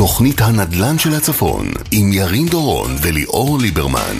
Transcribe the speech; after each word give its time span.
תוכנית 0.00 0.40
הנדל"ן 0.40 0.98
של 0.98 1.14
הצפון 1.14 1.66
עם 1.90 2.12
ירין 2.12 2.46
דורון 2.46 2.96
וליאור 3.02 3.58
ליברמן. 3.58 4.16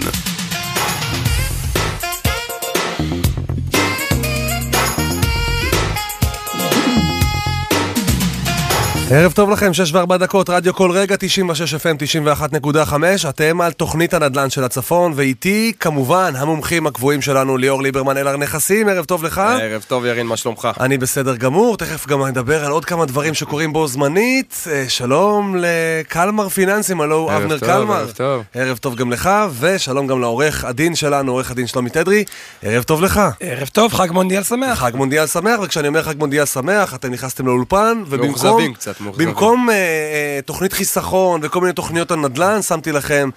ערב 9.12 9.32
טוב 9.32 9.50
לכם, 9.50 9.74
6 9.74 9.92
ו-4 9.92 10.16
דקות, 10.16 10.50
רדיו 10.50 10.74
כל 10.74 10.90
רגע, 10.90 11.16
96 11.18 11.74
FM, 11.74 11.96
91.5, 12.28 12.94
אתם 13.28 13.60
על 13.60 13.72
תוכנית 13.72 14.14
הנדל"ן 14.14 14.50
של 14.50 14.64
הצפון, 14.64 15.12
ואיתי, 15.16 15.72
כמובן, 15.80 16.32
המומחים 16.36 16.86
הקבועים 16.86 17.22
שלנו, 17.22 17.56
ליאור 17.56 17.82
ליברמן 17.82 18.16
אלר 18.16 18.36
נכסים, 18.36 18.88
ערב 18.88 19.04
טוב 19.04 19.24
לך. 19.24 19.38
ערב 19.38 19.84
טוב 19.88 20.06
ירין, 20.06 20.26
מה 20.26 20.36
שלומך? 20.36 20.68
אני 20.80 20.98
בסדר 20.98 21.36
גמור, 21.36 21.76
תכף 21.76 22.06
גם 22.06 22.26
נדבר 22.26 22.64
על 22.64 22.72
עוד 22.72 22.84
כמה 22.84 23.06
דברים 23.06 23.34
שקורים 23.34 23.72
בו 23.72 23.86
זמנית. 23.86 24.64
אה, 24.70 24.84
שלום 24.88 25.56
לקלמר 25.58 26.48
פיננסים, 26.48 27.00
הלו 27.00 27.30
ערב 27.30 27.42
אבנר 27.42 27.58
טוב, 27.58 27.68
קלמר. 27.68 27.94
ערב 27.94 28.10
טוב. 28.10 28.42
ערב 28.54 28.76
טוב 28.76 28.94
גם 28.94 29.12
לך, 29.12 29.30
ושלום 29.60 30.06
גם 30.06 30.20
לעורך 30.20 30.64
הדין 30.64 30.94
שלנו, 30.94 31.32
עורך 31.32 31.50
הדין 31.50 31.66
שלומי 31.66 31.90
תדרי. 31.90 32.24
ערב 32.62 32.82
טוב 32.82 33.02
לך. 33.02 33.20
ערב 33.40 33.68
טוב, 33.68 33.92
חג 33.92 34.10
מונדיאל 34.10 34.42
שמח. 34.42 34.78
חג 34.78 34.92
מונדיאל 34.94 35.26
שמח, 35.26 35.60
וכשאני 35.62 35.88
אומר 35.88 36.02
חג 36.02 36.18
מונדיאל 36.18 36.46
שמח, 36.46 36.94
אתם 36.94 37.12
נכנסתם 37.12 37.46
לאולפן, 37.46 38.02
ובמקום... 38.06 38.28
מאוכזבים 38.28 38.74
קצת, 38.74 38.99
מאוכזבים. 38.99 38.99
במקום 39.00 39.70
אה, 39.70 39.74
אה, 39.74 40.40
תוכנית 40.44 40.72
חיסכון 40.72 41.40
וכל 41.42 41.60
מיני 41.60 41.72
תוכניות 41.72 42.10
על 42.10 42.18
נדל"ן, 42.18 42.62
שמתי 42.62 42.92
לכם 42.92 43.30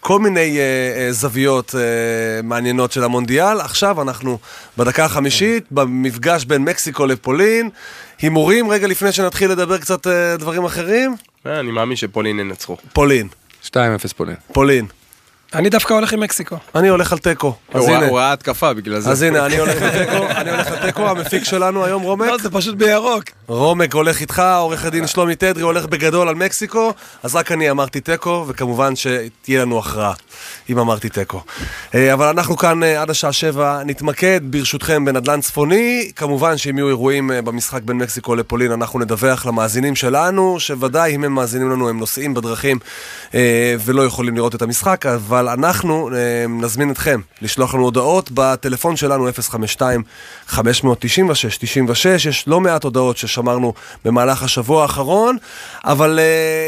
כל 0.00 0.18
מיני 0.18 0.58
אה, 0.58 1.12
זוויות 1.12 1.74
מעניינות 2.44 2.92
של 2.92 3.04
המונדיאל. 3.04 3.60
עכשיו 3.60 4.02
אנחנו 4.02 4.38
בדקה 4.78 5.04
החמישית, 5.04 5.64
במפגש 5.70 6.44
בין 6.44 6.64
מקסיקו 6.64 7.06
לפולין. 7.06 7.70
הימורים, 8.20 8.70
רגע 8.70 8.86
לפני 8.86 9.12
שנתחיל 9.12 9.50
לדבר 9.50 9.78
קצת 9.78 10.06
דברים 10.38 10.64
אחרים. 10.64 11.16
אני 11.46 11.70
מאמין 11.70 11.96
שפולין 11.96 12.38
ינצחו. 12.38 12.76
פולין, 12.92 13.28
2-0 13.64 13.70
פולין. 14.16 14.36
פולין. 14.52 14.86
אני 15.54 15.68
דווקא 15.68 15.94
הולך 15.94 16.12
עם 16.12 16.20
מקסיקו. 16.20 16.56
אני 16.74 16.88
הולך 16.88 17.12
על 17.12 17.18
תיקו. 17.18 17.54
אז 17.74 17.88
הנה, 17.88 18.06
הוא 18.06 18.18
ראה 18.18 18.32
התקפה 18.32 18.72
בגלל 18.72 19.00
זה. 19.00 19.10
אז 19.10 19.22
הנה, 19.22 19.46
אני 19.46 19.58
הולך 19.58 19.82
על 19.82 19.90
תיקו, 19.90 20.26
אני 20.30 20.50
הולך 20.50 20.66
על 20.66 20.78
תיקו, 20.86 21.08
המפיק 21.08 21.44
שלנו 21.44 21.84
היום 21.84 22.02
רומק. 22.02 22.26
לא, 22.26 22.38
זה 22.38 22.50
פשוט 22.50 22.74
בירוק. 22.74 23.24
רומק 23.46 23.94
הולך 23.94 24.20
איתך, 24.20 24.42
עורך 24.56 24.84
הדין 24.84 25.06
שלומי 25.06 25.36
תדרי 25.36 25.62
הולך 25.62 25.86
בגדול 25.86 26.28
על 26.28 26.34
מקסיקו, 26.34 26.92
אז 27.22 27.34
רק 27.34 27.52
אני 27.52 27.70
אמרתי 27.70 28.00
תיקו, 28.00 28.44
וכמובן 28.48 28.96
שתהיה 28.96 29.62
לנו 29.62 29.78
הכרעה, 29.78 30.12
אם 30.70 30.78
אמרתי 30.78 31.08
תיקו. 31.08 31.42
אה, 31.94 32.12
אבל 32.12 32.26
אנחנו 32.26 32.56
כאן 32.56 32.82
אה, 32.82 33.02
עד 33.02 33.10
השעה 33.10 33.32
שבע. 33.32 33.82
נתמקד 33.84 34.40
ברשותכם 34.44 35.04
בנדל"ן 35.04 35.40
צפוני, 35.40 36.10
כמובן 36.16 36.58
שאם 36.58 36.78
יהיו 36.78 36.88
אירועים 36.88 37.30
אה, 37.32 37.42
במשחק 37.42 37.82
בין 37.82 37.98
מקסיקו 37.98 38.34
לפולין, 38.34 38.72
אנחנו 38.72 38.98
נדווח 38.98 39.46
למאזינים 39.46 39.96
שלנו, 39.96 40.60
שוודאי 40.60 41.14
אם 41.14 41.24
הם 41.24 41.34
מאזינים 41.34 41.70
לנו 41.70 41.88
הם 41.88 41.98
נוסעים 41.98 42.34
בדרכים 42.34 42.78
ולא 43.84 44.02
יכולים 44.02 44.36
לראות 44.36 44.54
את 44.54 44.62
המשחק, 44.62 45.06
אבל 45.06 45.48
אנחנו 45.48 46.10
נזמין 46.48 46.90
אתכם 46.90 47.20
לשלוח 47.42 47.74
לנו 47.74 47.84
הודעות 47.84 48.30
בטלפון 48.34 48.96
שלנו 48.96 49.28
052-596-96, 50.48 50.52
יש 52.28 52.48
לא 52.48 52.60
מעט 52.60 52.84
הודעות 52.84 53.16
ששמרנו 53.16 53.74
במהלך 54.04 54.42
השבוע 54.42 54.82
האחרון, 54.82 55.36
אבל 55.84 56.18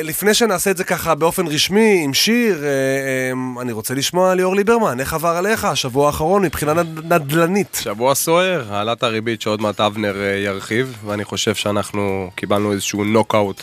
לפני 0.02 0.34
שנעשה 0.34 0.70
את 0.70 0.76
זה 0.76 0.84
ככה 0.84 1.14
באופן 1.14 1.46
רשמי 1.46 2.00
עם 2.04 2.14
שיר, 2.14 2.64
אני 3.60 3.72
רוצה 3.72 3.91
לשמוע 3.94 4.34
ליאור 4.34 4.56
ליברמן, 4.56 5.00
איך 5.00 5.14
עבר 5.14 5.28
עליך 5.28 5.64
השבוע 5.64 6.06
האחרון 6.06 6.42
מבחינה 6.42 6.72
נד- 6.74 7.12
נדל"נית? 7.12 7.78
שבוע 7.82 8.14
סוער, 8.14 8.64
העלאת 8.74 9.02
הריבית 9.02 9.42
שעוד 9.42 9.60
מעט 9.62 9.80
אבנר 9.80 10.16
אה, 10.22 10.36
ירחיב, 10.44 10.96
ואני 11.06 11.24
חושב 11.24 11.54
שאנחנו 11.54 12.30
קיבלנו 12.34 12.72
איזשהו 12.72 13.04
נוקאוט 13.04 13.62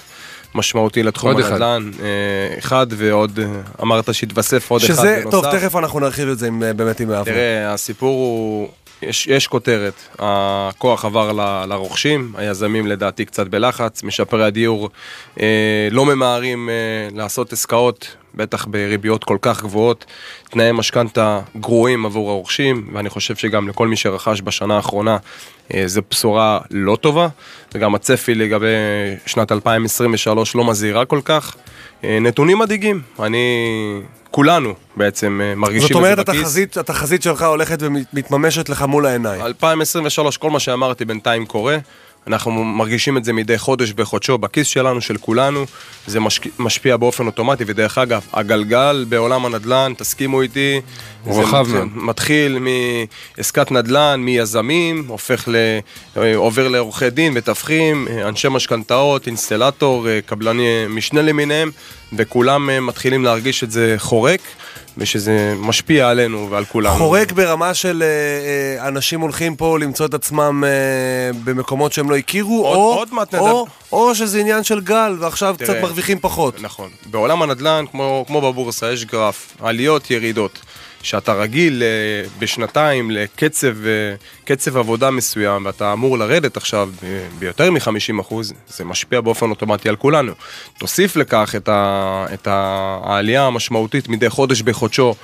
משמעותי 0.55 1.03
לתחום 1.03 1.31
עוד 1.31 1.39
אחד. 1.39 1.51
הנדל"ן. 1.61 1.91
אה, 2.03 2.57
אחד 2.59 2.87
ועוד, 2.89 3.39
אה, 3.39 3.45
אמרת 3.81 4.13
שהתווסף 4.13 4.71
עוד 4.71 4.81
אחד 4.81 4.93
שזה, 4.93 5.17
בנוסף. 5.21 5.31
טוב, 5.31 5.51
תכף 5.51 5.75
אנחנו 5.75 5.99
נרחיב 5.99 6.29
את 6.29 6.37
זה 6.39 6.47
עם, 6.47 6.63
באמת 6.75 6.99
עם 6.99 7.11
אבנר. 7.11 7.23
תראה, 7.33 7.73
הסיפור 7.73 8.09
הוא, 8.09 8.67
יש, 9.01 9.27
יש 9.27 9.47
כותרת, 9.47 9.93
הכוח 10.19 11.05
עבר 11.05 11.31
ל- 11.31 11.65
לרוכשים, 11.69 12.33
היזמים 12.37 12.87
לדעתי 12.87 13.25
קצת 13.25 13.47
בלחץ, 13.47 14.03
משפרי 14.03 14.45
הדיור 14.45 14.89
אה, 15.39 15.45
לא 15.91 16.05
ממהרים 16.05 16.69
אה, 16.69 16.73
לעשות 17.17 17.53
עסקאות, 17.53 18.15
בטח 18.35 18.65
בריביות 18.65 19.23
כל 19.23 19.37
כך 19.41 19.63
גבוהות, 19.63 20.05
תנאי 20.49 20.71
משכנתה 20.71 21.39
גרועים 21.59 22.05
עבור 22.05 22.29
הרוכשים, 22.29 22.89
ואני 22.93 23.09
חושב 23.09 23.35
שגם 23.35 23.69
לכל 23.69 23.87
מי 23.87 23.95
שרכש 23.95 24.41
בשנה 24.43 24.75
האחרונה 24.75 25.17
אה, 25.73 25.83
זו 25.85 26.01
בשורה 26.11 26.59
לא 26.71 26.95
טובה, 26.95 27.27
וגם 27.75 27.95
הצפי 27.95 28.35
לגבי 28.35 28.67
שנת 29.25 29.51
2023 29.51 30.55
לא 30.55 30.65
מזהירה 30.65 31.05
כל 31.05 31.19
כך. 31.25 31.55
אה, 32.03 32.19
נתונים 32.21 32.59
מדאיגים, 32.59 33.01
אני, 33.19 33.37
כולנו 34.31 34.73
בעצם 34.95 35.41
אה, 35.43 35.55
מרגישים 35.55 35.81
זאת 35.81 35.91
את 35.91 35.95
זה 35.95 35.99
אומרת, 35.99 36.19
בכיס. 36.19 36.39
התחזית, 36.39 36.77
התחזית 36.77 37.23
שלך 37.23 37.41
הולכת 37.41 37.77
ומתממשת 37.81 38.69
לך 38.69 38.81
מול 38.81 39.05
העיניים. 39.05 39.41
2023, 39.41 40.37
כל 40.37 40.49
מה 40.49 40.59
שאמרתי 40.59 41.05
בינתיים 41.05 41.45
קורה. 41.45 41.77
אנחנו 42.27 42.63
מרגישים 42.63 43.17
את 43.17 43.25
זה 43.25 43.33
מדי 43.33 43.57
חודש 43.57 43.91
בחודשו 43.91 44.37
בכיס 44.37 44.67
שלנו, 44.67 45.01
של 45.01 45.17
כולנו. 45.17 45.65
זה 46.07 46.19
משק... 46.19 46.59
משפיע 46.59 46.97
באופן 46.97 47.25
אוטומטי, 47.25 47.63
ודרך 47.67 47.97
אגב, 47.97 48.21
הגלגל 48.33 49.05
בעולם 49.09 49.45
הנדל"ן, 49.45 49.93
תסכימו 49.97 50.41
איתי, 50.41 50.81
הוא 51.23 51.33
זה 51.33 51.41
רחב 51.41 51.61
מתחיל, 51.61 51.79
מאוד. 51.79 52.05
מתחיל 52.05 52.59
מעסקת 53.37 53.71
נדל"ן, 53.71 54.21
מיזמים, 54.25 55.05
הופך 55.07 55.47
ל... 55.47 55.55
אה, 56.17 56.35
עובר 56.35 56.67
לעורכי 56.67 57.09
דין, 57.09 57.33
מתווכים, 57.33 58.07
אה, 58.09 58.27
אנשי 58.27 58.47
משכנתאות, 58.51 59.27
אינסטלטור, 59.27 60.09
אה, 60.09 60.19
קבלני 60.25 60.85
משנה 60.89 61.21
למיניהם, 61.21 61.71
וכולם 62.13 62.85
מתחילים 62.87 63.23
להרגיש 63.23 63.63
את 63.63 63.71
זה 63.71 63.95
חורק, 63.97 64.41
ושזה 64.99 65.53
משפיע 65.59 66.09
עלינו 66.09 66.47
ועל 66.51 66.65
כולנו. 66.65 66.95
חורק 66.95 67.31
ברמה 67.31 67.73
של 67.73 68.03
אה, 68.03 68.07
אה, 68.81 68.87
אנשים 68.87 69.21
הולכים 69.21 69.55
פה 69.55 69.79
למצוא 69.79 70.05
את 70.05 70.13
עצמם 70.13 70.63
אה, 70.67 70.69
במקומות 71.43 71.93
שהם 71.93 72.09
לא 72.09 72.15
הכירו, 72.15 72.65
עוד- 72.65 72.75
או, 72.77 72.93
עוד 72.93 73.13
מעט 73.13 73.35
או. 73.35 73.65
או 73.91 74.15
שזה 74.15 74.39
עניין 74.39 74.63
של 74.63 74.79
גל, 74.81 75.15
ועכשיו 75.19 75.55
תראה, 75.57 75.69
קצת 75.73 75.81
מרוויחים 75.81 76.19
פחות. 76.21 76.61
נכון. 76.61 76.89
בעולם 77.05 77.41
הנדל"ן, 77.41 77.85
כמו, 77.91 78.23
כמו 78.27 78.41
בבורסה, 78.41 78.91
יש 78.91 79.05
גרף, 79.05 79.53
עליות, 79.61 80.11
ירידות. 80.11 80.59
שאתה 81.03 81.33
רגיל 81.33 81.83
אה, 81.83 82.29
בשנתיים 82.39 83.11
לקצב 83.11 83.85
אה, 83.85 84.15
קצב 84.45 84.77
עבודה 84.77 85.11
מסוים 85.11 85.65
ואתה 85.65 85.93
אמור 85.93 86.17
לרדת 86.17 86.57
עכשיו 86.57 86.89
אה, 87.03 87.27
ביותר 87.39 87.71
מ-50%, 87.71 88.33
זה 88.67 88.85
משפיע 88.85 89.21
באופן 89.21 89.49
אוטומטי 89.49 89.89
על 89.89 89.95
כולנו. 89.95 90.33
תוסיף 90.77 91.15
לכך 91.15 91.53
את, 91.57 91.69
ה, 91.69 92.25
את 92.33 92.47
העלייה 92.51 93.45
המשמעותית 93.45 94.09
מדי 94.09 94.29
חודש 94.29 94.61
בחודשו 94.61 95.15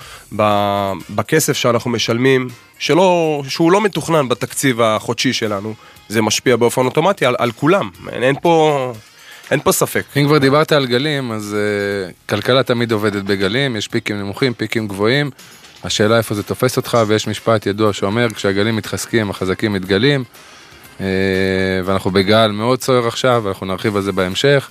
בכסף 1.09 1.53
שאנחנו 1.53 1.91
משלמים, 1.91 2.47
שלא, 2.79 3.41
שהוא 3.47 3.71
לא 3.71 3.81
מתוכנן 3.81 4.29
בתקציב 4.29 4.81
החודשי 4.81 5.33
שלנו, 5.33 5.73
זה 6.09 6.21
משפיע 6.21 6.55
באופן 6.55 6.85
אוטומטי 6.85 7.25
על, 7.25 7.35
על 7.39 7.51
כולם. 7.51 7.89
אין, 8.11 8.23
אין 8.23 8.35
פה... 8.41 8.93
אין 9.51 9.59
פה 9.59 9.71
ספק. 9.71 10.03
אם 10.17 10.25
כבר 10.25 10.37
דיברת 10.37 10.71
על 10.71 10.85
גלים, 10.85 11.31
אז 11.31 11.55
uh, 11.55 12.29
כלכלה 12.29 12.63
תמיד 12.63 12.91
עובדת 12.91 13.23
בגלים, 13.23 13.75
יש 13.75 13.87
פיקים 13.87 14.19
נמוכים, 14.19 14.53
פיקים 14.53 14.87
גבוהים. 14.87 15.31
השאלה 15.83 16.17
איפה 16.17 16.35
זה 16.35 16.43
תופס 16.43 16.77
אותך, 16.77 16.97
ויש 17.07 17.27
משפט 17.27 17.65
ידוע 17.65 17.93
שאומר, 17.93 18.27
כשהגלים 18.33 18.75
מתחזקים, 18.75 19.29
החזקים 19.29 19.73
מתגלים. 19.73 20.23
Uh, 20.97 21.01
ואנחנו 21.85 22.11
בגל 22.11 22.47
מאוד 22.47 22.81
סוער 22.81 23.07
עכשיו, 23.07 23.41
ואנחנו 23.45 23.65
נרחיב 23.65 23.95
על 23.95 24.01
זה 24.01 24.11
בהמשך. 24.11 24.69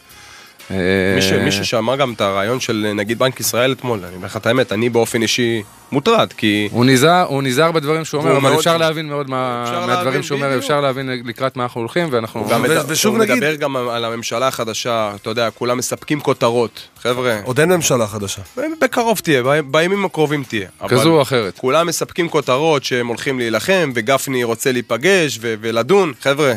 אה, 0.70 0.76
מישהו, 1.14 1.40
מישהו 1.42 1.66
שמע 1.66 1.96
גם 1.96 2.12
את 2.12 2.20
הרעיון 2.20 2.60
של 2.60 2.92
נגיד 2.94 3.18
בנק 3.18 3.40
ישראל 3.40 3.72
אתמול, 3.72 4.04
אני 4.04 4.16
אומר 4.16 4.26
לך 4.26 4.36
את 4.36 4.46
האמת, 4.46 4.72
אני 4.72 4.88
באופן 4.88 5.22
אישי 5.22 5.62
מוטרד, 5.92 6.32
כי 6.36 6.68
הוא 6.72 6.84
נזהר, 6.84 7.26
הוא 7.26 7.42
נזהר 7.42 7.72
בדברים 7.72 8.04
שהוא 8.04 8.20
אומר, 8.20 8.32
אבל 8.32 8.40
מאוד- 8.40 8.54
אפשר 8.56 8.76
להבין 8.76 9.08
מאוד 9.08 9.30
מה, 9.30 9.62
אפשר 9.66 9.86
מהדברים 9.86 10.22
שהוא 10.22 10.36
אומר. 10.36 10.58
אפשר 10.58 10.80
להבין 10.80 11.10
לקראת 11.24 11.56
מה 11.56 11.62
אנחנו 11.62 11.80
הולכים, 11.80 12.08
ואנחנו... 12.10 12.40
הוא 12.40 12.50
גם 12.50 12.64
ו- 12.68 12.88
ושוב 12.88 13.14
הוא 13.14 13.22
נגיד- 13.24 13.34
מדבר 13.34 13.54
גם 13.54 13.76
על 13.76 14.04
הממשלה 14.04 14.48
החדשה, 14.48 15.12
אתה 15.14 15.30
יודע, 15.30 15.50
כולם 15.50 15.78
מספקים 15.78 16.20
כותרות, 16.20 16.88
חבר'ה, 17.02 17.40
עוד 17.44 17.60
אין 17.60 17.72
ממשלה 17.72 18.06
חדשה. 18.06 18.42
בקרוב 18.82 19.18
תהיה, 19.18 19.42
בימים 19.66 20.04
הקרובים 20.04 20.44
תהיה. 20.48 20.68
כזו 20.88 21.10
או 21.16 21.22
אחרת. 21.22 21.58
כולם 21.58 21.86
מספקים 21.86 22.28
כותרות 22.28 22.84
שהם 22.84 23.06
הולכים 23.06 23.38
להילחם, 23.38 23.92
וגפני 23.94 24.44
רוצה 24.44 24.72
להיפגש 24.72 25.38
ו- 25.40 25.54
ולדון, 25.60 26.12
חבר'ה, 26.20 26.52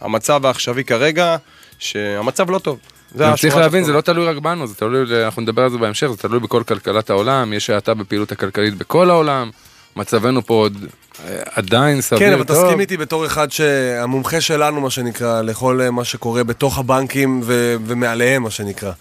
המצב 0.00 0.46
העכשווי 0.46 0.84
כרגע, 0.84 1.36
שהמצב 1.78 2.50
לא 2.50 2.58
טוב. 2.58 2.78
השורה 3.14 3.36
צריך 3.36 3.56
להבין, 3.56 3.84
זה. 3.84 3.92
לא 3.92 4.00
תלוי 4.00 4.26
רק 4.26 4.36
בנו, 4.36 4.66
זה 4.66 4.74
תלוי, 4.74 5.24
אנחנו 5.24 5.42
נדבר 5.42 5.62
על 5.62 5.70
זה 5.70 5.78
בהמשך, 5.78 6.06
זה 6.06 6.16
תלוי 6.16 6.40
בכל 6.40 6.62
כלכלת 6.68 7.10
העולם, 7.10 7.52
יש 7.52 7.70
האטה 7.70 7.94
בפעילות 7.94 8.32
הכלכלית 8.32 8.74
בכל 8.78 9.10
העולם, 9.10 9.50
מצבנו 9.96 10.46
פה 10.46 10.54
עוד 10.54 10.76
אה, 11.28 11.42
עדיין 11.54 12.00
סביר 12.00 12.18
כן, 12.20 12.32
אבל 12.32 12.44
טוב. 12.44 12.56
תסכים 12.64 12.80
איתי 12.80 12.96
בתור 12.96 13.26
אחד 13.26 13.52
שהמומחה 13.52 14.40
שלנו, 14.40 14.80
מה 14.80 14.90
שנקרא, 14.90 15.42
לכל 15.42 15.80
אה, 15.80 15.90
מה 15.90 16.04
שקורה 16.04 16.44
בתוך 16.44 16.78
הבנקים 16.78 17.40
ו- 17.44 17.76
ומעליהם, 17.86 18.42
מה 18.42 18.50
שנקרא. 18.50 18.92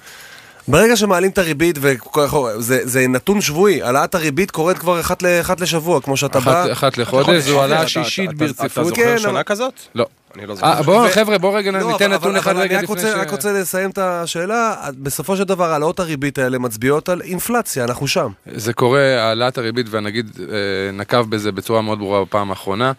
ברגע 0.67 0.95
שמעלים 0.95 1.31
את 1.31 1.37
הריבית, 1.37 1.77
וזה 1.81 2.79
זה 2.83 3.07
נתון 3.07 3.41
שבועי, 3.41 3.81
העלאת 3.81 4.15
הריבית 4.15 4.51
קורית 4.51 4.77
כבר 4.77 4.99
אחת, 4.99 5.23
ל- 5.23 5.41
אחת 5.41 5.61
לשבוע, 5.61 6.01
כמו 6.01 6.17
שאתה 6.17 6.39
בא... 6.39 6.71
אחת, 6.71 6.97
לחודש, 6.97 7.43
זו 7.43 7.61
העלאה 7.61 7.87
שישית 7.87 8.29
אתה- 8.29 8.45
אתה 8.45 8.53
ברציפות. 8.63 8.85
זוכר 8.87 8.95
כן, 9.03 9.19
שנה 9.19 9.43
כזאת? 9.43 9.73
לא. 9.95 10.05
אני 10.35 10.45
לא 10.45 10.55
זוכר. 10.55 10.67
אה, 10.67 10.81
בואו, 10.83 11.03
ו- 11.03 11.11
חבר'ה, 11.11 11.37
בואו 11.37 11.53
רגע 11.53 11.71
לא, 11.71 11.91
ניתן 11.91 12.11
נתון 12.11 12.35
אחד 12.35 12.51
אני 12.51 12.61
רגע 12.61 12.81
לפני 12.81 13.01
ש... 13.01 13.05
רק 13.05 13.31
רוצה 13.31 13.51
לסיים 13.51 13.89
את 13.89 13.97
השאלה, 13.97 14.75
בסופו 14.97 15.37
של 15.37 15.43
דבר 15.43 15.71
העלאות 15.71 15.99
הריבית 15.99 16.37
האלה 16.37 16.59
מצביעות 16.59 17.09
על 17.09 17.21
אינפלציה, 17.21 17.83
אנחנו 17.83 18.07
שם. 18.07 18.31
זה 18.45 18.73
קורה, 18.73 19.23
העלאת 19.23 19.57
הריבית, 19.57 19.85
והנגיד 19.89 20.31
אה, 20.39 20.45
נקב 20.93 21.29
בזה 21.29 21.51
בצורה 21.51 21.81
מאוד 21.81 21.99
ברורה 21.99 22.25
בפעם 22.25 22.49
האחרונה, 22.49 22.91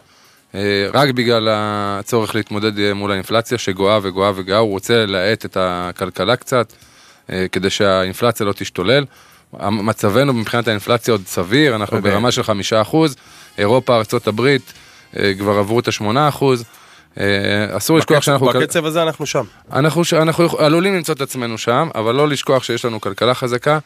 אה, 0.54 0.60
רק 0.92 1.10
בגלל 1.10 1.48
הצורך 1.50 2.34
להתמודד 2.34 2.92
מול 2.92 3.12
האינפלציה 3.12 3.58
שגואה 3.58 3.98
וגואה 4.02 4.32
וגואה, 4.34 4.58
הוא 4.58 4.70
רוצה 4.70 5.06
להאט 5.06 5.44
את 5.44 5.56
הכלכלה 5.60 6.36
קצת, 6.36 6.72
כדי 7.52 7.70
שהאינפלציה 7.70 8.46
לא 8.46 8.52
תשתולל. 8.52 9.04
מצבנו 9.62 10.32
מבחינת 10.32 10.68
האינפלציה 10.68 11.14
עוד 11.14 11.22
סביר, 11.26 11.76
אנחנו. 11.76 12.02
ברמה 12.02 12.30
של 12.30 12.42
חמישה 12.42 12.82
אחוז, 12.82 13.16
אירופה, 13.58 13.96
ארה"ב 13.96 14.56
כבר 15.38 15.58
עברו 15.58 15.80
את 15.80 15.88
השמונה 15.88 16.28
אחוז. 16.28 16.64
אסור 17.76 17.98
לשכוח 17.98 18.22
שאנחנו... 18.22 18.46
בקצב 18.46 18.84
הזה 18.84 19.02
אנחנו 19.02 19.26
שם. 19.26 19.44
אנחנו, 19.72 20.04
ש- 20.04 20.14
אנחנו 20.14 20.58
עלולים 20.58 20.94
למצוא 20.94 21.14
את 21.14 21.20
עצמנו 21.20 21.58
שם, 21.58 21.88
אבל 21.94 22.14
לא 22.14 22.28
לשכוח 22.28 22.62
שיש 22.64 22.84
לנו 22.84 23.00
כלכלה 23.00 23.34
חזקה. 23.34 23.78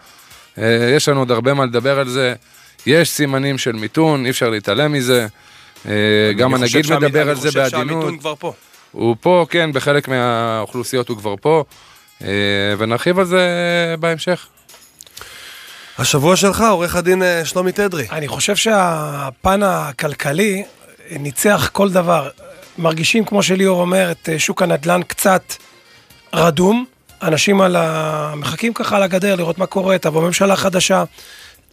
אה, 0.59 0.93
יש 0.97 1.09
לנו 1.09 1.19
עוד 1.21 1.31
הרבה 1.31 1.55
מה 1.55 1.65
לדבר 1.65 1.99
על 1.99 2.09
זה. 2.09 2.35
יש 2.87 3.11
סימנים 3.11 3.59
של 3.59 3.73
מיתון, 3.73 4.25
אי 4.25 4.31
אפשר 4.31 4.51
להתעלם 4.51 4.93
מזה. 4.93 5.27
אה, 5.89 5.93
גם 6.39 6.55
אני 6.55 6.67
חושב 6.67 6.79
הנגיד 6.93 6.97
מדבר 7.09 7.23
אני 7.23 7.31
על 7.31 7.37
זה 7.37 7.49
חושב 7.49 7.61
בעדינות. 7.61 7.89
שהמיתון 8.03 8.19
כבר 8.19 8.35
פה. 8.39 8.53
הוא 8.93 9.17
פה, 9.21 9.47
כן, 9.51 9.73
בחלק 9.73 10.09
מהאוכלוסיות 10.09 11.09
הוא 11.09 11.17
כבר 11.17 11.35
פה. 11.41 11.65
אה, 12.23 12.29
ונרחיב 12.79 13.19
על 13.19 13.25
זה 13.25 13.41
בהמשך. 14.01 14.47
השבוע 15.99 16.37
שלך, 16.37 16.65
עורך 16.71 16.97
הדין 16.97 17.23
אה, 17.23 17.45
שלומי 17.45 17.73
תדרי. 17.73 18.07
אני 18.13 18.29
חושב 18.29 18.57
שהפן 18.57 19.63
הכלכלי 19.63 20.65
ניצח 21.11 21.71
כל 21.73 21.91
דבר. 21.91 22.29
מרגישים, 22.79 23.25
כמו 23.25 23.43
שליאור 23.43 23.81
אומר, 23.81 24.11
את 24.11 24.29
אה, 24.29 24.39
שוק 24.39 24.63
הנדל"ן 24.63 25.01
קצת 25.03 25.55
רדום. 26.35 26.85
אנשים 27.23 27.61
על 27.61 27.77
ה... 27.77 28.35
מחכים 28.37 28.75
ככה 28.75 28.97
על 28.97 29.03
הגדר 29.03 29.35
לראות 29.35 29.59
מה 29.59 29.67
קורה, 29.67 29.99
תבוא 29.99 30.23
ממשלה 30.23 30.57
חדשה. 30.57 31.05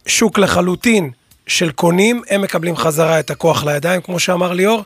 שוק 0.06 0.38
לחלוטין 0.38 1.10
של 1.46 1.70
קונים, 1.70 2.22
הם 2.30 2.42
מקבלים 2.42 2.76
חזרה 2.76 3.20
את 3.20 3.30
הכוח 3.30 3.64
לידיים, 3.64 4.00
כמו 4.00 4.18
שאמר 4.18 4.52
ליאור. 4.52 4.82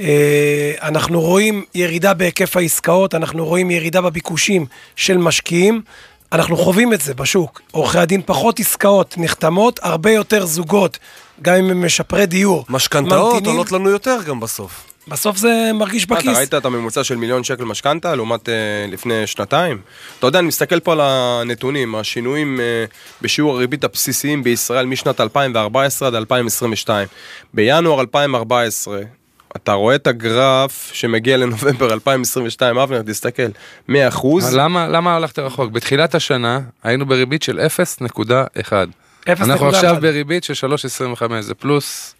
אה, 0.00 0.72
אנחנו 0.82 1.20
רואים 1.20 1.64
ירידה 1.74 2.14
בהיקף 2.14 2.56
העסקאות, 2.56 3.14
אנחנו 3.14 3.46
רואים 3.46 3.70
ירידה 3.70 4.00
בביקושים 4.00 4.66
של 4.96 5.18
משקיעים. 5.18 5.82
אנחנו 6.32 6.56
חווים 6.56 6.92
את 6.92 7.00
זה 7.00 7.14
בשוק. 7.14 7.60
עורכי 7.70 7.98
הדין 7.98 8.22
פחות 8.26 8.60
עסקאות 8.60 9.14
נחתמות, 9.18 9.80
הרבה 9.82 10.10
יותר 10.10 10.46
זוגות, 10.46 10.98
גם 11.42 11.54
אם 11.54 11.70
הם 11.70 11.84
משפרי 11.86 12.26
דיור. 12.26 12.64
משכנתאות. 12.68 13.46
עולות 13.46 13.72
לנו 13.72 13.90
יותר 13.90 14.18
גם 14.26 14.40
בסוף. 14.40 14.89
בסוף 15.10 15.36
זה 15.36 15.70
מרגיש 15.74 16.08
מה, 16.08 16.18
אתה 16.18 16.24
בכיס. 16.24 16.38
ראית 16.38 16.54
את 16.54 16.64
הממוצע 16.64 17.04
של 17.04 17.16
מיליון 17.16 17.44
שקל 17.44 17.64
משכנתה 17.64 18.14
לעומת 18.14 18.48
אה, 18.48 18.54
לפני 18.88 19.26
שנתיים? 19.26 19.80
אתה 20.18 20.26
יודע, 20.26 20.38
אני 20.38 20.48
מסתכל 20.48 20.80
פה 20.80 20.92
על 20.92 21.00
הנתונים, 21.02 21.94
השינויים 21.94 22.60
אה, 22.60 22.84
בשיעור 23.22 23.56
הריבית 23.56 23.84
הבסיסיים 23.84 24.42
בישראל 24.42 24.86
משנת 24.86 25.20
2014 25.20 26.08
עד 26.08 26.14
2022. 26.14 27.08
בינואר 27.54 28.00
2014, 28.00 29.00
אתה 29.56 29.72
רואה 29.72 29.94
את 29.94 30.06
הגרף 30.06 30.90
שמגיע 30.92 31.36
לנובמבר 31.36 31.92
2022, 31.94 32.78
אבנר, 32.78 33.02
תסתכל, 33.02 33.48
100 33.88 34.08
אחוז. 34.08 34.54
למה, 34.54 34.88
למה 34.88 35.16
הלכת 35.16 35.38
רחוק? 35.38 35.70
בתחילת 35.72 36.14
השנה 36.14 36.60
היינו 36.82 37.06
בריבית 37.06 37.42
של 37.42 37.60
0.1. 37.60 38.30
0.1. 38.60 38.72
אנחנו 39.28 39.68
עכשיו 39.68 39.96
בריבית 40.00 40.44
של 40.44 40.66
3.25, 40.66 41.24
זה 41.40 41.54
פלוס 41.54 42.14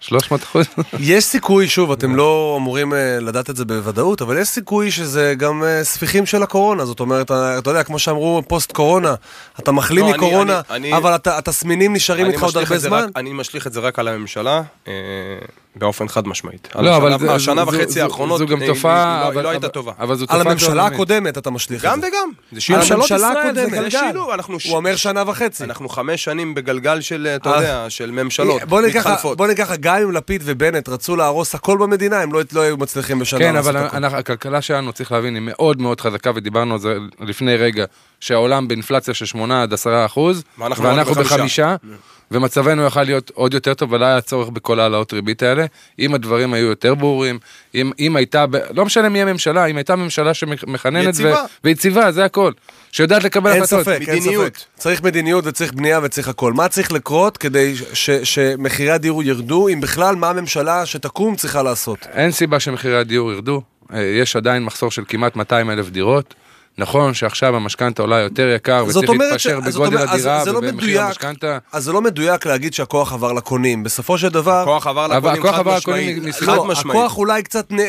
300 0.00 0.42
אחוז. 0.42 0.66
יש 0.98 1.24
סיכוי, 1.24 1.68
שוב, 1.68 1.92
אתם 1.92 2.16
לא 2.16 2.54
אמורים 2.58 2.94
אה, 2.94 3.18
לדעת 3.20 3.50
את 3.50 3.56
זה 3.56 3.64
בוודאות, 3.64 4.22
אבל 4.22 4.38
יש 4.38 4.48
סיכוי 4.48 4.90
שזה 4.90 5.34
גם 5.36 5.62
אה, 5.64 5.84
ספיחים 5.84 6.26
של 6.26 6.42
הקורונה. 6.42 6.84
זאת 6.84 7.00
אומרת, 7.00 7.30
אה, 7.30 7.58
אתה 7.58 7.70
יודע, 7.70 7.82
כמו 7.82 7.98
שאמרו, 7.98 8.42
פוסט 8.48 8.72
קורונה, 8.72 9.14
אתה 9.60 9.72
מחלים 9.72 10.04
לא, 10.04 10.10
מקורונה, 10.10 10.60
אני- 10.70 10.76
אני- 10.88 10.96
אבל 10.96 11.14
אתה- 11.14 11.38
התסמינים 11.38 11.92
נשארים 11.92 12.26
איתך 12.26 12.42
עוד 12.42 12.56
הרבה 12.56 12.78
זמן. 12.78 12.98
רק- 13.04 13.10
אני 13.16 13.32
משליך 13.32 13.66
את 13.66 13.72
זה 13.72 13.80
רק 13.80 13.98
על 13.98 14.08
הממשלה, 14.08 14.62
באופן 15.76 16.08
חד 16.08 16.28
משמעית. 16.28 16.68
על 16.74 16.84
לא, 16.84 16.96
אבל 16.96 17.12
השנה- 17.12 17.28
זה- 17.28 17.34
השנה 17.34 17.62
וחצי 17.66 18.00
האחרונות, 18.00 18.38
זו 18.38 18.46
גם 18.46 18.62
אה, 18.62 18.66
תופעה, 18.66 19.26
היא 19.28 19.34
לא- 19.34 19.42
לא 19.42 19.48
הייתה 19.48 19.68
טובה. 19.68 19.92
אבל 19.98 20.14
זו 20.14 20.24
על 20.28 20.38
תופעה 20.38 20.40
הממשלה 20.52 20.68
עולמית. 20.82 20.92
הקודמת 20.94 21.38
אתה 21.38 21.50
משליך 21.50 21.84
את 21.84 21.90
גם 21.90 22.00
זה. 22.00 22.06
וגם. 22.06 22.30
זה 22.52 22.56
על 22.56 22.60
שילוב. 22.60 22.80
ממשלות 22.80 22.98
הממשלה 23.10 23.18
זה 23.18 23.40
הקודמת. 23.40 23.70
גלגל. 23.72 23.90
שילוב, 23.90 24.30
אנחנו 24.30 24.58
הוא 24.68 24.76
אומר 24.76 24.96
שנה 24.96 25.22
וחצי. 25.26 25.64
אנחנו 25.64 25.88
חמש 25.88 26.24
שנים 26.24 26.54
בגלגל 26.54 27.00
של, 27.00 27.28
אתה 27.36 27.50
אה. 27.50 27.56
יודע, 27.56 27.86
של 27.88 28.10
ממשלות 28.10 28.62
בוא 28.62 28.80
נגיד 28.80 28.94
ככה, 28.94 29.10
מתחלפות. 29.10 29.36
בוא 29.38 29.46
ככה, 29.58 29.76
גם 29.76 29.96
אם 30.02 30.12
לפיד 30.12 30.42
ובנט 30.44 30.88
רצו 30.88 31.16
להרוס 31.16 31.54
הכל 31.54 31.78
במדינה, 31.78 32.20
הם 32.22 32.32
לא 32.32 32.40
לא 32.52 32.60
היו 32.60 32.76
מצליחים 32.76 33.18
בשנה 33.18 33.38
כן, 33.38 33.56
אבל 33.56 33.76
הכלכלה 34.04 34.62
שלנו, 34.62 34.92
צריך 34.92 35.12
להבין, 35.12 35.34
היא 35.34 35.42
מאוד 35.42 35.80
מאוד 35.80 36.00
חזקה, 36.00 36.30
ודיברנו 36.34 36.74
על 36.74 36.80
זה 36.80 36.94
לפני 37.20 37.56
רגע, 37.56 37.84
שהעולם 38.20 38.68
באינפלציה 38.68 39.14
של 39.14 39.24
8 39.26 39.62
עד 39.62 39.72
10 39.72 40.06
אחוז, 40.06 40.42
ואנחנו 40.58 41.14
בחמישה. 41.14 41.76
ומצבנו 42.30 42.86
יכל 42.86 43.02
להיות 43.02 43.30
עוד 43.34 43.54
יותר 43.54 43.74
טוב, 43.74 43.92
ולא 43.92 44.04
היה 44.06 44.20
צורך 44.20 44.48
בכל 44.48 44.80
העלאות 44.80 45.12
ריבית 45.12 45.42
האלה, 45.42 45.64
אם 45.98 46.14
הדברים 46.14 46.54
היו 46.54 46.66
יותר 46.66 46.94
ברורים, 46.94 47.38
אם, 47.74 47.90
אם 47.98 48.16
הייתה, 48.16 48.46
ב- 48.46 48.56
לא 48.74 48.84
משנה 48.84 49.08
מי 49.08 49.22
הממשלה, 49.22 49.66
אם 49.66 49.76
הייתה 49.76 49.96
ממשלה 49.96 50.34
שמכננת, 50.34 51.08
יציבה. 51.08 51.44
ויציבה, 51.64 52.12
זה 52.12 52.24
הכל, 52.24 52.52
שיודעת 52.92 53.24
לקבל 53.24 53.52
אין 53.52 53.62
החלטות. 53.62 53.84
ספק, 53.84 54.00
אין 54.08 54.18
מדיניות. 54.18 54.56
ספק. 54.56 54.64
צריך 54.78 55.02
מדיניות 55.02 55.46
וצריך 55.46 55.72
בנייה 55.72 56.00
וצריך 56.02 56.28
הכל. 56.28 56.52
מה 56.52 56.68
צריך 56.68 56.92
לקרות 56.92 57.36
כדי 57.38 57.74
ש- 57.92 58.10
שמחירי 58.10 58.90
הדיור 58.90 59.22
ירדו, 59.22 59.68
אם 59.68 59.80
בכלל, 59.80 60.16
מה 60.16 60.30
הממשלה 60.30 60.86
שתקום 60.86 61.36
צריכה 61.36 61.62
לעשות? 61.62 61.98
אין 62.12 62.30
סיבה 62.30 62.60
שמחירי 62.60 62.96
הדיור 62.98 63.32
ירדו, 63.32 63.62
אה, 63.92 64.02
יש 64.02 64.36
עדיין 64.36 64.64
מחסור 64.64 64.90
של 64.90 65.02
כמעט 65.08 65.36
200 65.36 65.70
אלף 65.70 65.88
דירות. 65.90 66.34
נכון 66.78 67.14
שעכשיו 67.14 67.56
המשכנתה 67.56 68.02
עולה 68.02 68.16
יותר 68.18 68.48
יקר 68.56 68.84
וצריך 68.88 69.08
אומרת 69.08 69.30
להתפשר 69.32 69.60
ש- 69.60 69.66
בגודל 69.66 69.96
אומרת, 69.96 70.08
אז 70.08 70.14
הדירה 70.14 70.44
זה 70.44 70.52
לא 70.52 70.58
ובמחיר 70.58 70.76
מדויק. 70.76 71.00
המשכנתה. 71.00 71.58
אז 71.72 71.84
זה 71.84 71.92
לא 71.92 72.00
מדויק 72.02 72.46
להגיד 72.46 72.74
שהכוח 72.74 73.12
עבר 73.12 73.32
לקונים. 73.32 73.82
בסופו 73.82 74.18
של 74.18 74.28
דבר... 74.28 74.60
הכוח 74.62 74.86
עבר 74.86 75.06
לקונים 75.06 75.42
הכוח 75.42 75.56
חד 75.56 75.66
משמעית. 75.66 76.34
חד 76.34 76.46
לא, 76.46 76.64
משמעית. 76.64 76.98
הכוח 77.00 77.18
אולי 77.18 77.42
קצת 77.42 77.72
נ, 77.72 77.80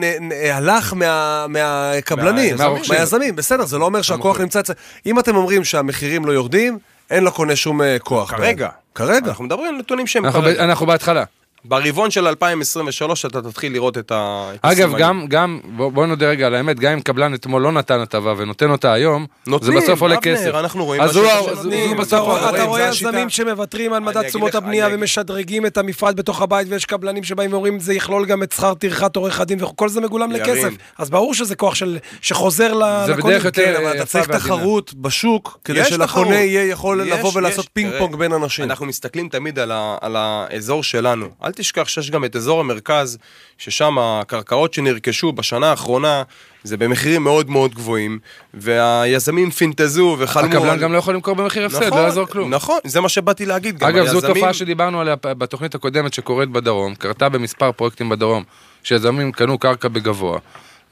נ, 0.00 0.04
נ, 0.04 0.32
הלך 0.52 0.92
מה, 0.94 1.46
מהקבלנים. 1.48 2.56
מהיזמים, 2.88 3.36
בסדר, 3.36 3.64
זה 3.66 3.78
לא 3.78 3.84
אומר 3.84 4.02
שהכוח 4.02 4.40
נמצא 4.40 4.60
אצל... 4.60 4.72
אם 5.06 5.18
אתם 5.18 5.36
אומרים 5.36 5.64
שהמחירים 5.64 6.24
לא 6.24 6.32
יורדים, 6.32 6.78
אין 7.10 7.24
לקונה 7.24 7.56
שום 7.56 7.82
אה, 7.82 7.96
כוח. 7.98 8.30
כרגע. 8.30 8.68
כרגע. 8.94 9.28
אנחנו 9.28 9.44
מדברים 9.44 9.74
על 9.74 9.80
נתונים 9.80 10.06
שהם 10.06 10.24
אנחנו 10.24 10.40
ב- 10.40 10.44
כרגע. 10.44 10.64
אנחנו 10.64 10.86
בהתחלה. 10.86 11.24
ברבעון 11.68 12.10
של 12.10 12.26
2023 12.26 13.26
אתה 13.26 13.42
תתחיל 13.42 13.72
לראות 13.72 13.98
את 13.98 14.12
ה... 14.12 14.50
את 14.54 14.58
אגב. 14.62 14.96
גם, 14.98 15.26
גם, 15.28 15.58
בוא 15.76 15.92
בוא 15.92 16.06
נודה 16.06 16.26
רגע 16.28 16.46
על 16.46 16.54
האמת, 16.54 16.80
גם 16.80 16.92
אם 16.92 17.00
קבלן 17.00 17.34
אתמול 17.34 17.62
לא 17.62 17.72
נתן 17.72 18.00
הטבה 18.00 18.34
ונותן 18.36 18.70
אותה 18.70 18.92
היום, 18.92 19.26
זה 19.44 19.50
נותנים, 19.50 19.78
בסוף 19.78 20.00
עולה 20.02 20.14
אבנר, 20.18 20.36
כסף. 20.36 20.54
אנחנו 20.54 20.84
רואים 20.84 21.00
אז 21.02 21.16
הוא- 21.16 21.26
שנותנים. 21.46 21.86
הוא 21.88 21.94
אתה 21.94 22.02
בסוף 22.02 22.28
אתה 22.54 22.62
רואה 22.64 22.92
זה. 22.92 22.96
יזמים 23.08 23.30
שמוותרים 23.30 23.92
על 23.92 24.00
מדד 24.00 24.22
תשומות 24.28 24.54
הבנייה 24.54 24.88
ומשדרגים 24.92 25.66
את 25.66 25.78
המפעל 25.78 26.14
בתוך 26.14 26.42
הבית, 26.42 26.66
ויש 26.70 26.84
קבלנים 26.84 27.24
שבאים 27.24 27.52
ואומרים 27.52 27.80
זה 27.80 27.94
יכלול 27.94 28.26
גם 28.26 28.42
את 28.42 28.52
שכר 28.52 28.74
טרחת 28.74 29.16
עורך 29.16 29.40
הדין, 29.40 29.62
וכל 29.64 29.88
זה 29.88 30.00
מגולם 30.00 30.32
ירין. 30.32 30.42
לכסף. 30.56 30.72
אז 30.98 31.10
ברור 31.10 31.34
שזה 31.34 31.54
כוח 31.56 31.74
של- 31.74 31.98
שחוזר 32.20 32.74
ל- 32.74 33.02
זה 33.06 33.12
לקונים. 33.12 33.38
כן, 33.52 33.74
אבל 33.76 33.96
אתה 33.96 34.06
צריך. 34.06 34.30
תחרות 34.30 34.94
בשוק, 34.94 35.58
כדי 35.64 35.84
שלקונה. 35.84 36.34
יהיה 36.34 36.64
יכול 36.70 37.02
לבוא 37.02 37.30
ולעשות. 37.34 37.66
פינג 37.72 37.92
פונג 37.98 38.16
בין 38.16 38.32
אנשים. 38.32 38.64
אנחנו 38.64 38.86
מסתכלים 38.86 39.28
תמיד 39.28 39.58
על 40.00 40.16
האזור 40.16 40.82
שלנו. 40.82 41.26
אל 41.44 41.52
תשכח 41.56 41.88
שיש 41.88 42.10
גם 42.10 42.24
את 42.24 42.36
אזור 42.36 42.60
המרכז, 42.60 43.18
ששם 43.58 43.96
הקרקעות 43.98 44.74
שנרכשו 44.74 45.32
בשנה 45.32 45.70
האחרונה, 45.70 46.22
זה 46.64 46.76
במחירים 46.76 47.24
מאוד 47.24 47.50
מאוד 47.50 47.74
גבוהים, 47.74 48.18
והיזמים 48.54 49.50
פינטזו 49.50 50.16
וחלמו 50.18 50.46
הקבלן 50.48 50.68
על... 50.70 50.78
גם 50.78 50.92
לא 50.92 50.98
יכול 50.98 51.14
למכור 51.14 51.34
במחיר 51.34 51.66
הפסד, 51.66 51.82
נכון, 51.82 51.98
לא 51.98 52.04
יעזור 52.04 52.26
כלום. 52.26 52.54
נכון, 52.54 52.78
זה 52.84 53.00
מה 53.00 53.08
שבאתי 53.08 53.46
להגיד. 53.46 53.84
אגב, 53.84 54.06
זו 54.06 54.14
היזמים- 54.14 54.34
תופעה 54.34 54.52
שדיברנו 54.54 55.00
עליה 55.00 55.14
בתוכנית 55.22 55.74
הקודמת 55.74 56.14
שקורית 56.14 56.48
בדרום, 56.50 56.94
קרתה 56.94 57.28
במספר 57.28 57.72
פרויקטים 57.72 58.08
בדרום, 58.08 58.42
שיזמים 58.82 59.32
קנו 59.32 59.58
קרקע 59.58 59.88
בגבוה, 59.88 60.38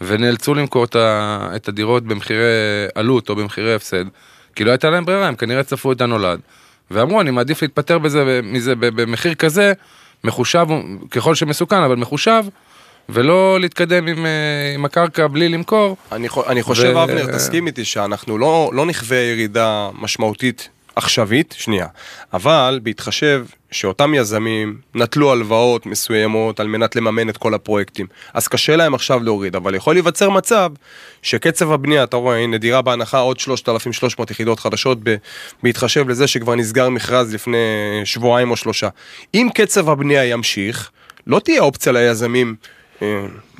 ונאלצו 0.01 0.55
למכור 0.55 0.87
את 1.57 1.69
הדירות 1.69 2.03
במחירי 2.05 2.45
עלות 2.95 3.29
או 3.31 3.37
במחירי 3.37 3.75
הפסד, 3.75 4.05
כי 4.55 4.65
לא 4.65 4.71
הייתה 4.71 4.91
להם 4.91 5.05
ברירה, 5.05 5.29
הם 5.29 5.35
כנראה 5.35 5.63
צפו 5.63 5.93
את 5.93 6.01
הנולד, 6.01 6.41
ואמרו, 6.91 7.21
אני 7.21 7.31
מעדיף 7.31 7.63
להתפטר 7.63 7.99
בזה, 7.99 8.41
מזה 8.43 8.75
במחיר 8.77 9.35
כזה, 9.35 9.73
מחושב, 10.25 10.67
ככל 11.11 11.35
שמסוכן, 11.35 11.83
אבל 11.83 11.97
מחושב, 11.97 12.45
ולא 13.09 13.61
להתקדם 13.61 14.07
עם, 14.07 14.27
אה, 14.27 14.73
עם 14.75 14.85
הקרקע 14.85 15.27
בלי 15.27 15.49
למכור. 15.49 15.97
אני, 16.13 16.29
אני 16.47 16.63
חושב, 16.63 16.93
ו- 16.97 17.03
אבנר, 17.05 17.27
תסכים 17.27 17.67
איתי 17.67 17.85
שאנחנו 17.85 18.39
לא, 18.39 18.71
לא 18.73 18.87
נחווה 18.87 19.17
ירידה 19.17 19.89
משמעותית 20.01 20.69
עכשווית, 20.97 21.55
שנייה, 21.59 21.87
אבל 22.33 22.81
בהתחשב 22.83 23.47
שאותם 23.71 24.15
יזמים 24.15 24.79
נטלו 24.95 25.33
הלוואות 25.33 25.87
מסוימות 25.87 26.61
על 26.61 26.67
מנת 26.67 26.97
לממן 26.97 27.29
את 27.29 27.37
כל 27.37 27.55
הפרויקטים, 27.55 28.07
אז 28.35 28.49
קשה 28.49 28.77
להם 28.77 28.95
עכשיו 28.95 29.23
להוריד, 29.23 29.57
אבל 29.57 29.75
יכול 29.75 29.95
להיווצר 29.95 30.31
מצב 30.31 30.71
שקצב 31.23 31.73
הבנייה, 31.73 32.05
אתה 32.05 32.17
רואה, 32.17 32.37
הנה 32.39 32.59
דירה 32.59 32.83
בהנחה 32.83 33.19
עוד 33.19 33.41
3,300 33.41 34.31
יחידות 34.31 34.61
חדשות, 34.61 34.99
ב- 35.03 35.17
בהתחשב 35.63 36.09
לזה 36.09 36.27
שכבר 36.27 36.55
נסגר 36.55 36.89
מכרז 36.89 37.35
לפני 37.35 37.57
שבועיים 38.05 38.51
או 38.51 38.57
שלושה. 38.57 38.89
אם 39.35 39.49
קצב 39.55 39.89
הבנייה 39.91 40.25
ימשיך, 40.25 40.91
לא 41.27 41.39
תהיה 41.39 41.61
אופציה 41.63 41.93
ליזמים 41.93 42.55
אה, 43.03 43.07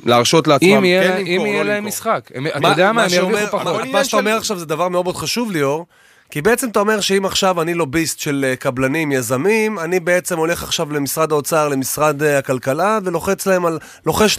להרשות 0.05 0.47
לעצמם 0.47 0.69
אם 0.69 0.85
יהיה 0.85 1.03
כן 1.03 1.17
למכור, 1.17 1.35
אם 1.35 1.45
יהיה 1.45 1.63
לא 1.63 1.69
להם 1.69 1.75
למכור. 1.75 1.87
משחק. 1.87 2.31
אתה 2.57 2.67
יודע 2.67 2.91
מה, 2.91 3.03
הם 3.03 3.09
ירוויחו 3.13 3.59
פחות. 3.59 3.85
מה 3.91 4.03
שאתה 4.03 4.17
אומר 4.17 4.37
עכשיו 4.37 4.59
זה 4.59 4.65
דבר 4.65 4.89
מאוד 4.89 5.03
מאוד 5.03 5.15
חשוב, 5.15 5.51
ליאור. 5.51 5.85
כי 6.29 6.41
בעצם 6.41 6.69
אתה 6.69 6.79
אומר 6.79 7.01
שאם 7.01 7.25
עכשיו 7.25 7.61
אני 7.61 7.73
לוביסט 7.73 8.19
של 8.19 8.45
אה, 8.47 8.55
קבלנים, 8.55 9.11
יזמים, 9.11 9.79
אני 9.79 9.99
בעצם 9.99 10.37
הולך 10.37 10.63
עכשיו 10.63 10.93
למשרד 10.93 11.31
האוצר, 11.31 11.67
למשרד 11.67 12.23
אה, 12.23 12.37
הכלכלה, 12.37 12.99
ולוחץ 13.03 13.47
להם 13.47 13.65
על, 13.65 13.79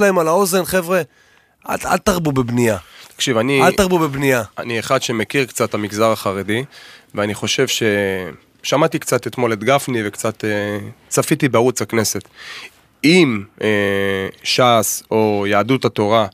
להם 0.00 0.18
על 0.18 0.28
האוזן, 0.28 0.64
חבר'ה, 0.64 1.02
אל, 1.68 1.76
אל 1.84 1.98
תרבו 1.98 2.32
בבנייה. 2.32 2.76
תקשיב, 3.14 3.36
אני... 3.36 3.62
אל 3.62 3.72
תרבו 3.72 3.98
בבנייה. 3.98 4.42
אני 4.58 4.80
אחד 4.80 5.02
שמכיר 5.02 5.44
קצת 5.44 5.68
את 5.68 5.74
המגזר 5.74 6.12
החרדי, 6.12 6.64
ואני 7.14 7.34
חושב 7.34 7.68
ש... 7.68 7.82
שמעתי 8.62 8.98
קצת 8.98 9.26
אתמול 9.26 9.52
את 9.52 9.64
גפני 9.64 10.08
וקצת 10.08 10.44
אה, 10.44 10.78
צפיתי 11.08 11.48
בערוץ 11.48 11.82
הכנסת. 11.82 12.28
אם 13.04 13.42
אה, 13.62 14.28
ש"ס 14.42 15.02
או 15.10 15.44
יהדות 15.48 15.84
התורה 15.84 16.26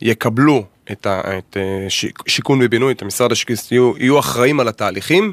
יקבלו 0.00 0.64
את, 0.92 1.06
ה, 1.06 1.20
את 1.38 1.56
אה, 1.56 1.62
ש, 1.90 2.06
שיכון 2.26 2.58
ובינוי, 2.62 2.92
את 2.92 3.02
המשרד 3.02 3.32
השיכון, 3.32 3.56
יהיו, 3.70 3.92
יהיו 3.98 4.18
אחראים 4.18 4.60
על 4.60 4.68
התהליכים, 4.68 5.32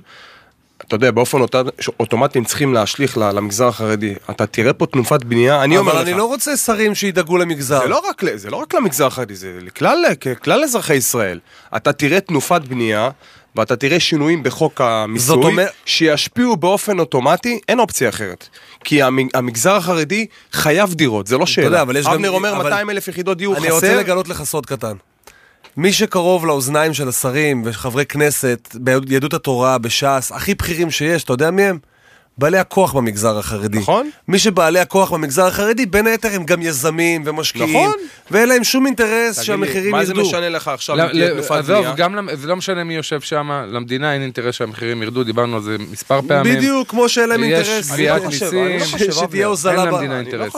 אתה 0.88 0.95
יודע, 0.95 1.12
באופן 1.12 1.41
אוט- 1.41 1.55
אוטומטי 2.00 2.38
הם 2.39 2.45
צריכים 2.45 2.74
להשליך 2.74 3.17
למגזר 3.17 3.67
החרדי. 3.67 4.13
אתה 4.29 4.45
תראה 4.45 4.74
פה 4.74 4.85
תנופת 4.85 5.24
בנייה, 5.24 5.63
אני 5.63 5.77
אומר 5.77 5.91
אבל 5.91 6.01
לך. 6.01 6.07
אני 6.07 6.17
לא 6.17 6.25
רוצה 6.25 6.57
שרים 6.57 6.95
שידאגו 6.95 7.38
למגזר. 7.38 7.79
זה 7.79 7.88
לא 7.88 8.01
רק, 8.09 8.21
זה 8.35 8.50
לא 8.50 8.57
רק 8.57 8.74
למגזר 8.74 9.05
החרדי, 9.07 9.35
זה 9.35 9.57
לכלל, 9.62 9.97
כלל 10.43 10.63
אזרחי 10.63 10.95
ישראל. 10.95 11.39
אתה 11.75 11.93
תראה 11.93 12.19
תנופת 12.19 12.62
בנייה, 12.62 13.09
ואתה 13.55 13.75
תראה 13.75 14.00
שינויים 14.00 14.43
בחוק 14.43 14.81
המיסוי, 14.81 15.35
אומר- 15.43 15.67
שישפיעו 15.85 16.55
באופן 16.57 17.00
אוטומטי, 17.00 17.59
אין 17.69 17.79
אופציה 17.79 18.09
אחרת. 18.09 18.47
כי 18.83 19.01
המ- 19.01 19.27
המגזר 19.33 19.75
החרדי 19.75 20.25
חייב 20.51 20.93
דירות, 20.93 21.27
זה 21.27 21.38
לא 21.38 21.45
שאלה. 21.45 21.65
יודע, 21.67 21.81
אבל 21.81 21.95
יש 21.97 22.05
גם- 22.05 22.12
אבנר 22.13 22.29
אומר 22.31 22.55
אבל- 22.55 22.63
200 22.63 22.89
אלף 22.89 23.07
יחידות 23.07 23.38
דיור 23.38 23.53
אני 23.57 23.63
חסר. 23.65 23.74
רוצה 23.74 23.95
לגלות 23.95 24.27
לך 24.27 24.43
סוד 24.43 24.65
קטן. 24.65 24.93
מי 25.77 25.94
שקרוב 25.94 26.46
לאוזניים 26.46 26.94
של 26.94 27.08
השרים 27.10 27.62
וחברי 27.65 28.05
כנסת 28.05 28.75
ביהדות 28.79 29.34
התורה, 29.34 29.77
בש"ס, 29.77 30.32
הכי 30.32 30.55
בכירים 30.55 30.91
שיש, 30.91 31.24
אתה 31.24 31.34
יודע 31.34 31.51
מי 31.51 31.63
הם? 31.63 31.79
בעלי 32.38 32.58
הכוח 32.58 32.94
במגזר 32.94 33.38
החרדי. 33.38 33.77
נכון. 33.80 34.10
מי 34.27 34.39
שבעלי 34.39 34.80
הכוח 34.80 35.12
במגזר 35.12 35.46
החרדי, 35.48 35.86
בין 35.86 36.08
היתר 36.08 36.30
הם 36.34 36.44
גם 36.44 36.62
יזמים 36.62 37.22
ומשקיעים. 37.25 37.70
נכון. 37.70 37.94
ואין 38.32 38.50
להם 38.50 38.63
שום 38.63 38.86
אינטרס 38.86 39.42
שהמחירים 39.42 39.92
מה 39.92 40.06
זה 40.06 40.12
ירדו. 40.13 40.27
משנה 40.27 40.50
לך 40.50 40.68
עכשיו 40.68 40.96
לא, 40.96 41.04
לא, 41.13 41.34
תנופת 41.34 41.51
עזוב, 41.51 41.75
בנייה? 41.77 41.94
גם 41.96 42.15
למ- 42.15 42.30
זה 42.36 42.48
לא 42.48 42.56
משנה 42.56 42.84
מי 42.84 42.96
יושב 42.96 43.22
שם, 43.22 43.51
למדינה 43.68 44.13
אין 44.13 44.22
אינטרס 44.22 44.56
שהמחירים 44.56 45.04
ירדו, 45.04 45.24
דיברנו 45.24 45.56
על 45.56 45.62
זה 45.62 45.75
מספר 45.92 46.20
פעמים. 46.27 46.56
בדיוק, 46.58 46.89
כמו 46.89 47.10
שאין 47.10 47.30
להם 47.30 47.44
יש 47.44 47.70
אינטרס. 47.70 47.92
גביית 47.92 48.12
אני 48.12 48.22
לא 48.24 48.27
מיסים. 48.30 48.48
לא 48.80 48.86
חושב 48.86 48.98
אין 49.04 49.12
שתהיה 49.12 49.25
למדינה 49.25 49.48
הוזלה. 49.48 50.20
אינטרס. 50.20 50.56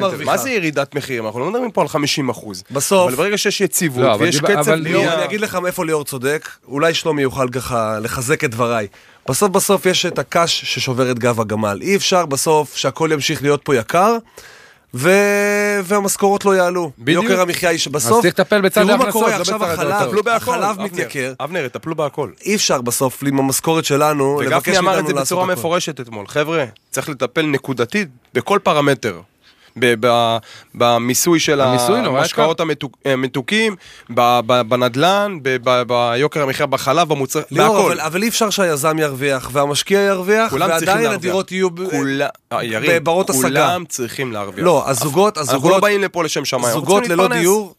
מרוויחה. 0.00 0.30
מה 0.30 0.36
זה 0.38 0.50
ירידת 0.50 0.94
מחירים? 0.94 1.26
אנחנו 1.26 1.40
לא 1.40 1.50
מדברים 1.50 1.70
פה 1.70 1.82
על 1.82 1.88
50 1.88 2.28
אחוז. 2.28 2.64
בסוף- 2.70 3.08
אבל 3.08 3.16
ברגע 3.16 3.38
שיש 3.38 3.60
יציבות, 3.60 4.04
אבל 4.04 4.24
ויש 4.24 4.40
קצב. 4.40 4.68
אני 4.70 5.24
אגיד 5.24 5.40
לך 5.40 5.54
מאיפה 5.54 5.84
ליאור 5.84 6.04
צודק, 6.04 6.48
אולי 6.68 6.94
שלומי 6.94 7.22
יוכל 7.22 7.48
ככה 7.52 7.98
לחזק 8.02 8.44
את 8.44 8.50
דבריי. 8.50 8.86
בסוף 9.28 9.50
בסוף 9.50 9.86
יש 9.86 10.06
את 10.06 10.18
הקש 10.18 10.64
ששובר 10.64 11.10
את 11.10 11.18
גב 11.18 11.40
הגמל. 11.40 11.78
אי 11.82 11.96
אפשר 11.96 12.26
בסוף 12.26 12.76
שהכל 12.76 13.10
ימשיך 13.12 13.42
להיות 13.42 13.60
פה 13.64 13.76
יקר, 13.76 14.16
ו... 14.94 15.10
והמשכורות 15.84 16.44
לא 16.44 16.56
יעלו. 16.56 16.90
בדיוק. 16.98 17.24
יוקר 17.24 17.40
המחיה 17.40 17.70
היא 17.70 17.78
שבסוף... 17.78 18.12
אז 18.12 18.22
צריך 18.22 18.40
לטפל 18.40 18.60
בצד 18.60 18.84
תראו 18.84 18.86
מה 18.86 19.04
ההכנסות, 19.04 19.22
קורה 19.22 19.36
לא 19.36 19.40
עכשיו 19.40 19.64
החלב, 19.64 20.28
החלב 20.28 20.62
אבנר. 20.62 20.84
מתייקר. 20.84 21.32
אבנר, 21.40 21.68
טפלו 21.68 21.94
בהכל. 21.94 22.30
אי 22.44 22.54
אפשר 22.54 22.80
בסוף 22.80 23.22
עם 23.26 23.38
המשכורת 23.38 23.84
שלנו 23.84 24.40
לבקש 24.40 24.56
וגפני 24.56 24.78
אמר 24.78 24.92
את 24.92 24.94
מאיתנו 24.94 25.08
זה 25.08 25.14
לעשות 25.14 25.26
בצורה 25.38 25.44
הכל. 25.44 25.60
מפורשת 25.60 26.00
אתמול. 26.00 26.26
חבר'ה, 26.26 26.64
צריך 26.90 27.08
לטפל 27.08 27.46
נקודתית 27.46 28.08
בכל 28.34 28.58
פרמטר. 28.62 29.20
במיסוי 30.74 31.40
של 31.40 31.60
המשקאות 31.60 32.60
המתוק- 32.60 32.96
המתוקים, 33.04 33.76
בנדלן, 34.68 35.38
ביוקר 35.86 36.42
המחיה 36.42 36.66
בחלב, 36.66 37.08
במוצר, 37.08 37.40
בהכל. 37.50 38.00
אבל, 38.00 38.22
אי 38.22 38.28
אפשר 38.28 38.50
שהיזם 38.50 38.98
ירוויח 38.98 39.50
והמשקיע 39.52 40.00
ירוויח, 40.00 40.52
ועדיין. 40.52 41.06
הדירות 41.06 41.52
יהיו 41.52 41.68
אה, 42.52 42.58
בברות 42.88 43.30
השגה. 43.30 43.42
כולם 43.42 43.84
צריכים 43.88 44.32
להרוויח. 44.32 44.64
לא, 44.64 44.84
הזוגות, 44.90 45.38
אנחנו 45.38 45.52
לא 45.52 45.56
הזוגות, 45.58 45.80
באים 45.82 46.02
לפה 46.02 46.24
לשם 46.24 46.44
שמיים. 46.44 46.72
זוגות 46.74 47.08
ללא. 47.08 47.28
דיור, 47.28 47.74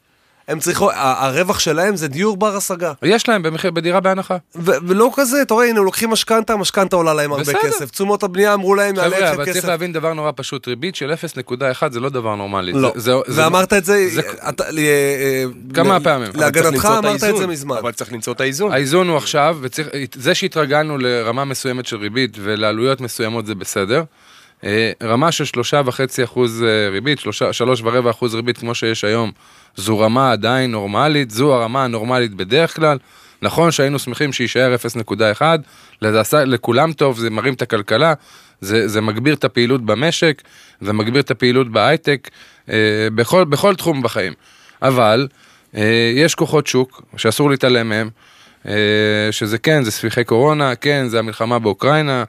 הם 0.47 0.59
צריכו, 0.59 0.89
הרווח 0.93 1.59
שלהם 1.59 1.95
זה 1.95 2.07
דיור 2.07 2.37
בר 2.37 2.55
השגה. 2.55 2.93
יש 3.03 3.29
להם 3.29 3.43
במחיר, 3.43 3.71
בדירה 3.71 3.99
בהנחה. 3.99 4.37
ו- 4.55 4.71
ולא 4.87 5.11
כזה, 5.15 5.41
אתה 5.41 5.53
רואה, 5.53 5.65
הנה, 5.69 5.79
הם 5.79 5.85
לוקחים 5.85 6.09
משכנתה, 6.09 6.53
המשכנתה 6.53 6.95
עולה 6.95 7.13
להם 7.13 7.31
הרבה 7.31 7.43
בסדר. 7.43 7.59
כסף. 7.63 7.89
תשומות 7.91 8.23
הבנייה 8.23 8.53
אמרו 8.53 8.75
להם, 8.75 8.95
יעלה 8.95 9.15
חבר'ה, 9.15 9.25
לכם 9.29 9.35
אבל 9.35 9.45
צריך 9.45 9.57
כסף. 9.57 9.67
להבין 9.67 9.93
דבר 9.93 10.13
נורא 10.13 10.31
פשוט, 10.35 10.67
ריבית 10.67 10.95
של 10.95 11.13
0.1 11.13 11.91
זה 11.93 11.99
לא 11.99 12.09
דבר 12.09 12.35
נורמלי. 12.35 12.71
לא, 12.73 12.93
זה- 12.95 13.01
זה- 13.01 13.33
זה- 13.33 13.43
ואמרת 13.43 13.73
את 13.73 13.85
זה, 13.85 14.07
זה- 14.09 14.21
אתה- 14.49 14.71
ל- 14.71 14.79
אה, 14.79 15.43
כמה 15.73 15.97
ל- 15.97 16.03
פעמים. 16.03 16.31
להגנתך 16.35 16.85
אמרת 16.97 17.23
את 17.23 17.37
זה. 17.37 17.47
מזמן. 17.47 17.77
אבל 17.77 17.91
צריך 17.91 18.13
למצוא 18.13 18.33
את 18.33 18.41
האיזון. 18.41 18.71
האיזון 18.71 19.09
הוא 19.09 19.17
עכשיו, 19.17 19.57
וזה 19.61 20.35
שהתרגלנו 20.35 20.97
לרמה 20.97 21.45
מסוימת 21.45 21.85
של 21.85 21.97
ריבית 21.97 22.37
ולעלויות 22.41 23.01
מסוימות 23.01 23.45
זה 23.45 23.55
בסדר. 23.55 24.03
אה, 24.63 24.91
רמה 25.03 25.31
של 25.31 25.45
שלושה 25.45 25.81
וחצי 25.85 26.23
אחוז 26.23 26.63
אה, 26.63 26.89
ריבית, 26.89 27.19
שלושה, 27.19 27.53
שלוש 27.53 27.81
ורבע 27.83 28.09
אחוז 28.09 28.35
ריבית 28.35 28.57
כמו 28.57 28.75
שיש 28.75 29.03
היום, 29.03 29.31
זו 29.75 30.00
רמה 30.00 30.32
עדיין 30.32 30.72
נורמלית, 30.72 31.32
זו 31.32 31.53
הרמה 31.53 31.84
הנורמלית 31.84 32.34
בדרך 32.34 32.75
כלל. 32.75 32.98
נכון 33.41 33.72
שהיינו 33.72 34.00
שמחים 34.00 34.34
שיישאר 34.34 34.75
0.1, 35.39 35.41
לזה 36.01 36.20
עשה 36.20 36.46
לכולם 36.46 36.94
טוב, 36.94 37.20
זה 37.20 37.29
מרים 37.29 37.53
את 37.53 37.62
הכלכלה, 37.62 38.13
זה, 38.62 38.88
זה 38.88 39.01
מגביר 39.01 39.34
את 39.34 39.44
הפעילות 39.44 39.86
במשק, 39.86 40.41
זה 40.82 40.94
מגביר 40.94 41.22
את 41.22 41.32
הפעילות 41.32 41.72
בהייטק, 41.72 42.29
אה, 42.70 43.08
בכל, 43.15 43.44
בכל 43.44 43.75
תחום 43.75 44.01
בחיים. 44.01 44.34
אבל 44.82 45.27
אה, 45.75 46.12
יש 46.15 46.36
כוחות 46.36 46.67
שוק 46.67 47.01
שאסור 47.17 47.50
להתעלם 47.50 47.89
מהם, 47.89 48.10
אה, 48.67 48.74
שזה 49.32 49.58
כן, 49.58 49.84
זה 49.84 49.91
ספיחי 49.91 50.24
קורונה, 50.24 50.75
כן, 50.75 51.08
זה 51.08 51.20
המלחמה 51.20 51.60
באוקראינה, 51.60 52.24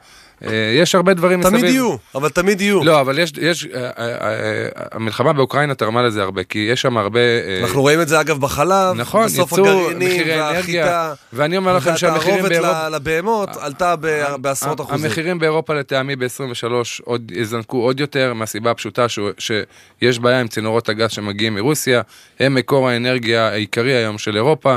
יש 0.82 0.94
הרבה 0.94 1.14
דברים 1.14 1.42
תמיד 1.42 1.54
מסביב. 1.54 1.70
יהיו, 1.70 1.96
אבל 2.14 2.28
תמיד 2.28 2.60
יהיו. 2.60 2.84
לא, 2.84 3.00
אבל 3.00 3.18
יש, 3.18 3.32
יש, 3.40 3.66
אה, 3.66 3.80
אה, 3.80 3.90
אה, 3.98 4.68
המלחמה 4.92 5.32
באוקראינה 5.32 5.74
תרמה 5.74 6.02
לזה 6.02 6.22
הרבה, 6.22 6.44
כי 6.44 6.58
יש 6.58 6.82
שם 6.82 6.96
הרבה... 6.96 7.20
אה, 7.20 7.60
אנחנו 7.62 7.80
רואים 7.80 8.00
את 8.00 8.08
זה 8.08 8.20
אגב 8.20 8.40
בחלב, 8.40 8.96
נכון, 8.96 9.26
בסוף 9.26 9.52
הגרעינים 9.52 10.22
והחיטה. 10.28 11.14
ואני 11.32 11.56
אומר 11.56 11.76
לכם 11.76 11.96
שהמחירים 11.96 12.42
באירופה... 12.42 12.88
לבהמות 12.88 13.48
עלתה 13.60 13.94
בעשרות 14.40 14.80
אחוזים. 14.80 15.06
המחירים 15.06 15.38
באירופה 15.38 15.74
לטעמי 15.74 16.16
ב-23 16.16 16.72
עוד 17.04 17.32
יזנקו 17.34 17.82
עוד 17.82 18.00
יותר, 18.00 18.34
מהסיבה 18.34 18.70
הפשוטה 18.70 19.06
שיש 19.38 20.18
בעיה 20.18 20.40
עם 20.40 20.48
צינורות 20.48 20.88
הגז 20.88 21.10
שמגיעים 21.10 21.54
מרוסיה, 21.54 22.02
הם 22.40 22.54
מקור 22.54 22.88
האנרגיה 22.88 23.48
העיקרי 23.48 23.94
היום 23.94 24.18
של 24.18 24.36
אירופה, 24.36 24.76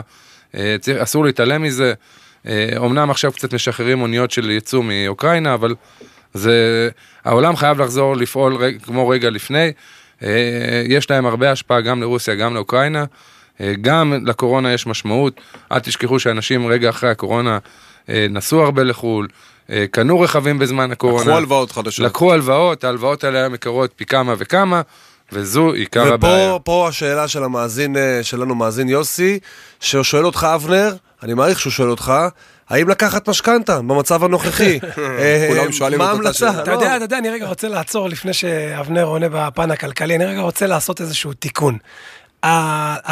אה, 0.55 0.75
אסור 1.01 1.25
להתעלם 1.25 1.63
מזה. 1.63 1.93
אה, 2.47 2.69
אומנם 2.77 3.09
עכשיו 3.09 3.31
קצת 3.31 3.53
משחררים 3.53 4.01
אוניות 4.01 4.31
של 4.31 4.49
ייצוא 4.49 4.83
מאוקראינה, 4.83 5.53
אבל 5.53 5.75
זה... 6.33 6.89
העולם 7.25 7.55
חייב 7.55 7.81
לחזור 7.81 8.15
לפעול 8.15 8.55
רג, 8.55 8.81
כמו 8.83 9.07
רגע 9.07 9.29
לפני. 9.29 9.71
אה, 10.23 10.83
יש 10.87 11.09
להם 11.09 11.25
הרבה 11.25 11.51
השפעה 11.51 11.81
גם 11.81 12.01
לרוסיה, 12.01 12.35
גם 12.35 12.53
לאוקראינה. 12.53 13.05
אה, 13.61 13.73
גם 13.81 14.13
לקורונה 14.25 14.73
יש 14.73 14.87
משמעות. 14.87 15.41
אל 15.71 15.79
תשכחו 15.79 16.19
שאנשים 16.19 16.67
רגע 16.67 16.89
אחרי 16.89 17.09
הקורונה 17.09 17.57
אה, 18.09 18.27
נסעו 18.29 18.61
הרבה 18.61 18.83
לחו"ל, 18.83 19.27
אה, 19.69 19.85
קנו 19.91 20.19
רכבים 20.19 20.59
בזמן 20.59 20.91
הקורונה. 20.91 21.25
לקחו 21.25 21.37
הלוואות 21.37 21.71
חדשות. 21.71 22.05
לקחו 22.05 22.33
הלוואות, 22.33 22.83
ההלוואות 22.83 23.23
האלה 23.23 23.39
היום 23.39 23.53
יקרות 23.53 23.91
פי 23.95 24.05
כמה 24.05 24.33
וכמה, 24.37 24.81
וזו 25.31 25.73
עיקר 25.73 26.13
הבעיה. 26.13 26.53
ופה 26.53 26.59
פה 26.63 26.87
השאלה 26.87 27.27
של 27.27 27.43
המאזין 27.43 27.97
אה, 27.97 28.19
שלנו, 28.23 28.55
מאזין 28.55 28.89
יוסי, 28.89 29.39
ששואל 29.79 30.25
אותך 30.25 30.47
אבנר, 30.55 30.95
אני 31.23 31.33
מעריך 31.33 31.59
שהוא 31.59 31.71
שואל 31.71 31.89
אותך, 31.89 32.13
האם 32.69 32.89
לקחת 32.89 33.29
משכנתה 33.29 33.77
במצב 33.77 34.23
הנוכחי? 34.23 34.79
אה, 35.19 35.47
כולם 35.49 35.71
שואלים 35.71 35.99
מה 35.99 36.05
את 36.05 36.09
אותה 36.09 36.21
ההמלצה? 36.21 36.51
שאלה. 36.51 36.63
אתה 36.63 36.71
לא. 36.71 36.75
יודע, 36.75 36.95
אתה 36.95 37.03
יודע, 37.03 37.17
אני 37.17 37.29
רגע 37.29 37.45
רוצה 37.45 37.67
לעצור 37.67 38.09
לפני 38.09 38.33
שאבנר 38.33 39.03
עונה 39.03 39.25
בפן 39.31 39.71
הכלכלי, 39.71 40.15
אני 40.15 40.25
רגע 40.25 40.41
רוצה 40.41 40.67
לעשות 40.67 41.01
איזשהו 41.01 41.33
תיקון. 41.33 41.77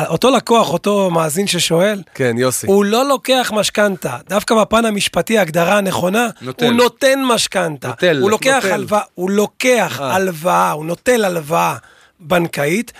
אותו 0.08 0.30
לקוח, 0.32 0.74
אותו 0.74 1.10
מאזין 1.10 1.48
ששואל, 1.48 2.02
כן, 2.14 2.36
יוסי. 2.38 2.68
הוא 2.68 2.86
לא 2.86 3.08
לוקח 3.08 3.52
משכנתה, 3.56 4.18
דווקא 4.30 4.56
בפן 4.56 4.86
המשפטי 4.86 5.38
ההגדרה 5.38 5.78
הנכונה, 5.78 6.28
נוטל. 6.42 6.66
הוא 6.66 6.74
נותן 6.74 7.20
משכנתה. 7.24 7.88
נוטל. 7.88 8.20
הוא 8.22 8.32
לוקח. 8.32 8.66
הלוואה, 8.72 9.02
הוא 9.14 9.32
לוקח 9.32 10.02
אה. 10.02 10.16
הלוואה, 10.16 10.72
הוא 10.72 10.86
נוטל 10.86 11.26
הלוואה 11.26 11.76
בנקאית, 12.20 12.94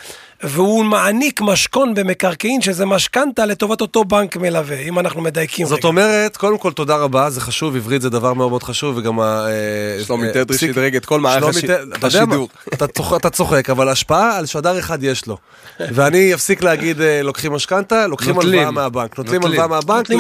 והוא 0.44 0.86
מעניק 0.86 1.42
משכון 1.42 1.94
במקרקעין, 1.94 2.62
שזה 2.62 2.86
משכנתה 2.86 3.46
לטובת 3.46 3.82
אותו 3.82 4.04
בנק 4.06 4.38
מלווה, 4.38 4.80
אם 4.80 5.00
אנחנו 5.00 5.22
מדייקים 5.22 5.68
זאת 5.68 5.78
רגע. 5.80 5.88
אומרת, 5.88 6.38
קודם 6.38 6.58
כל 6.58 6.72
תודה 6.72 6.96
רבה, 6.96 7.30
זה 7.30 7.42
חשוב, 7.42 7.76
עברית 7.76 8.02
זה 8.02 8.10
דבר 8.10 8.34
מאוד 8.34 8.50
מאוד 8.50 8.64
חשוב, 8.64 8.98
וגם 8.98 9.20
ה... 9.20 9.46
אה, 9.48 10.04
שלומי 10.06 10.28
אה, 10.28 10.34
תדרי 10.34 10.58
שדרג 10.58 10.96
את 10.96 11.06
כל 11.06 11.20
מערך 11.20 11.40
שלומי 11.40 11.58
הש- 11.58 11.66
ת- 11.66 11.98
אתה 11.98 12.08
יודע 12.08 12.26
מה? 12.26 12.34
השידור. 12.36 12.50
אתה 12.74 12.88
צוחק- 12.88 13.16
אתה 13.20 13.30
צוחק, 13.30 13.70
אבל 13.70 13.90
השפעה 13.90 14.38
על 14.38 14.46
שדר 14.46 14.80
אחד 14.80 15.04
יש 15.04 15.28
לו. 15.28 15.38
ואני 15.80 16.34
אפסיק 16.34 16.64
להגיד 16.64 17.02
אה, 17.02 17.22
לוקחים 17.24 17.54
משכנתה, 17.54 18.08
לוקחים. 18.08 18.40
הלוואה 18.40 18.72
מהבנק. 18.72 19.18
נוטלים 19.18 19.42
נוטלים. 19.42 19.62
הלוואה 19.62 19.68
מהבנק 19.68 20.10
נותנים 20.12 20.20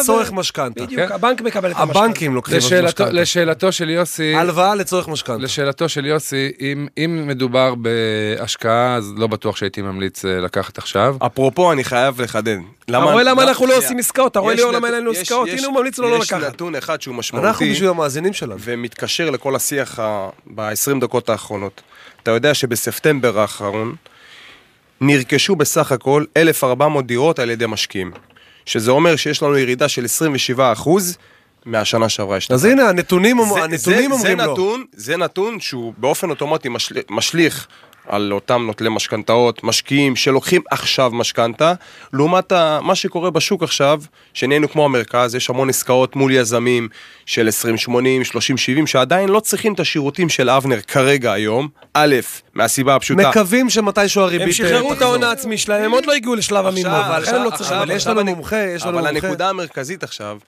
לצורך 0.00 0.32
משכנתה. 0.32 0.84
בדיוק, 0.84 1.00
כן. 1.08 1.14
הבנק 1.14 1.40
מקבל 1.42 1.70
את 1.70 1.76
המשכנתה. 1.78 1.98
הבנקים 2.04 2.34
לוקחים 2.34 2.56
משכנתה. 2.58 3.10
לשאלתו 3.10 3.72
של 3.72 3.90
יוסי, 3.90 4.34
הלוואה 4.34 4.74
לצורך 4.74 5.08
משכנתה. 5.08 5.42
לשאלתו 5.42 5.88
של 5.88 6.06
יוסי, 6.06 6.50
אם, 6.60 6.86
אם 6.98 7.24
מדובר 7.26 7.74
בהשקעה, 7.74 8.94
אז 8.94 9.12
לא 9.16 9.26
בטוח 9.26 9.56
שהייתי 9.58 9.82
ממליץ 9.82 10.24
אה, 10.24 10.40
לקחת 10.40 10.78
עכשיו. 10.78 11.16
אפרופו, 11.26 11.72
אני 11.72 11.84
חייב 11.84 12.20
לחדד. 12.20 12.58
אתה 12.84 12.98
רואה 12.98 13.22
למה 13.22 13.42
אנחנו 13.42 13.66
לא. 13.66 13.76
עושים 13.76 13.98
עסקאות? 13.98 14.32
אתה 14.32 14.38
רואה 14.38 14.54
יש 14.54 14.60
ליאור 14.60 14.72
למה 14.72 14.86
אין 14.88 14.94
לנו 14.96 15.12
יש- 15.12 15.18
עסקאות? 15.18 15.48
יש- 15.48 15.58
הנה 15.60 15.66
הוא 15.66 15.74
ממליץ 15.76 15.98
לו 15.98 16.10
לא 16.10 16.16
יש 16.16 16.32
לקחת. 16.32 16.42
נתון 16.48 16.74
אחד 16.74 17.02
שהוא 17.02 17.14
משמעותי. 17.14 17.48
אנחנו 17.48 17.66
בשביל 17.70 17.88
המאזינים 17.88 18.32
שלנו. 18.32 18.54
ומתקשר 18.60 19.30
לכל 19.30 19.56
השיח 19.56 19.98
ב-20 20.54 20.70
דקות 21.00 21.28
האחרונות. 21.28 21.80
אתה 22.22 22.30
יודע 22.30 22.54
שבספטמבר 22.54 23.40
האחרון 23.40 23.94
נרכשו 25.00 25.56
בסך 25.56 25.92
הכל 25.92 26.24
1,400 26.36 27.06
דירות 27.06 27.38
על 27.38 27.50
ידי 27.50 27.66
משקיעים. 27.68 28.10
שזה 28.66 28.90
אומר 28.90 29.16
שיש 29.16 29.42
לנו 29.42 29.58
ירידה 29.58 29.88
של 29.88 30.04
27% 30.04 30.88
מהשנה 31.64 32.08
שעברה. 32.08 32.36
אז 32.36 32.42
אשתקד. 32.42 32.64
הנה, 32.70 32.88
הנתונים 32.88 33.36
זה- 33.36 33.42
אומר- 33.42 33.62
הנתונים 33.62 33.76
זה- 34.08 34.14
אומרים 34.14 34.38
זה 34.38 34.44
לו. 34.46 34.52
נתון, 34.52 34.84
זה 34.92 35.16
נתון 35.16 35.60
שהוא 35.60 35.94
באופן 35.98 36.30
אוטומטי 36.30 36.68
משל- 36.68 37.00
משליך 37.10 37.66
על 38.08 38.32
אותם 38.32 38.62
נוטלי 38.66 38.88
משכנתאות, 38.88 39.64
משקיעים 39.64 40.16
שלוקחים 40.16 40.62
עכשיו 40.70 41.10
משכנתה, 41.14 41.72
לעומת 42.12 42.52
מה 42.82 42.94
שקורה 42.94 43.30
בשוק 43.30 43.62
עכשיו, 43.62 44.02
שנהיינו 44.34 44.68
כמו 44.68 44.84
המרכז, 44.84 45.34
יש 45.34 45.50
המון 45.50 45.68
עסקאות 45.68 46.16
מול 46.16 46.32
יזמים 46.32 46.88
של 47.26 47.48
20-80, 47.88 47.90
30-70, 48.82 48.86
שעדיין 48.86 49.28
לא 49.28 49.40
צריכים 49.40 49.72
את 49.72 49.80
השירותים 49.80 50.28
של 50.28 50.50
אבנר 50.50 50.80
כרגע 50.80 51.32
היום, 51.32 51.68
א', 51.94 52.16
מהסיבה 52.54 52.94
הפשוטה. 52.94 53.28
מקווים 53.28 53.70
שמתישהו 53.70 54.22
הריבית... 54.22 54.46
הם 54.46 54.52
שחררו 54.52 54.90
אה, 54.90 54.96
את 54.96 55.02
ההון. 55.02 55.22
העצמי 55.22 55.58
שלהם, 55.58 55.84
הם 55.84 55.90
עוד 55.90 56.06
לא 56.06 56.12
הגיעו 56.12 56.34
לשלב 56.34 56.66
המימון, 56.66 56.92
עכשיו, 56.92 57.20
לכן 57.22 57.34
הם 57.34 57.42
לא 57.42 57.48
עכשיו, 57.48 57.58
צריכים... 57.58 57.76
אבל 57.78 57.90
יש 57.90 58.06
לנו 58.06 58.20
אני- 58.20 58.34
מומחה, 58.34 58.56
יש 58.56 58.82
לנו 58.86 58.98
אבל 58.98 59.08
מומחה. 59.10 59.26
הנקודה 59.26 59.48
המרכזית 59.48 60.02
עכשיו, 60.02 60.38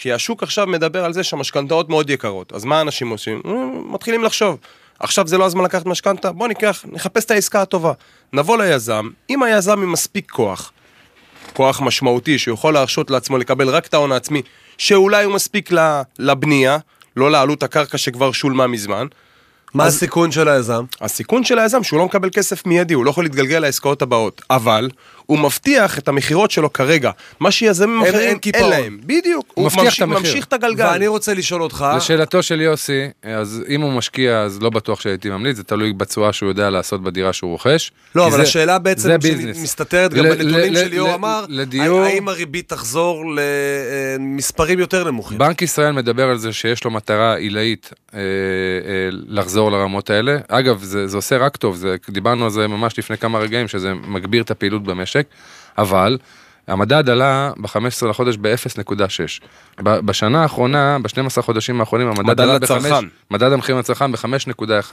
כי 0.00 0.12
השוק 0.12 0.42
עכשיו 0.42 0.66
מדבר 0.66 1.04
על 1.04 1.12
זה 1.12 1.22
שהמשכנתאות 1.24 1.88
מאוד 1.88 2.10
יקרות, 2.10 2.52
אז 2.52 2.64
מה 2.64 2.80
אנשים 2.80 3.08
עושים? 3.08 3.40
אה, 3.46 3.52
מתחילים 3.84 4.24
לחשוב. 4.24 4.58
עכשיו 5.00 5.26
זה 5.26 5.38
לא 5.38 5.44
הזמן 5.44 5.64
לקחת 5.64 5.86
משכנתה, 5.86 6.32
בוא 6.32 6.48
ניקח, 6.48 6.84
נחפש 6.92 7.24
את 7.24 7.30
העסקה 7.30 7.62
הטובה. 7.62 7.92
נבוא 8.32 8.58
ליזם, 8.58 9.08
אם 9.30 9.42
היזם 9.42 9.82
עם 9.82 9.92
מספיק 9.92 10.30
כוח, 10.30 10.72
כוח 11.52 11.80
משמעותי 11.80 12.38
שיכול 12.38 12.74
להרשות 12.74 13.10
לעצמו 13.10 13.38
לקבל 13.38 13.68
רק 13.68 13.86
את 13.86 13.94
ההון 13.94 14.12
העצמי, 14.12 14.42
שאולי 14.78 15.24
הוא 15.24 15.34
מספיק 15.34 15.70
לבנייה, 16.18 16.78
לא 17.16 17.30
לעלות 17.30 17.62
הקרקע 17.62 17.98
שכבר 17.98 18.32
שולמה 18.32 18.66
מזמן, 18.66 19.06
מה 19.74 19.84
הסיכון 19.84 20.32
של 20.32 20.48
היזם? 20.48 20.84
הסיכון 21.00 21.44
של 21.44 21.58
היזם 21.58 21.82
שהוא 21.82 21.98
לא 21.98 22.04
מקבל 22.04 22.30
כסף 22.30 22.66
מיידי, 22.66 22.94
הוא 22.94 23.04
לא 23.04 23.10
יכול 23.10 23.24
להתגלגל 23.24 23.58
לעסקאות 23.58 24.02
הבאות, 24.02 24.42
אבל 24.50 24.90
הוא 25.30 25.38
מבטיח 25.38 25.98
את 25.98 26.08
המכירות 26.08 26.50
שלו 26.50 26.72
כרגע, 26.72 27.10
מה 27.40 27.50
שיזמים 27.50 28.04
אין- 28.04 28.14
אחרים 28.14 28.38
אין 28.54 28.54
אין. 28.64 28.70
להם, 28.70 28.98
בדיוק, 29.06 29.44
הוא 29.54 29.64
מבטיח 29.66 29.80
את 29.80 29.84
ממשיך, 29.84 30.02
המחיר. 30.02 30.18
ממשיך 30.20 30.44
את 30.44 30.52
הגלגל. 30.52 30.86
ואני 30.86 31.06
רוצה 31.06 31.34
לשאול 31.34 31.62
אותך, 31.62 31.86
לשאלתו 31.96 32.42
של 32.42 32.60
יוסי, 32.60 33.00
אז 33.22 33.62
אם 33.68 33.80
הוא 33.80 33.92
משקיע 33.92 34.38
אז 34.40 34.62
לא 34.62 34.70
בטוח 34.70 35.00
שהייתי 35.00 35.30
ממליץ, 35.30 35.56
זה 35.56 35.64
תלוי 35.64 35.92
בתשואה 35.92 36.32
שהוא 36.32 36.48
יודע 36.48 36.70
לעשות 36.70 37.02
בדירה 37.02 37.32
שהוא 37.32 37.50
רוכש. 37.50 37.90
לא, 38.14 38.26
אבל 38.26 38.36
זה- 38.36 38.42
השאלה 38.42 38.78
בעצם. 38.78 39.10
שמסתתרת 39.54 40.14
גם 40.14 40.24
ל- 40.24 40.28
בנתונים 40.34 40.72
ל- 40.72 40.76
שליאור 40.76 41.08
ל- 41.08 41.12
אמר, 41.12 41.44
לדיור, 41.48 42.00
האם 42.00 42.28
הריבית 42.28 42.68
תחזור 42.68 43.24
למספרים 44.18 44.78
יותר 44.78 45.04
נמוכים? 45.04 45.38
בנק 45.38 45.62
ישראל 45.62 45.92
מדבר 45.92 46.28
על 46.28 46.38
זה 46.38 46.52
שיש 46.52 46.84
לו 46.84 46.90
מטרה 46.90 47.34
עילאית 47.36 47.90
אה, 48.14 48.18
אה, 48.18 48.24
לחזור 49.28 49.70
לרמות 49.72 50.10
האלה. 50.10 50.38
אגב, 50.48 50.82
זה, 50.82 51.06
זה 51.06 51.16
עושה 51.16 51.36
רק 51.36 51.56
טוב, 51.56 51.76
זה, 51.76 51.96
דיברנו 52.10 52.44
על 52.44 52.50
זה 52.50 52.66
ממש 52.68 52.98
לפני 52.98 53.18
כמה 53.18 53.38
רגעים, 53.38 53.68
שזה 53.68 53.92
מגביר 53.94 54.42
את 54.42 54.50
הפעילות 54.50 54.82
במשק, 54.84 55.19
אבל 55.78 56.18
המדד 56.68 57.10
עלה 57.10 57.52
ב-15 57.56 58.06
לחודש 58.06 58.36
ב-0.6. 58.36 59.44
ב- 59.82 59.98
בשנה 59.98 60.42
האחרונה, 60.42 60.98
ב-12 61.02 61.42
חודשים 61.42 61.80
האחרונים, 61.80 62.08
המדד 62.08 62.22
מדד 62.22 62.40
עלה 62.40 62.54
לצרכן. 62.54 62.90
ב-5, 62.90 63.04
מדד 63.30 63.52
המחירים 63.52 63.78
לצרכן 63.78 64.12
ב-5.1. 64.12 64.92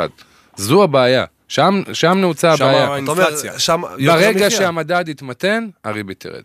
זו 0.57 0.83
הבעיה, 0.83 1.25
שם, 1.47 1.81
שם 1.93 2.17
נעוצה 2.17 2.57
שם 2.57 2.65
הבעיה. 2.65 2.87
האינפלציה. 2.87 3.59
שם 3.59 3.81
יוקר 3.97 4.17
ברגע 4.17 4.29
המחיה. 4.45 4.49
שהמדד 4.51 5.09
יתמתן, 5.09 5.67
הריבית 5.83 6.19
תרד. 6.19 6.43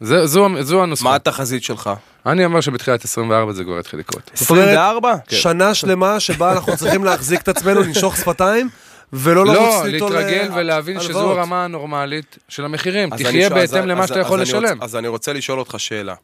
זה, 0.00 0.26
זו, 0.26 0.48
זו 0.60 0.82
הנוסחה. 0.82 1.08
מה 1.08 1.14
התחזית 1.14 1.62
שלך? 1.62 1.90
אני 2.26 2.44
אומר 2.44 2.60
שבתחילת 2.60 3.04
24 3.04 3.52
זה 3.52 3.64
כבר 3.64 3.78
יתחיל 3.78 3.98
לקרות. 4.00 4.30
זאת 4.34 4.50
אומרת, 4.50 4.64
24? 4.64 5.14
שנה 5.30 5.74
שלמה 5.74 6.20
שבה 6.20 6.52
אנחנו 6.52 6.76
צריכים 6.76 7.04
להחזיק 7.04 7.40
את 7.40 7.48
עצמנו, 7.48 7.80
לנשוך 7.80 8.16
שפתיים, 8.16 8.68
ולא 9.12 9.46
לא, 9.46 9.54
לרוץ 9.54 9.84
ליטול 9.84 10.12
להתרגל 10.12 10.48
אה, 10.52 10.56
ולהבין 10.56 11.00
שזו 11.00 11.08
הלוואות. 11.18 11.38
הרמה 11.38 11.64
הנורמלית 11.64 12.38
של 12.48 12.64
המחירים. 12.64 13.12
אז 13.12 13.18
תחיה 13.20 13.30
אני 13.30 13.40
שואל- 13.48 13.60
בהתאם 13.60 13.78
אז- 13.82 13.86
למה 13.88 14.02
אז- 14.02 14.08
שאתה 14.08 14.20
אז 14.20 14.26
יכול 14.26 14.38
אני 14.38 14.48
לשלם. 14.48 14.62
רוצה- 14.62 14.84
אז 14.84 14.96
אני 14.96 15.08
רוצה 15.08 15.32
לשאול 15.32 15.58
אותך 15.58 15.74
שאלה. 15.78 16.14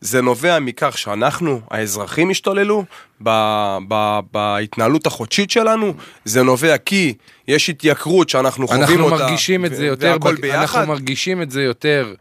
זה 0.00 0.20
נובע 0.22 0.58
מכך 0.58 0.98
שאנחנו, 0.98 1.60
האזרחים 1.70 2.30
השתוללו 2.30 2.84
ב- 3.22 3.78
ב- 3.88 4.20
בהתנהלות 4.32 5.06
החודשית 5.06 5.50
שלנו? 5.50 5.94
זה 6.24 6.42
נובע 6.42 6.78
כי 6.78 7.14
יש 7.48 7.70
התייקרות 7.70 8.28
שאנחנו 8.28 8.68
חווים 8.68 8.82
אותה, 8.82 8.92
אנחנו 9.14 9.24
מרגישים 9.24 9.64
את 9.64 9.74
זה 9.74 9.86
יותר, 9.86 10.10
והכל 10.12 10.34
ביחד? 10.36 10.58
אנחנו 10.58 10.86
מרגישים 10.86 11.42
את 11.42 11.50
זה 11.50 11.62
יותר, 11.62 12.14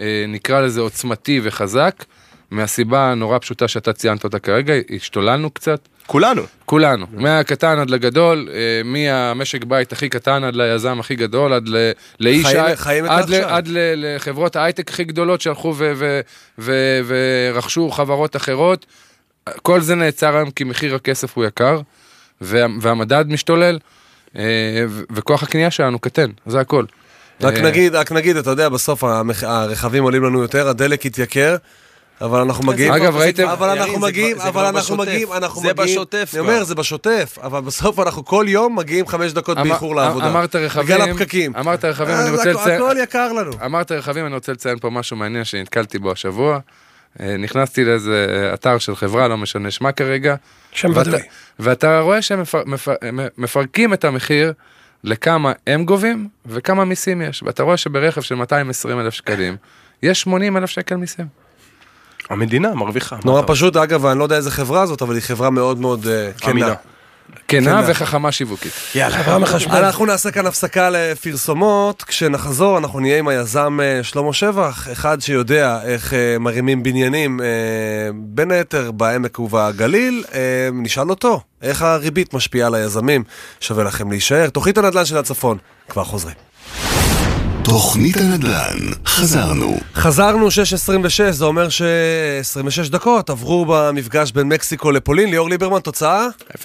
אה, 0.00 0.24
נקרא 0.28 0.60
לזה 0.60 0.80
עוצמתי 0.80 1.40
וחזק, 1.42 2.04
מהסיבה 2.50 3.12
הנורא 3.12 3.38
פשוטה 3.38 3.68
שאתה 3.68 3.92
ציינת 3.92 4.24
אותה 4.24 4.38
כרגע, 4.38 4.74
השתוללנו 4.96 5.50
קצת. 5.50 5.88
כולנו. 6.06 6.42
כולנו, 6.64 7.06
מהקטן 7.12 7.78
עד 7.78 7.90
לגדול, 7.90 8.48
אה, 8.52 8.82
מהמשק 8.84 9.64
בית 9.64 9.92
הכי 9.92 10.08
קטן 10.08 10.44
עד 10.44 10.56
ליזם 10.56 11.00
הכי 11.00 11.14
גדול, 11.16 11.52
עד 11.52 11.68
ל- 11.68 11.90
לאיש, 12.20 12.46
עד, 12.46 12.54
ל- 12.56 13.08
העכשיו. 13.10 13.44
עד 13.48 13.68
ל- 13.68 13.78
לחברות 14.16 14.56
ההייטק 14.56 14.90
הכי 14.90 15.04
גדולות 15.04 15.40
שהלכו 15.40 15.74
ו- 15.76 15.92
ו- 15.96 16.20
ו- 16.58 17.00
ורכשו 17.06 17.90
חברות 17.90 18.36
אחרות. 18.36 18.86
כל 19.62 19.80
זה 19.80 19.94
נעצר 19.94 20.36
היום 20.36 20.50
כי 20.50 20.64
מחיר 20.64 20.94
הכסף 20.94 21.36
הוא 21.36 21.44
יקר, 21.44 21.80
וה- 22.40 22.66
והמדד 22.80 23.24
משתולל, 23.28 23.78
אה, 24.36 24.42
ו- 24.88 25.02
וכוח 25.12 25.42
הקנייה 25.42 25.70
שלנו 25.70 25.98
קטן, 25.98 26.30
זה 26.46 26.60
הכל. 26.60 26.84
רק 27.42 27.56
אה, 27.56 27.62
נגיד, 27.62 27.94
רק 27.94 28.12
נגיד, 28.12 28.36
אתה 28.36 28.50
יודע, 28.50 28.68
בסוף 28.68 29.04
הרכבים 29.42 30.02
עולים 30.02 30.24
לנו 30.24 30.42
יותר, 30.42 30.68
הדלק 30.68 31.06
התייקר. 31.06 31.56
אבל 32.20 32.40
אנחנו 32.40 32.64
מגיעים, 32.66 32.92
אגב, 32.92 33.16
ראיתם- 33.16 33.48
אבל 33.48 33.68
אנחנו 33.78 33.92
זה 34.00 34.06
מגיעים, 34.06 34.38
זה 34.38 34.48
אבל 34.48 34.64
אנחנו. 34.64 34.96
מגיעים, 34.96 35.32
אנחנו 35.32 35.60
זה 35.60 35.68
מגיעים, 35.72 35.88
בשוטף 35.96 36.30
אני. 36.32 36.40
אומר, 36.40 36.64
זה 36.64 36.74
בשוטף, 36.74 37.38
אבל 37.42 37.60
בסוף 37.60 37.98
אנחנו 37.98 38.24
כל 38.24 38.44
יום 38.48 38.76
מגיעים 38.78 39.06
חמש 39.06 39.32
דקות 39.32 39.58
באיחור 39.58 39.96
לעבודה. 39.96 40.28
אמרת 40.30 40.56
רכבים, 40.56 40.84
בגלל 40.84 41.10
הפקקים. 41.10 41.56
אמרת 41.56 41.84
רכבים, 41.84 42.14
אני 42.14 42.24
אז 42.24 42.30
רוצה 42.30 42.52
לציין- 42.52 42.82
הכל 42.82 42.96
יקר 43.02 43.32
לנו. 43.32 43.50
אמרת 43.64 43.92
רכבים, 43.92 44.26
אני 44.26 44.34
רוצה 44.34 44.52
לציין 44.52 44.78
פה 44.78 44.90
משהו 44.90 45.16
מעניין 45.16 45.44
שנתקלתי 45.44 45.98
בו 45.98 46.12
השבוע. 46.12 46.58
אה, 47.20 47.36
נכנסתי 47.36 47.84
לאיזה 47.84 48.26
אה, 48.48 48.54
אתר 48.54 48.78
של 48.78 48.96
חברה, 48.96 49.28
לא 49.28 49.36
משנה 49.36 49.70
שמה 49.70 49.92
כרגע. 49.92 50.34
שם 50.72 50.92
בדוי. 50.94 51.20
ואתה 51.58 52.00
רואה 52.00 52.22
שהם 52.22 52.40
מפר, 52.40 52.62
מפר, 52.66 52.94
מפרקים 53.38 53.94
את 53.94 54.04
המחיר 54.04 54.52
לכמה 55.04 55.52
הם 55.66 55.84
גובים 55.84 56.28
וכמה 56.46 56.84
מיסים 56.84 57.22
יש. 57.22 57.42
ואתה 57.42 57.62
רואה 57.62 57.76
שברכב 57.76 58.20
של 58.20 58.34
220 58.34 59.00
אלף 59.00 59.14
שקלים, 59.14 59.56
יש 60.02 60.20
80 60.20 60.56
אלף 60.56 60.70
שקל 60.70 60.96
מיסים. 60.96 61.45
המדינה 62.30 62.74
מרוויחה. 62.74 63.16
נורא 63.24 63.42
פשוט, 63.46 63.76
אגב, 63.76 64.06
אני 64.06 64.18
לא 64.18 64.24
יודע 64.24 64.36
איזה 64.36 64.50
חברה 64.50 64.86
זאת, 64.86 65.02
אבל 65.02 65.14
היא 65.14 65.22
חברה 65.22 65.50
מאוד 65.50 65.78
מאוד 65.78 66.06
אה, 66.06 66.30
כנה. 66.40 66.74
כנה. 67.48 67.82
וחכמה 67.86 68.32
שיווקית. 68.32 68.72
חברה 69.10 69.38
מחשמל. 69.38 69.74
אנחנו 69.74 70.06
נעשה 70.06 70.30
כאן 70.30 70.46
הפסקה 70.46 70.90
לפרסומות, 70.90 72.02
כשנחזור 72.02 72.78
אנחנו 72.78 73.00
נהיה 73.00 73.18
עם 73.18 73.28
היזם 73.28 73.78
אה, 73.82 74.02
שלמה 74.02 74.32
שבח, 74.32 74.88
אחד 74.92 75.20
שיודע 75.20 75.78
איך 75.84 76.14
אה, 76.14 76.38
מרימים 76.40 76.82
בניינים, 76.82 77.40
בין 78.14 78.50
היתר 78.50 78.90
בעמק 78.90 79.38
ובגליל, 79.38 80.24
נשאל 80.72 81.10
אותו, 81.10 81.40
איך 81.62 81.82
הריבית 81.82 82.34
משפיעה 82.34 82.66
על 82.66 82.74
היזמים, 82.74 83.24
שווה 83.60 83.84
לכם 83.84 84.10
להישאר. 84.10 84.48
תוכנית 84.50 84.78
הנדל"ן 84.78 85.04
של 85.04 85.16
הצפון, 85.16 85.58
כבר 85.88 86.04
חוזרים. 86.04 86.34
תוכנית 87.70 88.16
הנדל"ן, 88.16 88.78
חזרנו. 89.06 89.78
חזרנו 89.94 90.48
6.26, 90.48 90.50
זה 91.30 91.44
אומר 91.44 91.68
ש-26 91.68 92.90
דקות 92.90 93.30
עברו 93.30 93.66
במפגש 93.68 94.32
בין 94.32 94.48
מקסיקו 94.48 94.90
לפולין. 94.90 95.30
ליאור 95.30 95.50
ליברמן, 95.50 95.78
תוצאה? 95.80 96.26
0-0. 96.50 96.56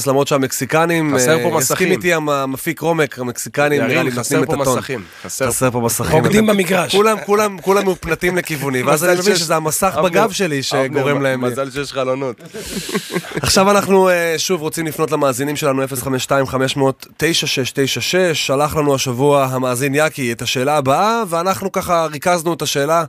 0-0, 0.00 0.08
למרות 0.08 0.28
שהמקסיקנים, 0.28 1.14
חסר 1.16 1.30
אה, 1.38 1.42
פה 1.42 1.48
מסכים. 1.48 1.58
הסכים 1.58 1.90
איתי 1.90 2.14
המ- 2.14 2.28
המפיק 2.28 2.80
רומק, 2.80 3.18
המקסיקנים 3.18 3.82
נראה 3.82 4.02
לי 4.02 4.10
נותנים 4.10 4.18
חסר 4.24 4.42
את 4.42 4.46
פה 4.46 4.62
הטון. 4.62 4.78
מסכים. 4.78 5.02
חסר 5.24 5.48
חסר 5.48 5.70
פה 5.70 5.80
מסכים. 5.80 6.10
רוקדים 6.16 6.44
אתם- 6.44 6.52
במגרש. 6.56 6.92
כולם, 6.94 7.16
כולם, 7.26 7.58
כולם 7.60 7.84
מופנטים 7.84 8.36
לכיווני, 8.36 8.82
ואז 8.82 9.04
אני 9.04 9.12
מזל 9.12 9.20
מבין 9.22 9.34
שיש- 9.34 9.42
שזה 9.42 9.56
המסך 9.56 9.98
בגב 10.04 10.30
שלי 10.30 10.62
שגורם 10.62 11.22
להם... 11.22 11.40
מזל 11.44 11.70
שיש 11.70 11.92
חלונות. 11.92 12.36
עכשיו 13.42 13.70
אנחנו 13.70 14.08
אה, 14.08 14.34
שוב 14.38 14.60
רוצים 14.60 14.86
לפנות 14.86 15.10
למאזינים 15.10 15.56
שלנו 15.56 15.82
052-500-9696 15.84 15.90
שלח 18.34 18.76
לנו 18.76 18.94
השבוע 18.94 19.44
המאזין 19.44 19.87
יאקי 19.94 20.32
את 20.32 20.42
השאלה 20.42 20.76
הבאה 20.76 21.22
ואנחנו 21.28 21.72
ככה 21.72 22.06
ריכזנו 22.06 22.54
את 22.54 22.62
השאלה 22.62 23.04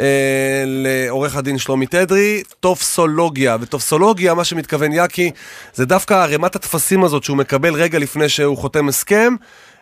אה, 0.00 0.64
לעורך 0.66 1.36
הדין 1.36 1.58
שלומי 1.58 1.86
תדרי 1.86 2.42
טופסולוגיה 2.60 3.56
וטופסולוגיה 3.60 4.34
מה 4.34 4.44
שמתכוון 4.44 4.92
יאקי 4.92 5.30
זה 5.74 5.84
דווקא 5.84 6.14
ערימת 6.14 6.56
הטפסים 6.56 7.04
הזאת 7.04 7.24
שהוא 7.24 7.36
מקבל 7.36 7.74
רגע 7.74 7.98
לפני 7.98 8.28
שהוא 8.28 8.56
חותם 8.56 8.88
הסכם 8.88 9.34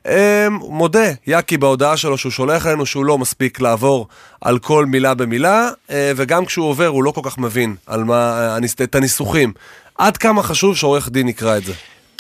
אה, 0.07 0.49
מודה, 0.51 1.11
יאקי 1.27 1.57
בהודעה 1.57 1.97
שלו 1.97 2.19
שהוא 2.19 2.33
שולח 2.33 2.67
אלינו 2.67 2.87
שהוא 2.87 3.05
לא 3.05 3.19
מספיק 3.19 3.61
לעבור 3.61 4.09
על 4.41 4.59
כל 4.59 4.87
מילה 4.87 5.15
במילה, 5.15 5.71
אה, 5.91 6.13
וגם 6.17 6.45
כשהוא 6.45 6.67
עובר 6.67 6.87
הוא 6.87 7.05
לא 7.05 7.11
כל 7.11 7.21
כך 7.25 7.39
מבין 7.39 7.77
על 7.87 8.05
מה, 8.05 8.49
אה, 8.59 8.85
את 8.85 8.95
הניסוחים. 8.95 9.53
עד 9.99 10.17
כמה 10.17 10.43
חשוב 10.43 10.77
שעורך 10.77 11.09
דין 11.09 11.29
יקרא 11.29 11.57
את 11.57 11.65
זה. 11.65 11.73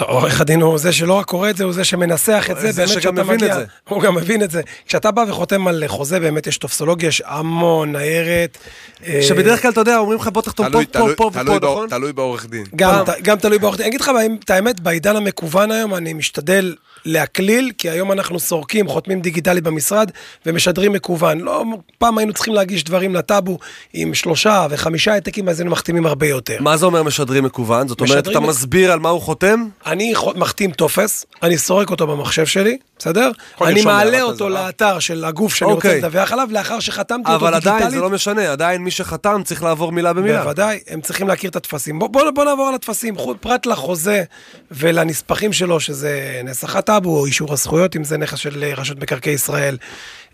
עורך 0.03 0.41
הדין 0.41 0.61
הוא 0.61 0.79
זה 0.79 0.93
שלא 0.93 1.12
רק 1.12 1.27
קורא 1.27 1.51
את 1.51 1.57
זה, 1.57 1.65
הוא 1.65 1.73
זה 1.73 1.85
שמנסח 1.85 2.49
את 2.51 2.57
זה, 2.61 2.73
זה 2.73 2.83
באמת 2.83 2.88
שגם 2.88 3.01
שאתה 3.03 3.23
מבין 3.25 3.35
מגיע, 3.37 3.53
את 3.53 3.59
זה. 3.59 3.65
הוא 3.88 4.03
גם 4.03 4.15
מבין 4.15 4.43
את 4.43 4.51
זה. 4.51 4.61
כשאתה 4.87 5.11
בא 5.11 5.25
וחותם 5.29 5.67
על 5.69 5.85
חוזה, 5.87 6.21
באמת 6.21 6.47
יש 6.47 6.59
טופסולוגיה, 6.59 7.09
יש 7.09 7.23
המון 7.27 7.93
ניירת. 7.97 8.59
אה, 9.07 9.23
שבדרך 9.23 9.62
כלל, 9.62 9.71
אתה 9.71 9.81
יודע, 9.81 9.99
אומרים 9.99 10.19
לך 10.19 10.29
בוא 10.29 10.43
תחתום 10.43 10.67
פה, 10.67 10.79
פה, 10.79 10.85
תלוי- 10.93 11.17
פה 11.17 11.25
ופה, 11.25 11.31
בא- 11.45 11.67
נכון? 11.67 11.88
תלוי 11.88 12.12
בעורך 12.12 12.47
דין. 12.47 12.65
גם, 12.77 12.95
גם 13.23 13.37
תלוי 13.38 13.59
בעורך 13.59 13.77
דין. 13.77 13.83
אני 13.85 13.88
אגיד 13.91 14.01
לך 14.01 14.11
את 14.45 14.51
האמת, 14.51 14.81
בעידן 14.81 15.17
המקוון 15.17 15.71
היום 15.71 15.95
אני 15.95 16.12
משתדל 16.12 16.75
להקליל, 17.05 17.71
כי 17.79 17.91
היום 17.91 18.12
אנחנו 18.12 18.41
סורקים, 18.41 18.88
חותמים 18.88 19.21
דיגיטלית 19.21 19.65
במשרד 19.65 20.11
ומשדרים 20.47 20.93
מקוון. 20.93 21.41
לא, 21.41 21.65
פעם 21.99 22.19
היינו 22.19 22.33
צריכים 22.33 22.55
להגיש 22.55 22.85
דברים 22.85 23.15
לטאבו 23.15 23.59
עם 23.93 24.15
שלושה 24.15 24.67
וחמישה 24.71 25.12
העתקים, 25.12 25.49
אז 25.49 25.61
היינו 25.61 25.71
מחתימים 25.73 26.07
הרבה 26.07 26.27
יותר. 26.27 26.57
מה 26.61 26.77
זה 26.77 26.87
אומר 26.87 27.03
משדרים 27.03 27.45
מקוון? 27.45 27.88
זאת 27.88 28.01
אומרת, 28.01 28.29
אתה 28.29 28.41
מסביר 28.41 28.93
על 28.93 28.99
מה 28.99 29.09
הוא 29.09 29.21
חותם? 29.21 29.65
אני 29.92 30.12
מחתים 30.37 30.72
טופס, 30.72 31.26
אני 31.42 31.59
סורק 31.59 31.90
אותו 31.90 32.07
במחשב 32.07 32.46
שלי, 32.46 32.78
בסדר? 32.98 33.31
אני 33.62 33.83
מעלה 33.83 34.22
אותו 34.22 34.48
אזהרה. 34.48 34.66
לאתר 34.66 34.98
של 34.98 35.24
הגוף 35.24 35.55
שאני 35.55 35.72
רוצה 35.72 35.88
אוקיי. 35.88 36.00
לדווח 36.00 36.33
עליו, 36.33 36.48
לאחר 36.50 36.81
שחתמתי 36.81 37.33
אותו 37.33 37.48
אבל 37.48 37.55
דיגיטלית. 37.55 37.76
עדיין, 37.76 37.90
זה 37.90 38.00
לא 38.00 38.11
משנה, 38.11 38.52
עדיין 38.52 38.83
מי 38.83 38.90
שחתם 38.90 39.42
צריך 39.44 39.62
לעבור 39.62 39.92
מילה 39.92 40.12
במילה. 40.12 40.42
בוודאי, 40.42 40.81
הם 40.88 41.00
צריכים 41.00 41.28
להכיר 41.28 41.50
את 41.50 41.57
הטפסים. 41.57 41.98
בוא, 41.98 42.09
בוא, 42.09 42.31
בוא 42.31 42.44
נעבור 42.44 42.68
על 42.68 42.74
הטפסים. 42.74 43.14
פרט 43.40 43.66
לחוזה 43.66 44.22
ולנספחים 44.70 45.52
שלו, 45.52 45.81
שזה 45.81 46.40
נסח 46.44 46.76
הטאבו 46.76 47.18
או 47.18 47.26
אישור 47.26 47.52
הזכויות, 47.52 47.96
אם 47.96 48.05
זה 48.05 48.18
נכס 48.18 48.38
של 48.38 48.64
אה, 48.64 48.74
רשות 48.76 48.98
מקרקעי 48.98 49.33
ישראל. 49.33 49.76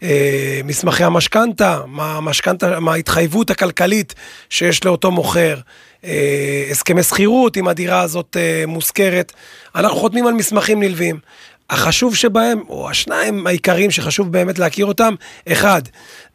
אה, 0.02 0.60
מסמכי 0.64 1.04
המשכנתה, 1.04 1.80
מה 2.80 2.92
ההתחייבות 2.92 3.50
הכלכלית 3.50 4.14
שיש 4.50 4.84
לאותו 4.84 5.10
מוכר. 5.10 5.56
אה, 6.04 6.68
הסכמי 6.70 7.02
שכירות, 7.02 7.56
אם 7.56 7.68
הדירה 7.68 8.00
הזאת 8.00 8.36
אה, 8.40 8.64
מושכרת. 8.66 9.32
אנחנו 9.74 9.98
חותמים 9.98 10.26
על 10.26 10.34
מסמכים 10.34 10.82
נלווים. 10.82 11.18
החשוב 11.70 12.14
שבהם, 12.14 12.62
או 12.68 12.90
השניים 12.90 13.46
העיקריים 13.46 13.90
שחשוב 13.90 14.32
באמת 14.32 14.58
להכיר 14.58 14.86
אותם, 14.86 15.14
אחד, 15.52 15.82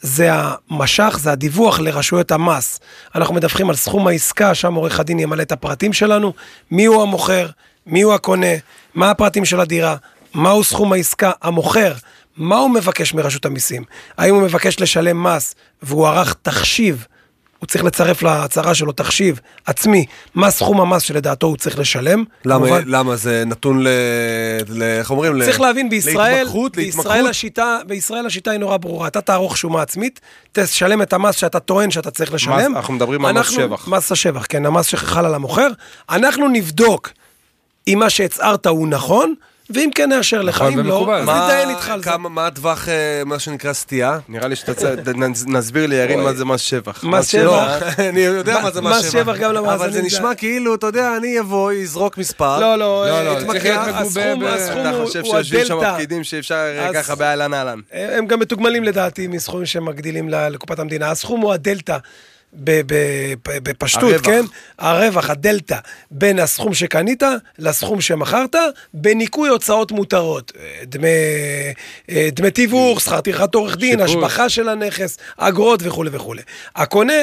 זה 0.02 0.30
המשך, 0.70 1.18
זה 1.22 1.32
הדיווח 1.32 1.80
לרשויות 1.80 2.32
המס. 2.32 2.80
אנחנו 3.16 3.36
מדווחים 3.36 3.70
על 3.70 3.76
סכום 3.76 4.08
העסקה, 4.08 4.56
שם 4.56 4.74
עורך 4.74 5.00
הדין 5.00 5.20
ימלא 5.20 5.42
את 5.42 5.52
הפרטים 5.52 5.94
שלנו, 5.94 6.34
מי 6.72 6.86
הוא 6.86 7.02
המוכר, 7.02 7.48
מי 7.88 8.02
הוא 8.02 8.14
הקונה, 8.14 8.56
מה 8.96 9.10
הפרטים 9.10 9.46
של 9.46 9.60
הדירה, 9.60 9.96
מהו 10.34 10.64
סכום 10.64 10.94
העסקה, 10.94 11.32
המוכר, 11.42 11.94
מה 12.38 12.58
הוא 12.58 12.70
מבקש 12.70 13.14
מרשות 13.14 13.46
המיסים, 13.46 13.84
האם 14.18 14.36
הוא 14.36 14.44
מבקש 14.44 14.82
לשלם 14.82 15.24
מס 15.24 15.56
והוא 15.82 16.08
ערך 16.08 16.36
תחשיב 16.42 17.06
הוא 17.64 17.68
צריך 17.68 17.84
לצרף 17.84 18.22
להצהרה 18.24 18.76
שלו 18.76 18.92
תחשיב 18.92 19.40
עצמי, 19.66 20.06
מה 20.36 20.52
סכום 20.52 20.82
המס 20.82 21.02
שלדעתו 21.02 21.48
הוא 21.48 21.58
צריך 21.58 21.80
לשלם. 21.80 22.24
למה, 22.46 22.66
כמובן, 22.68 22.84
למה 22.86 23.16
זה 23.16 23.44
נתון 23.46 23.84
ל... 23.84 23.88
ל- 24.70 24.84
איך 24.84 25.12
אומרים? 25.12 25.36
ל- 25.36 25.46
צריך 25.46 25.62
להבין, 25.62 25.90
בישראל, 25.90 26.34
להתמקחות, 26.38 26.76
בישראל 26.76 27.06
להתמקחות? 27.08 27.30
השיטה, 27.30 27.78
בישראל 27.88 28.26
השיטה 28.26 28.52
היא 28.52 28.60
נורא 28.60 28.78
ברורה. 28.78 29.08
אתה 29.08 29.22
תערוך 29.22 29.58
שומה 29.58 29.82
עצמית, 29.82 30.20
תשלם 30.52 31.02
את 31.02 31.14
המס 31.14 31.36
שאתה 31.36 31.60
טוען 31.60 31.92
שאתה 31.92 32.12
צריך 32.12 32.34
לשלם. 32.34 32.76
אנחנו 32.76 32.94
מדברים 32.94 33.26
על 33.26 33.32
מס 33.32 33.38
אנחנו- 33.38 33.56
שבח. 33.56 33.88
מס 33.88 34.12
השבח, 34.12 34.46
כן, 34.50 34.66
המס 34.66 34.86
שחל 34.86 35.26
על 35.26 35.36
המוכר. 35.36 35.68
אנחנו 36.10 36.48
נבדוק 36.48 37.10
אם 37.88 38.00
מה 38.00 38.10
שהצהרת 38.10 38.66
הוא 38.68 38.88
נכון, 38.88 39.34
ואם 39.74 39.90
כן 39.96 40.10
נאשר 40.10 40.42
לך, 40.42 40.56
נכון 40.56 40.80
אם 40.80 40.86
לא. 40.88 41.16
אז 41.16 41.30
נתדיין 41.30 41.70
איתך 41.70 41.90
על 41.90 42.04
זה. 42.04 42.10
כמה- 42.10 42.30
מה 42.30 42.48
הטווח, 42.48 42.90
אה, 42.90 42.94
מה 43.26 43.40
שנקרא 43.40 43.74
סטייה? 43.74 44.20
נראה 44.30 44.48
לי 44.48 44.56
שאתה 44.56 44.74
צריך, 44.74 45.00
נסביר 45.48 45.88
לירין 45.88 46.20
מה 46.24 46.34
זה 46.34 46.46
מס 46.46 46.62
שבח. 46.62 47.04
מס 47.04 47.28
שבח. 47.28 47.44
לא, 47.44 47.66
אני 48.10 48.20
יודע 48.20 48.60
מה 48.60 48.72
זה 48.72 48.82
מס 48.82 48.98
מס 49.06 49.12
שבח 49.12 49.36
גם 49.38 49.54
למאזינים 49.54 49.70
אבל 49.82 49.92
זה 49.92 50.02
נשמע 50.02 50.36
כאילו, 50.36 50.76
אתה 50.76 50.88
יודע, 50.88 51.18
אני 51.18 51.40
אבוא, 51.40 51.72
יזרוק 51.72 52.18
מספר. 52.18 52.60
לא, 52.60 52.76
לא, 52.78 53.06
לא, 53.10 53.24
לא, 53.24 53.34
אה, 53.34 53.40
זה 53.40 53.48
צריך 53.48 53.66
להיות 53.66 53.82
הסכום- 53.88 54.24
מגובה 54.32 54.54
הסכום 54.56 54.82
אתה 54.82 54.90
הוא- 54.90 55.06
חושב 55.06 55.20
הוא 55.24 55.32
שיושבים 55.36 55.66
שם 55.66 55.78
הדלתא. 55.78 55.94
פקידים 55.96 56.24
שאפשר 56.24 56.56
אז- 56.90 56.96
ככה 56.96 57.16
באהלן 57.16 57.54
אהלן. 57.54 57.80
הם 57.92 58.28
גם 58.28 58.40
מתוגמלים 58.40 58.84
לדעתי 58.84 59.28
מסכומים 59.28 59.66
שמגדילים 59.66 60.30
ל- 60.30 60.50
לקופת 60.50 60.80
המדינה. 60.80 61.12
הסכום 61.12 61.42
הוא 61.42 61.54
הדלתא. 61.54 61.98
בפשטות, 62.56 64.04
הרווח. 64.04 64.26
כן? 64.26 64.42
הרווח, 64.80 65.30
הדלתא, 65.30 65.78
בין 66.12 66.40
הסכום 66.40 66.74
שקנית 66.74 67.24
לסכום 67.60 68.02
שמכרת, 68.02 68.56
בניכוי 68.94 69.50
הוצאות 69.50 69.92
מותרות. 69.92 70.52
אה, 70.60 70.86
דמי, 70.86 71.08
אה, 72.10 72.30
דמי 72.32 72.52
תיווך, 72.52 73.02
שכר 73.02 73.22
טרחת 73.22 73.56
עורך 73.56 73.78
דין. 73.78 74.00
השבחה 74.02 74.50
של 74.50 74.70
הנכס, 74.70 75.18
אגרות 75.38 75.80
וכולי 75.84 76.10
וכולי. 76.14 76.42
הקונה 76.76 77.14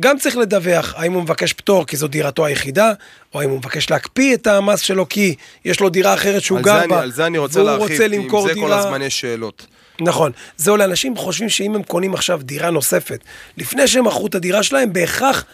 גם 0.00 0.18
צריך 0.18 0.36
לדווח 0.36 0.94
האם 0.96 1.12
הוא 1.12 1.22
מבקש 1.22 1.52
פטור 1.52 1.86
כי 1.86 1.96
זו 1.96 2.08
דירתו 2.08 2.46
היחידה, 2.46 2.92
או 3.34 3.40
האם 3.40 3.50
הוא 3.50 3.58
מבקש 3.58 3.90
להקפיא 3.90 4.34
את 4.34 4.46
המס 4.46 4.80
שלו 4.80 5.08
כי 5.08 5.34
יש 5.64 5.80
לו 5.80 5.88
דירה 5.88 6.14
אחרת 6.14 6.42
שהוא 6.42 6.60
גר 6.60 6.72
בה, 6.72 6.84
אני- 6.84 6.94
על 6.94 7.12
זה 7.12 7.26
אני 7.26 7.38
רוצה 7.38 7.58
והוא 7.58 7.70
להרחיב, 7.70 7.90
רוצה 7.90 8.08
כי 8.08 8.16
עם 8.16 8.22
למכור 8.22 8.48
זה 8.48 8.54
כל 8.54 8.60
דירה... 8.60 8.78
הזמן 8.78 9.02
יש 9.02 9.20
שאלות. 9.20 9.66
נכון. 10.04 10.32
זהו, 10.56 10.76
לאנשים 10.76 11.16
חושבים 11.16 11.48
שאם 11.48 11.74
הם 11.74 11.82
קונים 11.82 12.14
עכשיו 12.14 12.40
דירה 12.42 12.70
נוספת, 12.70 13.20
לפני 13.56 13.88
שהם 13.88 14.04
מכרו 14.04 14.26
את 14.26 14.34
הדירה 14.34 14.62
שלהם, 14.62 14.92
בהכרח 14.92 15.44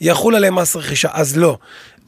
יחול 0.00 0.36
עליהם 0.36 0.54
מס 0.54 0.76
רכישה. 0.76 1.08
אז 1.12 1.36
לא. 1.36 1.58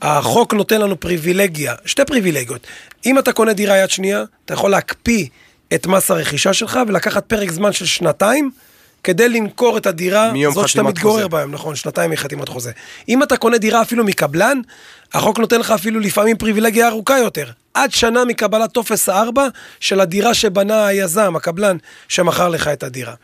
החוק 0.02 0.54
נותן 0.54 0.80
לנו 0.80 1.00
פריבילגיה, 1.00 1.74
שתי 1.84 2.04
פריבילגיות. 2.04 2.66
אם 3.06 3.18
אתה 3.18 3.32
קונה 3.32 3.52
דירה 3.52 3.76
יד 3.78 3.90
שנייה, 3.90 4.24
אתה 4.44 4.54
יכול 4.54 4.70
להקפיא 4.70 5.26
את 5.74 5.86
מס 5.86 6.10
הרכישה 6.10 6.52
שלך 6.52 6.78
ולקחת 6.88 7.24
פרק 7.26 7.50
זמן 7.50 7.72
של 7.72 7.86
שנתיים. 7.86 8.50
כדי 9.04 9.28
למכור 9.28 9.78
את 9.78 9.86
הדירה, 9.86 10.32
זאת 10.50 10.68
שאתה 10.68 10.82
מתגורר 10.82 11.14
חוזה. 11.14 11.28
בה, 11.28 11.46
נכון, 11.46 11.76
שנתיים 11.76 12.10
מחתימת 12.10 12.48
חוזה. 12.48 12.72
אם 13.08 13.22
אתה 13.22 13.36
קונה 13.36 13.58
דירה 13.58 13.82
אפילו 13.82 14.04
מקבלן, 14.04 14.60
החוק 15.14 15.38
נותן 15.38 15.60
לך 15.60 15.70
אפילו 15.70 16.00
לפעמים 16.00 16.36
פריבילגיה 16.36 16.88
ארוכה 16.88 17.18
יותר. 17.18 17.50
עד 17.74 17.92
שנה 17.92 18.24
מקבלת 18.24 18.72
טופס 18.72 19.08
4 19.08 19.48
של 19.80 20.00
הדירה 20.00 20.34
שבנה 20.34 20.86
היזם, 20.86 21.36
הקבלן, 21.36 21.76
שמכר 22.08 22.48
לך 22.48 22.68
את 22.68 22.82
הדירה. 22.82 23.14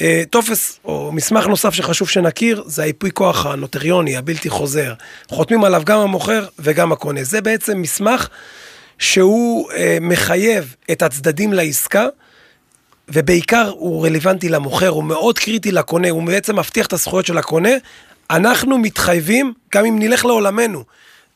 אה, 0.00 0.22
טופס 0.30 0.80
או 0.84 1.12
מסמך 1.12 1.46
נוסף 1.46 1.74
שחשוב 1.74 2.08
שנכיר, 2.08 2.62
זה 2.66 2.82
הייפוי 2.82 3.10
כוח 3.14 3.46
הנוטריוני, 3.46 4.16
הבלתי 4.16 4.50
חוזר. 4.50 4.94
חותמים 5.28 5.64
עליו 5.64 5.82
גם 5.84 5.98
המוכר 5.98 6.46
וגם 6.58 6.92
הקונה. 6.92 7.24
זה 7.24 7.40
בעצם 7.40 7.82
מסמך 7.82 8.28
שהוא 8.98 9.70
אה, 9.72 9.98
מחייב 10.00 10.74
את 10.90 11.02
הצדדים 11.02 11.52
לעסקה, 11.52 12.06
ובעיקר 13.08 13.72
הוא 13.78 14.06
רלוונטי 14.06 14.48
למוכר, 14.48 14.88
הוא 14.88 15.04
מאוד 15.04 15.38
קריטי 15.38 15.72
לקונה, 15.72 16.10
הוא 16.10 16.22
בעצם 16.22 16.58
מבטיח 16.58 16.86
את 16.86 16.92
הזכויות 16.92 17.26
של 17.26 17.38
הקונה. 17.38 17.70
אנחנו 18.30 18.78
מתחייבים, 18.78 19.52
גם 19.74 19.84
אם 19.84 19.98
נלך 19.98 20.24
לעולמנו, 20.24 20.84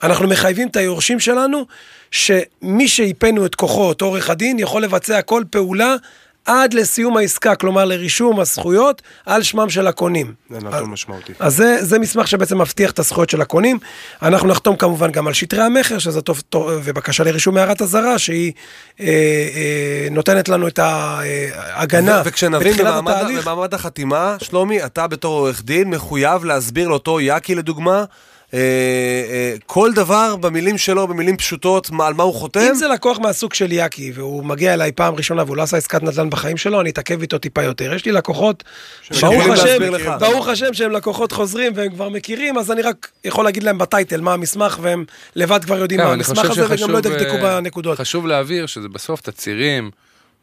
אנחנו 0.02 0.28
מחייבים 0.28 0.68
את 0.68 0.76
היורשים 0.76 1.20
שלנו, 1.20 1.66
שמי 2.10 2.88
שאיפנו 2.88 3.46
את 3.46 3.54
כוחו, 3.54 3.82
אותו 3.82 4.04
עורך 4.04 4.30
הדין, 4.30 4.58
יכול 4.58 4.82
לבצע 4.82 5.22
כל 5.22 5.42
פעולה 5.50 5.96
עד 6.46 6.74
לסיום 6.74 7.16
העסקה, 7.16 7.54
כלומר 7.54 7.84
לרישום 7.84 8.40
הזכויות 8.40 9.02
על 9.26 9.42
שמם 9.42 9.70
של 9.70 9.86
הקונים. 9.86 10.34
זה 10.50 10.58
נתון 10.58 10.90
משמעותי. 10.90 11.32
אז 11.38 11.56
זה, 11.56 11.76
זה 11.80 11.98
מסמך 11.98 12.28
שבעצם 12.28 12.60
מבטיח 12.60 12.90
את 12.90 12.98
הזכויות 12.98 13.30
של 13.30 13.40
הקונים. 13.40 13.78
אנחנו 14.22 14.48
נחתום 14.48 14.76
כמובן 14.76 15.10
גם 15.10 15.26
על 15.26 15.32
שטרי 15.32 15.62
המכר, 15.62 15.98
שזה 15.98 16.20
טוב, 16.20 16.42
טוב 16.48 16.70
ובקשה 16.84 17.24
לרישום 17.24 17.56
הערת 17.56 17.82
אזהרה, 17.82 18.18
שהיא 18.18 18.52
אה, 19.00 19.06
אה, 19.06 20.08
נותנת 20.10 20.48
לנו 20.48 20.68
את 20.68 20.78
ההגנה 20.78 22.22
ו- 22.24 22.28
וכשנבין 22.28 22.76
במעמד. 22.76 23.24
במעמד 23.42 23.74
החתימה, 23.74 24.36
שלומי, 24.42 24.84
אתה 24.84 25.06
בתור 25.06 25.38
עורך 25.38 25.62
דין 25.64 25.90
מחויב 25.90 26.44
להסביר 26.44 26.88
לאותו 26.88 27.20
יאקי 27.20 27.54
לדוגמה, 27.54 27.96
אה, 27.98 28.02
אה, 28.02 28.04
כל 29.66 29.92
דבר 29.92 30.36
במילים 30.36 30.78
שלו, 30.78 31.08
במילים 31.08 31.36
פשוטות, 31.36 31.90
מה, 31.90 32.06
על 32.06 32.14
מה 32.14 32.22
הוא 32.22 32.34
חותם. 32.34 32.60
אם 32.60 32.74
זה 32.74 32.88
לקוח 32.88 33.18
מהסוג 33.18 33.54
של 33.54 33.72
יאקי, 33.72 34.12
והוא 34.14 34.44
מגיע 34.44 34.74
אליי 34.74 34.92
פעם 34.92 35.14
ראשונה 35.14 35.42
והוא 35.44 35.56
לא 35.56 35.62
עשה 35.62 35.76
עסקת 35.76 36.02
נדל"ן 36.02 36.30
בחיים 36.30 36.56
שלו, 36.56 36.80
אני 36.80 36.90
אתעכב 36.90 37.20
איתו 37.20 37.38
טיפה 37.38 37.62
יותר. 37.62 37.94
יש 37.94 38.04
לי 38.04 38.12
לקוחות, 38.12 38.64
ברוך 39.20 39.46
השם. 39.46 39.78
ברוך 40.18 40.48
השם 40.48 40.74
שהם 40.74 40.90
לקוחות 40.90 41.32
חוזרים 41.32 41.72
והם 41.74 41.90
כבר 41.90 42.08
מכירים, 42.08 42.58
אז 42.58 42.70
אני 42.70 42.82
רק 42.82 43.10
יכול 43.24 43.44
להגיד 43.44 43.62
להם 43.62 43.78
בטייטל 43.78 44.20
מה 44.20 44.32
המסמך, 44.32 44.78
והם 44.82 45.04
לבד 45.36 45.64
כבר 45.64 45.78
יודעים 45.78 46.00
כן, 46.00 46.06
מה 46.06 46.12
המסמך 46.12 46.50
הזה, 46.50 46.66
וגם 46.68 46.90
לא 46.90 46.98
ידקדקו 46.98 47.36
אה, 47.36 47.60
בנקודות. 47.60 47.98
חשוב 47.98 48.26
להבהיר 48.26 48.66
שזה 48.66 48.88
בסוף 48.88 49.20
תצהירים 49.20 49.90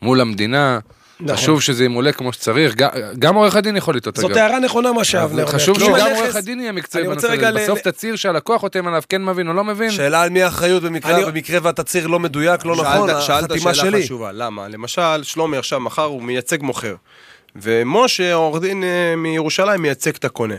מול 0.01 0.21
המדינה. 0.21 0.79
נכון. 1.21 1.35
חשוב 1.35 1.61
שזה 1.61 1.85
ימולא 1.85 2.11
כמו 2.11 2.33
שצריך, 2.33 2.75
גם- 3.19 3.35
עורך 3.35 3.55
הדין 3.55 3.75
יכול 3.77 3.95
לטעות 3.95 4.15
זאת. 4.15 4.35
הערה 4.35 4.59
נכונה 4.59 4.91
מה 4.93 5.03
שאבנר 5.03 5.41
אומר. 5.43 5.45
חשוב 5.53 5.79
שגם 5.79 5.89
עורך 6.15 6.35
הדין 6.35 6.59
יהיה 6.59 6.71
מקצועי 6.71 7.03
בנושא 7.07 7.27
הזה. 7.47 7.51
בסוף 7.51 7.79
ל- 7.79 7.91
תצהיר 7.91 8.15
שהלקוח 8.15 8.61
חותם 8.61 8.87
עליו, 8.87 9.01
כן 9.09 9.25
מבין 9.25 9.47
או 9.47 9.53
לא 9.53 9.63
מבין. 9.63 9.91
שאלה 9.91 10.21
על 10.21 10.29
מי 10.29 10.43
האחריות 10.43 10.83
במקרה, 10.83 11.15
אני- 11.17 11.25
במקרה 11.25 11.59
והתצהיר 11.63 12.07
לא 12.07 12.19
מדויק, 12.19 12.65
לא 12.65 12.75
נכון, 12.75 13.09
שאלת- 13.09 13.21
שאלת 13.23 13.51
החתימה 13.51 13.73
שאלה 13.73 13.91
שלי. 13.91 14.03
חשובה, 14.03 14.31
למה? 14.31 14.67
למשל, 14.67 15.23
שלומי 15.23 15.57
עכשיו 15.57 15.79
מחר 15.79 16.03
הוא 16.03 16.23
מייצג 16.23 16.63
מוכר, 16.63 16.95
ומשה, 17.55 18.33
עורך 18.33 18.61
דין 18.61 18.83
אה, 18.83 19.13
מירושלים, 19.17 19.81
מייצג 19.81 20.15
את 20.15 20.25
הקונה. 20.25 20.55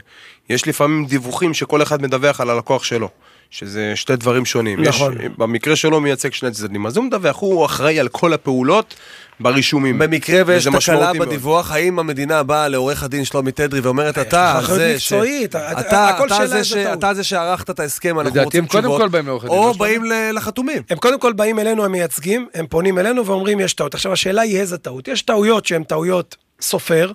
יש 0.50 0.66
לפעמים 0.68 1.06
דיווחים 1.06 1.54
שכל 1.54 1.82
אחד 1.82 2.02
מדווח 2.02 2.40
על 2.40 2.50
הלקוח 2.50 2.84
שלו. 2.84 3.08
שזה 3.50 3.92
שתי 3.94 4.16
דברים 4.16 4.44
שונים. 4.44 4.82
נכון. 4.82 5.12
יש, 5.12 5.28
במקרה 5.38 5.76
שלו 5.76 6.00
מייצג 6.00 6.32
שני 6.32 6.50
צדדים, 6.50 6.86
אז 6.86 6.96
הוא 6.96 7.04
מדווח, 7.04 7.36
הוא 7.36 7.66
אחראי 7.66 8.00
על 8.00 8.08
כל 8.08 8.32
הפעולות, 8.32 8.94
ברישומים. 9.40 9.98
במקרה 9.98 10.42
ויש 10.46 10.64
תקלה 10.64 10.76
משמעותי 10.76 11.18
מאוד. 11.18 11.28
בדיווח, 11.28 11.70
האם 11.70 11.98
המדינה 11.98 12.42
באה 12.42 12.68
לעורך 12.68 13.02
הדין 13.02 13.24
שלומי 13.24 13.52
תדרי 13.52 13.80
ואומרת, 13.80 14.18
אתה 14.18 14.58
אחריות 14.58 14.78
זה 14.80 14.92
מקצועית, 14.96 15.56
אתה- 15.56 15.80
אתה- 15.80 16.08
הכל 16.08 16.26
אתה 16.26 16.46
זה 16.46 16.46
זה 16.46 16.64
ש-. 16.64 16.72
אתה 16.72 17.14
זה 17.14 17.24
שערכת 17.24 17.70
את 17.70 17.80
ההסכם, 17.80 18.08
אנחנו 18.20 18.30
לדעתי 18.30 18.44
רוצים 18.44 18.62
הם 18.64 18.68
קודם 18.68 18.82
תשובות, 18.82 19.00
כל 19.00 19.08
באים 19.08 19.26
לעורך 19.26 19.44
הדין, 19.44 19.56
או 19.58 19.66
לא? 19.66 19.72
באים 19.78 20.04
ל- 20.04 20.30
לחתומים. 20.34 20.82
הם 20.90 20.98
קודם 20.98 21.20
כל 21.20 21.32
באים 21.32 21.58
אלינו 21.58 21.84
המייצגים, 21.84 22.46
הם 22.54 22.66
פונים 22.66 22.98
אלינו 22.98 23.26
ואומרים 23.26 23.60
יש 23.60 23.74
טעות. 23.74 23.94
עכשיו 23.94 24.12
השאלה 24.12 24.42
היא 24.42 24.60
איזה 24.60 24.78
טעות. 24.78 25.08
יש 25.08 25.22
טעויות 25.22 25.66
שהן 25.66 25.82
טעויות 25.82 26.36
סופר, 26.60 27.12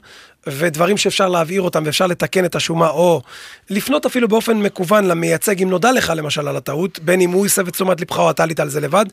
ודברים 0.47 0.97
שאפשר 0.97 1.29
להבהיר 1.29 1.61
אותם 1.61 1.83
ואפשר 1.85 2.07
לתקן 2.07 2.45
את 2.45 2.55
השומה, 2.55 2.89
או 2.89 3.21
לפנות 3.69 4.05
אפילו 4.05 4.27
באופן 4.27 4.57
מקוון 4.57 5.05
למייצג, 5.05 5.61
אם 5.61 5.69
נודע 5.69 5.91
לך 5.91 6.13
למשל 6.15 6.47
על 6.47 6.57
הטעות, 6.57 6.99
בין 6.99 7.21
אם 7.21 7.31
הוא 7.31 7.45
יסב 7.45 7.67
את 7.67 7.73
תשומת 7.73 8.01
לבך 8.01 8.19
או 8.19 8.29
אתה 8.29 8.43
עלית 8.43 8.59
על 8.59 8.69
זה 8.69 8.79
לבד, 8.79 9.05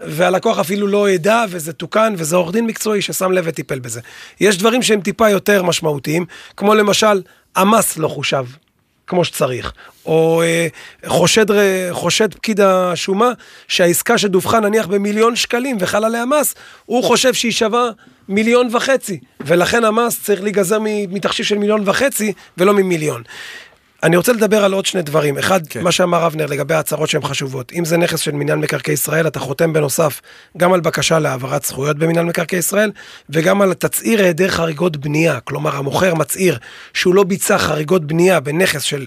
והלקוח 0.00 0.58
אפילו 0.58 0.86
לא 0.86 1.10
ידע 1.10 1.44
וזה 1.48 1.72
תוקן, 1.72 2.14
וזה 2.16 2.36
עורך 2.36 2.52
דין 2.52 2.66
מקצועי 2.66 3.02
ששם 3.02 3.32
לב 3.32 3.44
וטיפל 3.46 3.78
בזה. 3.78 4.00
יש 4.40 4.58
דברים 4.58 4.82
שהם 4.82 5.00
טיפה 5.00 5.30
יותר 5.30 5.62
משמעותיים, 5.62 6.26
כמו 6.56 6.74
למשל, 6.74 7.22
המס 7.56 7.98
לא 7.98 8.08
חושב. 8.08 8.44
כמו 9.06 9.24
שצריך. 9.24 9.72
או 10.06 10.42
אה, 10.42 10.66
חושד, 11.06 11.46
חושד 11.90 12.34
פקיד 12.34 12.60
השומה 12.60 13.32
שהעסקה 13.68 14.18
שדווחה 14.18 14.60
נניח 14.60 14.86
במיליון 14.86 15.36
שקלים 15.36 15.76
וחל 15.80 16.04
עליה 16.04 16.24
מס, 16.24 16.54
הוא 16.86 17.04
חושב 17.04 17.34
שהיא 17.34 17.52
שווה 17.52 17.90
מיליון 18.28 18.68
וחצי, 18.72 19.18
ולכן 19.40 19.84
המס 19.84 20.22
צריך 20.22 20.42
להיגזר 20.42 20.78
מתחשיב 21.10 21.46
של 21.46 21.58
מיליון 21.58 21.82
וחצי 21.84 22.32
ולא 22.58 22.74
ממיליון. 22.74 23.22
אני 24.02 24.16
רוצה 24.16 24.32
לדבר 24.32 24.64
על 24.64 24.72
עוד 24.72 24.86
שני 24.86 25.02
דברים. 25.02 25.38
אחד, 25.38 25.66
כן. 25.66 25.82
מה 25.82 25.92
שאמר 25.92 26.26
אבנר 26.26 26.46
לגבי 26.46 26.74
ההצהרות 26.74 27.08
שהן 27.08 27.22
חשובות. 27.22 27.72
אם 27.72 27.84
זה 27.84 27.96
נכס 27.96 28.20
של 28.20 28.32
מינהל 28.32 28.58
מקרקעי 28.58 28.94
ישראל, 28.94 29.26
אתה 29.26 29.40
חותם 29.40 29.72
בנוסף 29.72 30.20
גם 30.56 30.72
על 30.72 30.80
בקשה 30.80 31.18
להעברת 31.18 31.64
זכויות 31.64 31.98
במינהל 31.98 32.24
מקרקעי 32.24 32.58
ישראל, 32.58 32.90
וגם 33.30 33.62
על 33.62 33.74
תצהיר 33.74 34.22
היעדר 34.22 34.48
חריגות 34.48 34.96
בנייה. 34.96 35.40
כלומר, 35.40 35.76
המוכר 35.76 36.14
מצהיר 36.14 36.58
שהוא 36.94 37.14
לא 37.14 37.24
ביצע 37.24 37.58
חריגות 37.58 38.04
בנייה 38.04 38.40
בנכס 38.40 38.82
של 38.82 39.06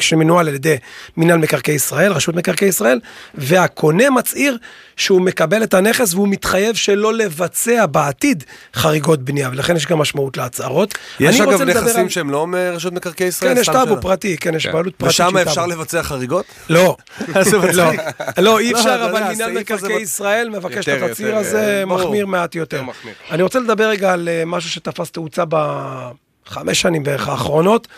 שמנוהל 0.00 0.48
על 0.48 0.54
ידי 0.54 0.76
מינהל 1.16 1.38
מקרקעי 1.38 1.74
ישראל, 1.74 2.12
רשות 2.12 2.34
מקרקעי 2.34 2.68
ישראל, 2.68 3.00
והקונה 3.34 4.10
מצהיר 4.10 4.58
שהוא 4.96 5.20
מקבל 5.20 5.62
את 5.62 5.74
הנכס 5.74 6.14
והוא 6.14 6.28
מתחייב 6.28 6.74
שלא 6.74 7.14
לבצע 7.14 7.86
בעתיד 7.86 8.44
חריגות 8.74 9.22
בנייה, 9.22 9.48
ולכן 9.52 9.76
יש 9.76 9.86
גם 9.86 9.98
משמעות 9.98 10.36
להצהרות. 10.36 10.94
יש 11.20 11.40
אגב 11.40 11.62
נכסים 11.62 12.00
על- 12.02 12.08
שהם 12.08 12.30
לא 12.30 12.46
מרשות 12.46 12.92
מקרקעי 12.92 13.26
ישראל? 13.26 13.54
כן, 13.54 13.60
יש 13.60 13.66
טאבו 13.68 13.88
שאלה. 13.90 14.00
פרטי, 14.02 14.36
כן, 14.36 14.54
יש 14.54 14.66
בעלות 14.66 14.94
פרטית 14.94 15.10
ושם 15.14 15.36
אפשר. 15.36 15.66
לבצע 15.66 16.02
חריגות? 16.02 16.44
לא. 16.68 16.96
לא, 17.74 17.92
לא, 18.38 18.58
אי 18.58 18.72
לא, 18.72 18.78
אפשר, 18.78 19.08
אבל 19.10 19.22
מינהל 19.28 19.52
מקרקעי 19.52 20.00
ישראל 20.00 20.48
מבקש 20.50 20.88
את 20.88 21.02
התצהיר 21.02 21.28
יותר, 21.28 21.38
הזה. 21.40 21.82
מחמיר 21.86 22.26
מעט 22.26 22.54
יותר. 22.54 22.82
אני 23.30 23.42
רוצה 23.42 23.58
לדבר 23.58 23.88
רגע 23.88 24.12
על 24.12 24.28
אה, 24.28 24.42
משהו 24.46 24.70
שתפס 24.70 25.10
תאוצה 25.10 25.42
בחמש 25.48 26.80
שנים 26.80 27.02
בערך 27.02 27.28
האחרונות. 27.28 27.88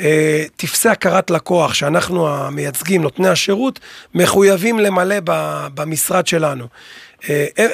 אה, 0.00 0.44
טפסי 0.56 0.88
הכרת 0.88 1.30
לקוח 1.30 1.74
שאנחנו 1.74 2.28
המייצגים, 2.28 3.02
נותני 3.02 3.28
השירות, 3.28 3.80
מחויבים 4.14 4.78
למלא 4.78 5.16
במשרד 5.74 6.26
שלנו. 6.26 6.66
אה, 7.30 7.46
אה, 7.58 7.66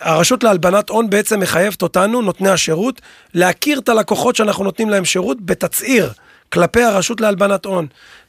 הרשות 0.00 0.44
להלבנת 0.44 0.88
הון 0.88 1.10
בעצם 1.10 1.40
מחייבת 1.40 1.82
אותנו, 1.82 2.22
נותני 2.22 2.48
השירות, 2.48 3.00
להכיר 3.34 3.78
את 3.78 3.88
הלקוחות 3.88 4.36
שאנחנו 4.36 4.64
נותנים 4.64 4.90
להם 4.90 5.04
שירות 5.04 5.38
בתצהיר 5.40 6.12
כלפי 6.52 6.82
הרשות 6.82 7.20
להלבנת 7.20 7.64
הון. 7.64 7.86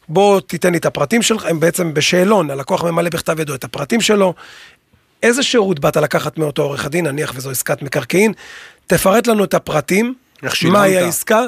בוא 0.09 0.39
תיתן 0.39 0.71
לי 0.71 0.77
את 0.77 0.85
הפרטים 0.85 1.21
שלך, 1.21 1.45
הם 1.45 1.59
בעצם 1.59 1.93
בשאלון, 1.93 2.51
הלקוח 2.51 2.83
ממלא 2.83 3.09
בכתב 3.09 3.39
ידו 3.39 3.55
את 3.55 3.63
הפרטים 3.63 4.01
שלו, 4.01 4.33
איזה 5.23 5.43
שירות 5.43 5.79
באת 5.79 5.97
לקחת 5.97 6.37
מאותו 6.37 6.61
עורך 6.61 6.85
הדין, 6.85 7.07
נניח 7.07 7.33
וזו 7.35 7.51
עסקת 7.51 7.81
מקרקעין, 7.81 8.33
תפרט 8.87 9.27
לנו 9.27 9.43
את 9.43 9.53
הפרטים, 9.53 10.13
איך 10.43 10.55
שילמת. 10.55 10.77
מהי 10.77 10.97
העסקה, 10.97 11.41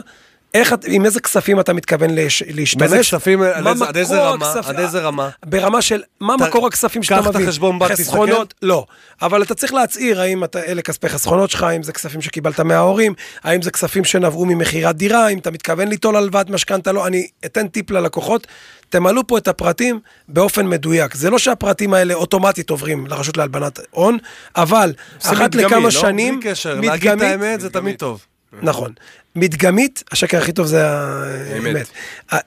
איך, 0.53 0.73
את- 0.73 0.85
עם 0.87 1.05
איזה 1.05 1.19
כספים 1.19 1.59
אתה 1.59 1.73
מתכוון 1.73 2.09
לש, 2.15 2.43
להשתמש. 2.47 2.81
מאיזה 2.81 2.99
כספים, 2.99 3.41
על 3.41 3.67
איזה- 3.67 3.85
עד 3.87 3.97
איזה 3.97 4.21
רמה? 4.21 4.53
הכספ- 4.53 4.69
עד 4.69 4.79
איזה 4.79 4.99
רמה? 4.99 5.29
ברמה 5.45 5.81
של, 5.81 6.01
מה 6.19 6.35
ת- 6.37 6.41
מקור 6.41 6.67
הכספים 6.67 7.03
שאתה 7.03 7.21
קח 7.21 7.27
את 7.29 7.35
מביא? 7.35 7.45
החשבון 7.47 7.79
בנק, 7.79 7.91
חסכונות, 7.91 8.53
לא. 8.61 8.85
אבל 9.21 9.41
אתה 9.43 9.55
צריך 9.55 9.73
להצהיר 9.73 10.21
האם 10.21 10.43
אתה, 10.43 10.59
אלה 10.63 10.81
כספי 10.81 11.09
חסכונות 11.09 11.49
שלך, 11.49 11.63
האם 11.63 11.83
זה 11.83 11.91
כספים 11.93 12.21
שקיבלת 12.21 12.59
מההורים, 12.59 13.13
האם 13.43 13.61
זה 13.61 13.71
כספים 13.71 14.03
שנבעו 14.03 14.45
ממכירת 14.45 14.95
דירה, 14.95 15.25
האם 15.25 15.37
אתה 15.37 15.51
מתכוון 15.51 15.87
ליטול 15.87 16.15
הלוואת 16.15 16.49
משכנתה, 16.49 16.91
לא. 16.91 17.07
אני 17.07 17.27
אתן 17.45 17.67
טיפ 17.67 17.91
ללקוחות, 17.91 18.47
תמלאו 18.89 19.27
פה 19.27 19.37
את 19.37 19.47
הפרטים 19.47 19.99
באופן 20.27 20.67
מדויק. 20.67 21.15
זה 21.15 21.29
לא 21.29 21.37
שהפרטים 21.39 21.93
האלה 21.93 22.13
אוטומטית 22.13 22.69
עוברים 22.69 23.07
לרשות 23.07 23.37
להלבנת 23.37 23.79
הון, 23.91 24.17
אבל 24.55 24.93
אחת 25.21 25.31
מדגמי, 25.55 25.63
לכמה 25.63 25.79
לא? 25.79 25.89
שנים, 25.91 26.39
בלי 26.39 26.49
קשר, 26.51 26.79
להגיד 26.81 27.11
את 27.11 27.21
האמת 27.21 27.61
זה 27.61 27.69
תמיד 27.69 27.95
טוב. 27.95 28.25
נכון. 28.61 28.91
מדגמית, 29.35 30.03
השקר 30.11 30.37
הכי 30.37 30.51
טוב 30.51 30.65
זה 30.65 30.87
האמת. 30.87 31.87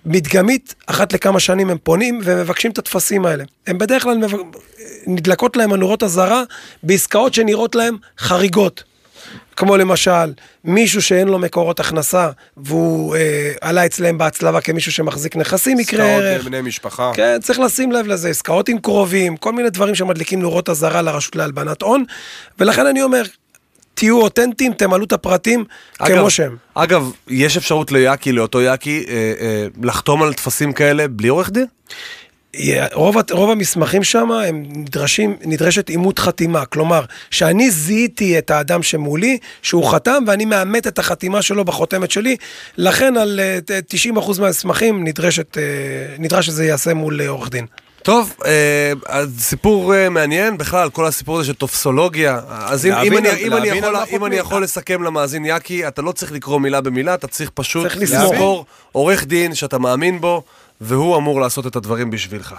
מדגמית, 0.07 0.75
אחת 0.87 1.13
לכמה 1.13 1.41
שנים 1.41 1.71
הם 1.71 1.79
פונים 1.83 2.21
ומבקשים 2.25 2.71
את 2.71 2.79
הטפסים 2.79 3.27
האלה. 3.27 3.45
הם 3.67 3.79
בדרך 3.79 4.03
כלל 4.03 4.19
מבק... 4.19 4.39
נדלקות 5.07 5.57
להם 5.57 5.73
הנורות 5.73 6.03
אזהרה 6.03 6.43
בעסקאות 6.83 7.35
שנראות 7.35 7.75
להם 7.75 7.97
חריגות. 8.19 8.85
כמו 9.57 9.77
למשל, 9.77 10.33
מישהו 10.65 11.03
שאין 11.03 11.29
לו 11.29 11.39
מקורות 11.39 11.81
הכנסה 11.81 12.31
והוא 12.57 13.17
אה, 13.17 13.53
עלה 13.61 13.87
אצלם 13.87 14.19
בהצלבה 14.19 14.61
כמישהו 14.61 14.93
שמחזיק 14.93 15.37
נכסים, 15.37 15.81
יקרה 15.81 16.05
עסקאות 16.05 16.23
ערך. 16.23 16.45
בני 16.45 16.61
משפחה. 16.61 17.11
כן, 17.15 17.39
צריך 17.43 17.59
לשים 17.59 17.93
לב 17.93 18.07
לזה, 18.07 18.29
עסקאות 18.29 18.69
עם 18.69 18.79
קרובים, 18.79 19.37
כל 19.37 19.53
מיני 19.53 19.71
דברים 19.71 19.95
שמדליקים 19.95 20.43
נורות 20.43 20.69
אזהרה 20.69 21.03
לרשות 21.03 21.37
להלבנת 21.37 21.83
הון, 21.83 22.05
ולכן 22.59 22.87
אני 22.87 23.03
אומר, 23.03 23.23
תהיו 23.95 24.21
אותנטיים, 24.23 24.73
תמלאו 24.73 25.05
את 25.05 25.13
הפרטים 25.13 25.65
אגב- 25.99 26.19
כמו 26.19 26.31
שהם. 26.31 26.57
אגב, 26.75 27.11
יש 27.29 27.57
אפשרות 27.57 27.93
ליאקי, 27.93 28.33
לאותו 28.33 28.61
יאקי, 28.63 29.05
אה, 29.09 29.15
אה, 29.41 29.67
לחתום 29.83 30.23
על 30.23 30.33
טפסים 30.35 30.73
כאלה 30.73 31.09
בלי 31.09 31.29
עורך 31.29 31.51
דין? 31.51 31.67
רוב, 32.93 33.17
רוב 33.31 33.51
המסמכים 33.51 34.05
שם 34.05 34.31
הם 34.33 34.63
נדרשים, 34.69 35.37
נדרשת 35.45 35.89
אימות 35.91 36.19
חתימה, 36.19 36.65
כלומר, 36.67 37.05
שאני 37.31 37.71
זיהיתי 37.71 38.39
את 38.39 38.51
האדם 38.51 38.83
שמולי, 38.83 39.39
שהוא 39.63 39.91
חתם 39.93 40.25
ואני 40.27 40.45
מאמת 40.45 40.87
את 40.87 40.99
החתימה 40.99 41.43
שלו 41.43 41.65
בחותמת 41.65 42.11
שלי, 42.11 42.37
לכן 42.77 43.17
על 43.17 43.41
אה, 43.43 43.59
ת- 43.67 43.95
90% 43.95 44.41
מהמסמכים 44.41 45.05
נדרשת, 45.05 45.59
אה, 45.59 45.63
נדרש 46.19 46.47
שזה 46.47 46.65
ייעשה 46.65 46.95
מול 46.95 47.21
אה, 47.21 47.29
עורך 47.29 47.51
דין. 47.51 47.67
טוב, 48.03 48.35
אה, 48.47 48.93
סיפור 49.39 49.95
אה, 49.95 50.09
מעניין 50.09 50.59
בכלל, 50.59 50.91
כל 50.91 51.07
הסיפור 51.07 51.39
הזה 51.39 51.47
של 51.47 51.55
טופסולוגיה. 51.55 52.41
אז 52.49 52.87
אם, 52.87 52.93
אם, 52.93 52.97
להבין 52.97 53.17
אני, 53.19 53.29
על- 53.29 53.37
אם, 53.39 53.57
אני 53.57 53.69
יכול, 53.69 53.97
אם 54.11 54.25
אני. 54.25 54.37
יכול 54.37 54.63
לסכם 54.63 55.03
למאזין 55.03 55.45
יאקי, 55.45 55.89
אתה 55.89 56.03
לא 56.03 56.13
צריך 56.13 56.33
לקרוא 56.33 56.61
מילה 56.61 56.81
במילה, 56.81 57.15
אתה 57.15 57.27
צריך 57.27 57.51
פשוט 57.55 57.87
צריך 57.87 58.33
עורך 58.93 59.25
דין 59.27 59.55
שאתה 59.55 59.79
מאמין 59.79 60.21
בו, 60.21 60.43
והוא 60.81 61.17
אמור 61.17 61.41
לעשות 61.41 61.67
את 61.67 61.77
הדברים 61.77 62.11
בשבילך. 62.11 62.55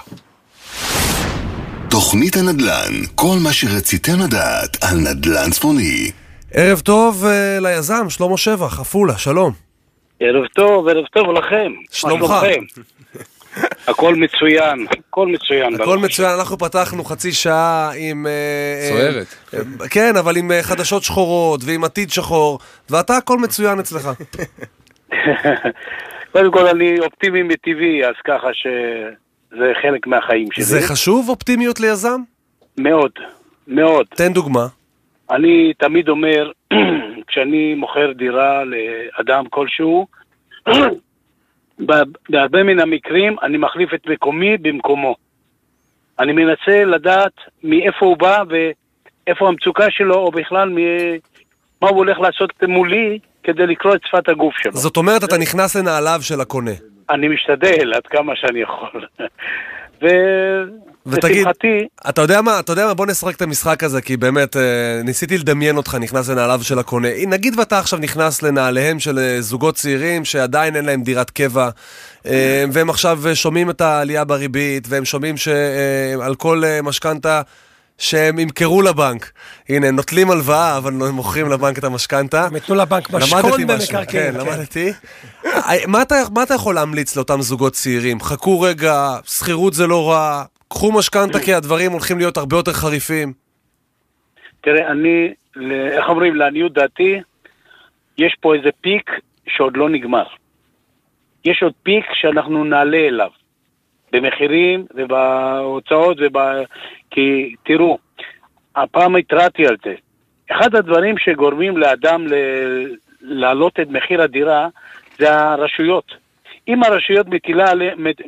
תוכנית 1.89 2.36
הנדל"ן, 2.38 2.93
כל 3.15 3.36
מה 3.43 3.53
שרציתם 3.53 4.19
לדעת 4.19 4.77
על 4.84 4.97
נדל"ן 4.97 5.51
צפוני. 5.51 6.12
ערב 6.53 6.79
טוב 6.79 7.25
אה, 7.25 7.58
ליזם, 7.62 8.10
שלמה 8.10 8.38
שבח, 8.38 8.79
עפולה, 8.79 9.17
שלום. 9.17 9.51
ערב 10.19 10.45
טוב, 10.56 10.88
ערב 10.88 11.06
טוב 11.13 11.32
לכם. 11.32 11.71
שלומך. 11.91 12.34
הכל 13.87 14.15
מצוין, 14.15 14.87
הכל 15.09 15.27
מצוין. 15.27 15.73
הכל. 15.81 15.97
מצוין, 15.97 16.29
אנחנו 16.39 16.57
פתחנו 16.57 17.03
חצי 17.03 17.31
שעה 17.31 17.91
עם... 17.97 18.27
אה, 18.27 18.31
אה, 18.31 18.89
סוערת. 18.89 19.27
אה, 19.53 19.87
כן, 19.89 20.17
אבל 20.19 20.37
עם 20.37 20.51
חדשות 20.61 21.03
שחורות 21.03 21.61
ועם 21.65 21.83
עתיד 21.83 22.09
שחור, 22.09 22.59
ואתה 22.89 23.17
הכל 23.17 23.37
מצוין 23.37 23.79
אצלך. 23.79 24.09
קודם 26.31 26.51
כל 26.51 26.67
אני 26.67 26.99
אופטימי 26.99 27.43
מטבעי, 27.43 28.05
אז 28.05 28.15
ככה 28.27 28.47
שזה 28.53 29.71
חלק 29.81 30.07
מהחיים 30.07 30.47
שלי. 30.51 30.63
זה 30.63 30.81
חשוב 30.87 31.29
אופטימיות 31.29 31.79
ליזם? 31.79 32.19
מאוד, 32.77 33.11
מאוד. 33.67 34.05
תן 34.15 34.33
דוגמה. 34.33 34.67
אני 35.31 35.73
תמיד 35.77 36.09
אומר, 36.09 36.51
כשאני 37.27 37.73
מוכר 37.75 38.11
דירה 38.11 38.63
לאדם 38.63 39.45
כלשהו, 39.49 40.07
בהרבה 42.29 42.63
מן 42.63 42.79
המקרים 42.79 43.36
אני 43.43 43.57
מחליף 43.57 43.93
את 43.93 44.07
מקומי 44.07 44.57
במקומו. 44.57 45.15
אני 46.19 46.31
מנסה 46.33 46.86
לדעת 46.86 47.33
מאיפה 47.63 48.05
הוא 48.05 48.17
בא 48.17 48.43
ואיפה 48.49 49.47
המצוקה 49.47 49.86
שלו, 49.89 50.15
או 50.15 50.31
בכלל 50.31 50.69
מ- 50.69 51.17
מה 51.81 51.89
הוא 51.89 51.97
הולך 51.97 52.19
לעשות 52.19 52.63
מולי 52.67 53.19
כדי 53.43 53.67
לקרוא 53.67 53.95
את 53.95 54.01
שפת 54.05 54.29
הגוף 54.29 54.53
שלו. 54.57 54.71
זאת 54.71 54.97
אומרת, 54.97 55.23
אתה 55.23 55.38
נכנס 55.38 55.75
לנעליו 55.75 56.19
של 56.21 56.41
הקונה. 56.41 56.71
אני 57.09 57.27
משתדל 57.27 57.93
עד 57.93 58.07
כמה 58.07 58.33
שאני 58.36 58.59
יכול. 58.62 59.05
ותגיד, 61.05 61.37
ולשמחתי, 61.37 61.87
אתה 62.09 62.21
יודע 62.21 62.41
מה, 62.41 62.59
אתה 62.59 62.71
יודע 62.71 62.85
מה, 62.85 62.93
בוא 62.93 63.05
נשחק 63.05 63.35
את 63.35 63.41
המשחק 63.41 63.83
הזה, 63.83 64.01
כי 64.01 64.17
באמת, 64.17 64.57
אה, 64.57 64.61
ניסיתי 65.03 65.37
לדמיין 65.37 65.77
אותך 65.77 65.95
נכנס 65.95 66.29
לנעליו 66.29 66.59
של 66.63 66.79
הקונה. 66.79 67.07
נגיד 67.27 67.59
ואתה 67.59 67.79
עכשיו 67.79 67.99
נכנס 67.99 68.41
לנעליהם 68.41 68.99
של 68.99 69.19
אה, 69.19 69.41
זוגות 69.41 69.75
צעירים 69.75 70.25
שעדיין 70.25 70.75
אין 70.75 70.85
להם 70.85 71.03
דירת 71.03 71.29
קבע, 71.29 71.69
אה, 72.25 72.65
והם 72.71 72.89
עכשיו 72.89 73.19
שומעים 73.33 73.69
את 73.69 73.81
העלייה 73.81 74.23
בריבית, 74.23 74.85
והם 74.89 75.05
שומעים 75.05 75.35
שעל 75.37 76.35
כל 76.35 76.63
משכנתה 76.83 77.41
שהם 77.97 78.39
ימכרו 78.39 78.81
לבנק. 78.81 79.31
הנה, 79.69 79.87
הם 79.87 79.95
נוטלים 79.95 80.31
הלוואה, 80.31 80.77
אבל 80.77 80.91
הם 80.91 81.09
מוכרים 81.15 81.49
לבנק 81.49 81.77
את 81.79 81.83
המשכנתה. 81.83 82.45
הם 82.45 82.55
ייתנו 82.55 82.75
לבנק 82.75 83.09
למדתי 83.09 83.25
משכון 83.25 83.67
במקרקעין. 83.67 84.33
כן, 84.33 84.39
למדתי. 84.39 84.93
אה, 85.45 85.51
מה 85.87 86.01
אתה- 86.01 86.15
מה 86.33 86.43
אתה 86.43 86.53
יכול 86.53 86.75
להמליץ 86.75 87.15
לאותם 87.15 87.41
זוגות 87.41 87.73
צעירים? 87.73 88.19
חכו 88.21 88.61
רגע, 88.61 89.15
שכירות 89.25 89.73
זה 89.73 89.87
לא 89.87 90.11
רע, 90.11 90.43
קחו 90.73 90.91
משכנתה 90.91 91.39
כי 91.39 91.53
הדברים 91.53 91.91
הולכים 91.91 92.17
להיות 92.17 92.38
הרבה 92.38 92.55
יותר 92.55 92.73
חריפים. 92.73 93.33
תראה, 94.62 94.91
אני, 94.91 95.33
איך 95.91 96.09
אומרים, 96.09 96.36
לעניות 96.36 96.73
דעתי, 96.73 97.19
יש 98.17 98.36
פה 98.41 98.55
איזה 98.55 98.69
פיק 98.81 99.12
שעוד 99.47 99.77
לא 99.77 99.89
נגמר. 99.89 100.23
יש 101.45 101.63
עוד 101.63 101.73
פיק 101.83 102.05
שאנחנו 102.13 102.63
נעלה 102.63 102.97
אליו, 102.97 103.29
במחירים 104.12 104.86
ובהוצאות 104.95 106.17
וב... 106.21 106.38
כי 107.12 107.55
תראו, 107.63 107.97
הפעם 108.75 109.15
התרעתי 109.15 109.67
על 109.67 109.75
זה. 109.86 109.93
אחד 110.51 110.75
הדברים 110.75 111.15
שגורמים 111.17 111.77
לאדם 111.77 112.27
ל... 112.27 112.33
להעלות 113.21 113.79
את 113.79 113.88
מחיר 113.89 114.21
הדירה 114.21 114.67
זה 115.17 115.39
הרשויות. 115.39 116.15
אם 116.67 116.83
הרשויות 116.83 117.27
מטילה, 117.27 117.71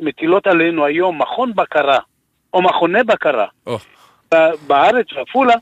מטילות 0.00 0.46
עלינו 0.46 0.84
היום 0.84 1.22
מכון 1.22 1.52
בקרה, 1.52 1.98
או 2.56 2.62
מכוני 2.62 3.02
בקרה. 3.02 3.46
ב- 4.34 4.50
בארץ, 4.66 5.06
בעפולה, 5.16 5.54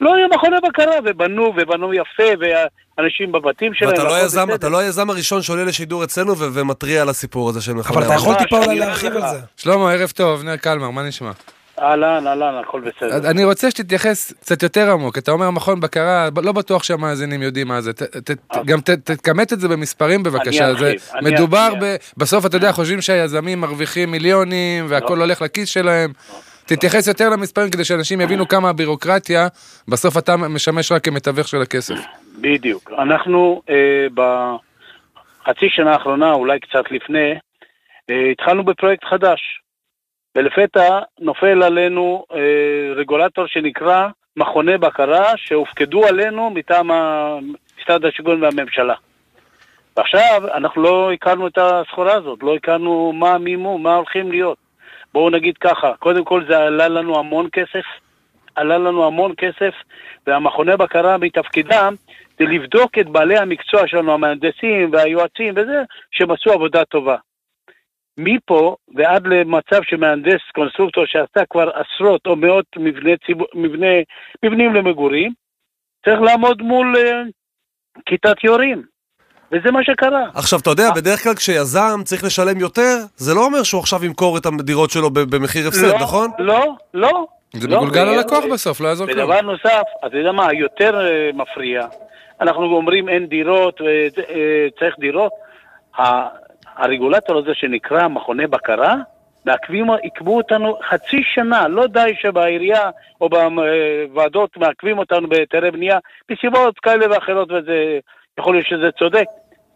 לא 0.00 0.14
היו 0.14 0.28
מכוני 0.34 0.56
בקרה, 0.68 0.94
ובנו, 1.04 1.52
ובנו 1.56 1.94
יפה, 1.94 2.22
ואנשים 2.98 3.32
בבתים 3.32 3.74
שלהם. 3.74 3.90
ואתה 3.92 4.04
לא 4.04 4.14
היזם. 4.14 4.48
אתה 4.54 4.68
לא 4.68 4.78
היזם 4.78 5.10
הראשון 5.10 5.42
שעולה 5.42 5.64
לשידור 5.64 6.04
אצלנו 6.04 6.38
ו- 6.38 6.48
ומתריע 6.52 7.02
על 7.02 7.08
הסיפור 7.08 7.48
הזה 7.48 7.60
של 7.60 7.72
מכוני 7.72 7.96
אבל 7.98 8.06
אתה 8.06 8.14
יכול 8.14 8.34
טיפה 8.34 8.58
אולי 8.64 8.78
להרחיב. 8.78 9.12
על 9.16 9.22
זה. 9.28 9.40
שלמה, 9.56 9.92
ערב 9.92 10.10
טוב, 10.10 10.42
נר 10.44 10.56
קלמר, 10.56 10.90
מה 10.90 11.02
נשמע? 11.02 11.30
אהלן, 11.82 12.26
אהלן, 12.26 12.54
הכל 12.62 12.80
בסדר. 12.80 13.30
אני 13.30 13.44
רוצה 13.44 13.70
שתתייחס 13.70 14.32
קצת 14.32 14.62
יותר 14.62 14.90
עמוק, 14.92 15.18
אתה 15.18 15.30
אומר 15.30 15.50
מכון 15.50 15.80
בקרה, 15.80 16.28
לא 16.42 16.52
בטוח 16.52 16.82
שהמאזינים 16.82 17.42
יודעים 17.42 17.68
מה 17.68 17.80
זה, 17.80 17.92
ת- 17.92 18.02
ת- 18.02 18.30
ת- 18.30 18.56
גם 18.66 18.80
ת- 18.80 18.90
תכמת 19.10 19.52
את 19.52 19.60
זה 19.60 19.68
במספרים 19.68 20.22
בבקשה, 20.22 20.70
אני 20.70 20.78
זה 20.78 20.92
אני 21.14 21.30
מדובר 21.30 21.66
ארחיב. 21.74 21.84
ב... 21.84 21.96
בסוף 22.16 22.46
אתה 22.46 22.56
יודע, 22.56 22.72
חושבים 22.72 23.00
שהיזמים 23.00 23.60
מרוויחים 23.60 24.10
מיליונים 24.10 24.84
והכל 24.88 25.14
לא. 25.14 25.20
הולך 25.20 25.42
לכיס 25.42 25.68
שלהם. 25.68 26.12
תתייחס 26.66 27.06
יותר 27.06 27.28
למספרים 27.28 27.70
כדי 27.70 27.84
שאנשים 27.84 28.20
יבינו 28.20 28.48
כמה 28.48 28.68
הבירוקרטיה, 28.68 29.48
בסוף 29.88 30.18
אתה 30.18 30.36
משמש 30.36 30.92
רק 30.92 31.04
כמתווך 31.04 31.48
של 31.48 31.62
הכסף. 31.62 31.94
בדיוק. 32.40 32.90
אנחנו 32.98 33.62
אה, 33.70 34.06
בחצי 34.14 35.66
שנה 35.68 35.92
האחרונה, 35.92 36.32
אולי 36.32 36.60
קצת 36.60 36.84
לפני, 36.90 37.34
אה, 38.10 38.30
התחלנו 38.32 38.64
בפרויקט 38.64 39.04
חדש. 39.04 39.61
ולפתע 40.36 40.98
נופל 41.20 41.62
עלינו 41.62 42.24
אה, 42.32 42.94
רגולטור 42.96 43.46
שנקרא 43.46 44.08
מכוני 44.36 44.78
בקרה 44.78 45.32
שהופקדו 45.36 46.06
עלינו 46.06 46.50
מטעם 46.50 46.90
משרד 47.80 48.04
השיכון 48.04 48.42
והממשלה. 48.42 48.94
ועכשיו 49.96 50.42
אנחנו 50.54 50.82
לא 50.82 51.12
הכרנו 51.12 51.46
את 51.46 51.58
הסחורה 51.58 52.14
הזאת, 52.14 52.38
לא 52.42 52.54
הכרנו 52.54 53.12
מה 53.12 53.30
המימון, 53.30 53.82
מה 53.82 53.94
הולכים 53.94 54.30
להיות. 54.30 54.58
בואו 55.14 55.30
נגיד 55.30 55.58
ככה, 55.58 55.92
קודם 55.98 56.24
כל 56.24 56.44
זה 56.48 56.58
עלה 56.58 56.88
לנו 56.88 57.18
המון 57.18 57.48
כסף, 57.52 57.84
עלה 58.54 58.78
לנו 58.78 59.06
המון 59.06 59.32
כסף, 59.36 59.74
והמכוני 60.26 60.76
בקרה 60.76 61.18
מתפקידם 61.18 61.94
זה 62.38 62.44
לבדוק 62.44 62.98
את 62.98 63.08
בעלי 63.08 63.38
המקצוע 63.38 63.86
שלנו, 63.86 64.12
המהנדסים 64.12 64.92
והיועצים 64.92 65.54
וזה, 65.56 65.82
עשו 66.30 66.52
עבודה 66.52 66.84
טובה. 66.84 67.16
מפה 68.18 68.76
ועד 68.94 69.26
למצב 69.26 69.82
שמהנדס 69.82 70.40
קונסטרוקטור 70.54 71.04
שעשה 71.06 71.46
כבר 71.50 71.70
עשרות 71.70 72.26
או 72.26 72.36
מאות 72.36 72.66
מבני 72.76 73.16
ציבור, 73.26 73.46
מבנה, 73.54 73.86
מבנים 74.44 74.74
למגורים, 74.74 75.32
צריך 76.04 76.20
לעמוד 76.20 76.62
מול 76.62 76.96
אה, 76.96 77.22
כיתת 78.06 78.44
יורים. 78.44 78.82
וזה 79.52 79.70
מה 79.70 79.84
שקרה. 79.84 80.24
עכשיו, 80.34 80.58
אתה 80.58 80.70
יודע, 80.70 80.90
בדרך 80.96 81.22
כלל 81.24 81.34
כשיזם 81.34 82.00
צריך 82.04 82.24
לשלם 82.24 82.58
יותר, 82.58 82.96
זה 83.16 83.34
לא 83.34 83.44
אומר 83.44 83.62
שהוא 83.62 83.80
עכשיו 83.80 84.04
ימכור 84.04 84.38
את 84.38 84.46
הדירות 84.46 84.90
שלו 84.90 85.10
במחיר 85.10 85.68
הפסד, 85.68 85.86
לא, 85.86 85.98
נכון? 85.98 86.30
לא, 86.38 86.74
לא. 86.94 87.26
זה 87.56 87.68
לא, 87.68 87.76
מגולגל 87.76 88.08
ו- 88.08 88.16
ללקוח 88.16 88.44
ו- 88.44 88.52
בסוף, 88.52 88.80
לא 88.80 88.88
יעזור 88.88 89.06
כלום. 89.06 89.18
ודבר 89.18 89.40
נוסף, 89.40 89.82
אתה 90.06 90.16
יודע 90.16 90.32
מה, 90.32 90.52
יותר 90.52 91.00
אה, 91.00 91.30
מפריע, 91.34 91.86
אנחנו 92.40 92.64
אומרים 92.64 93.08
אין 93.08 93.26
דירות, 93.26 93.80
וצריך 93.80 94.94
דירות, 94.98 95.32
הרגולטור 96.76 97.38
הזה 97.38 97.54
שנקרא 97.54 98.08
מכוני 98.08 98.46
בקרה, 98.46 98.94
מעכבים, 99.44 99.90
עיכבו 99.90 100.36
אותנו 100.36 100.78
חצי 100.88 101.22
שנה, 101.22 101.68
לא 101.68 101.86
די 101.86 102.14
שבעירייה 102.20 102.90
או 103.20 103.28
בוועדות 103.28 104.56
מעכבים 104.56 104.98
אותנו 104.98 105.28
בהיתרי 105.28 105.70
בנייה, 105.70 105.98
מסיבות 106.30 106.78
כאלה 106.78 107.06
ואחרות, 107.10 107.52
וזה, 107.52 107.98
יכול 108.38 108.54
להיות 108.54 108.66
שזה 108.66 108.90
צודק. 108.98 109.26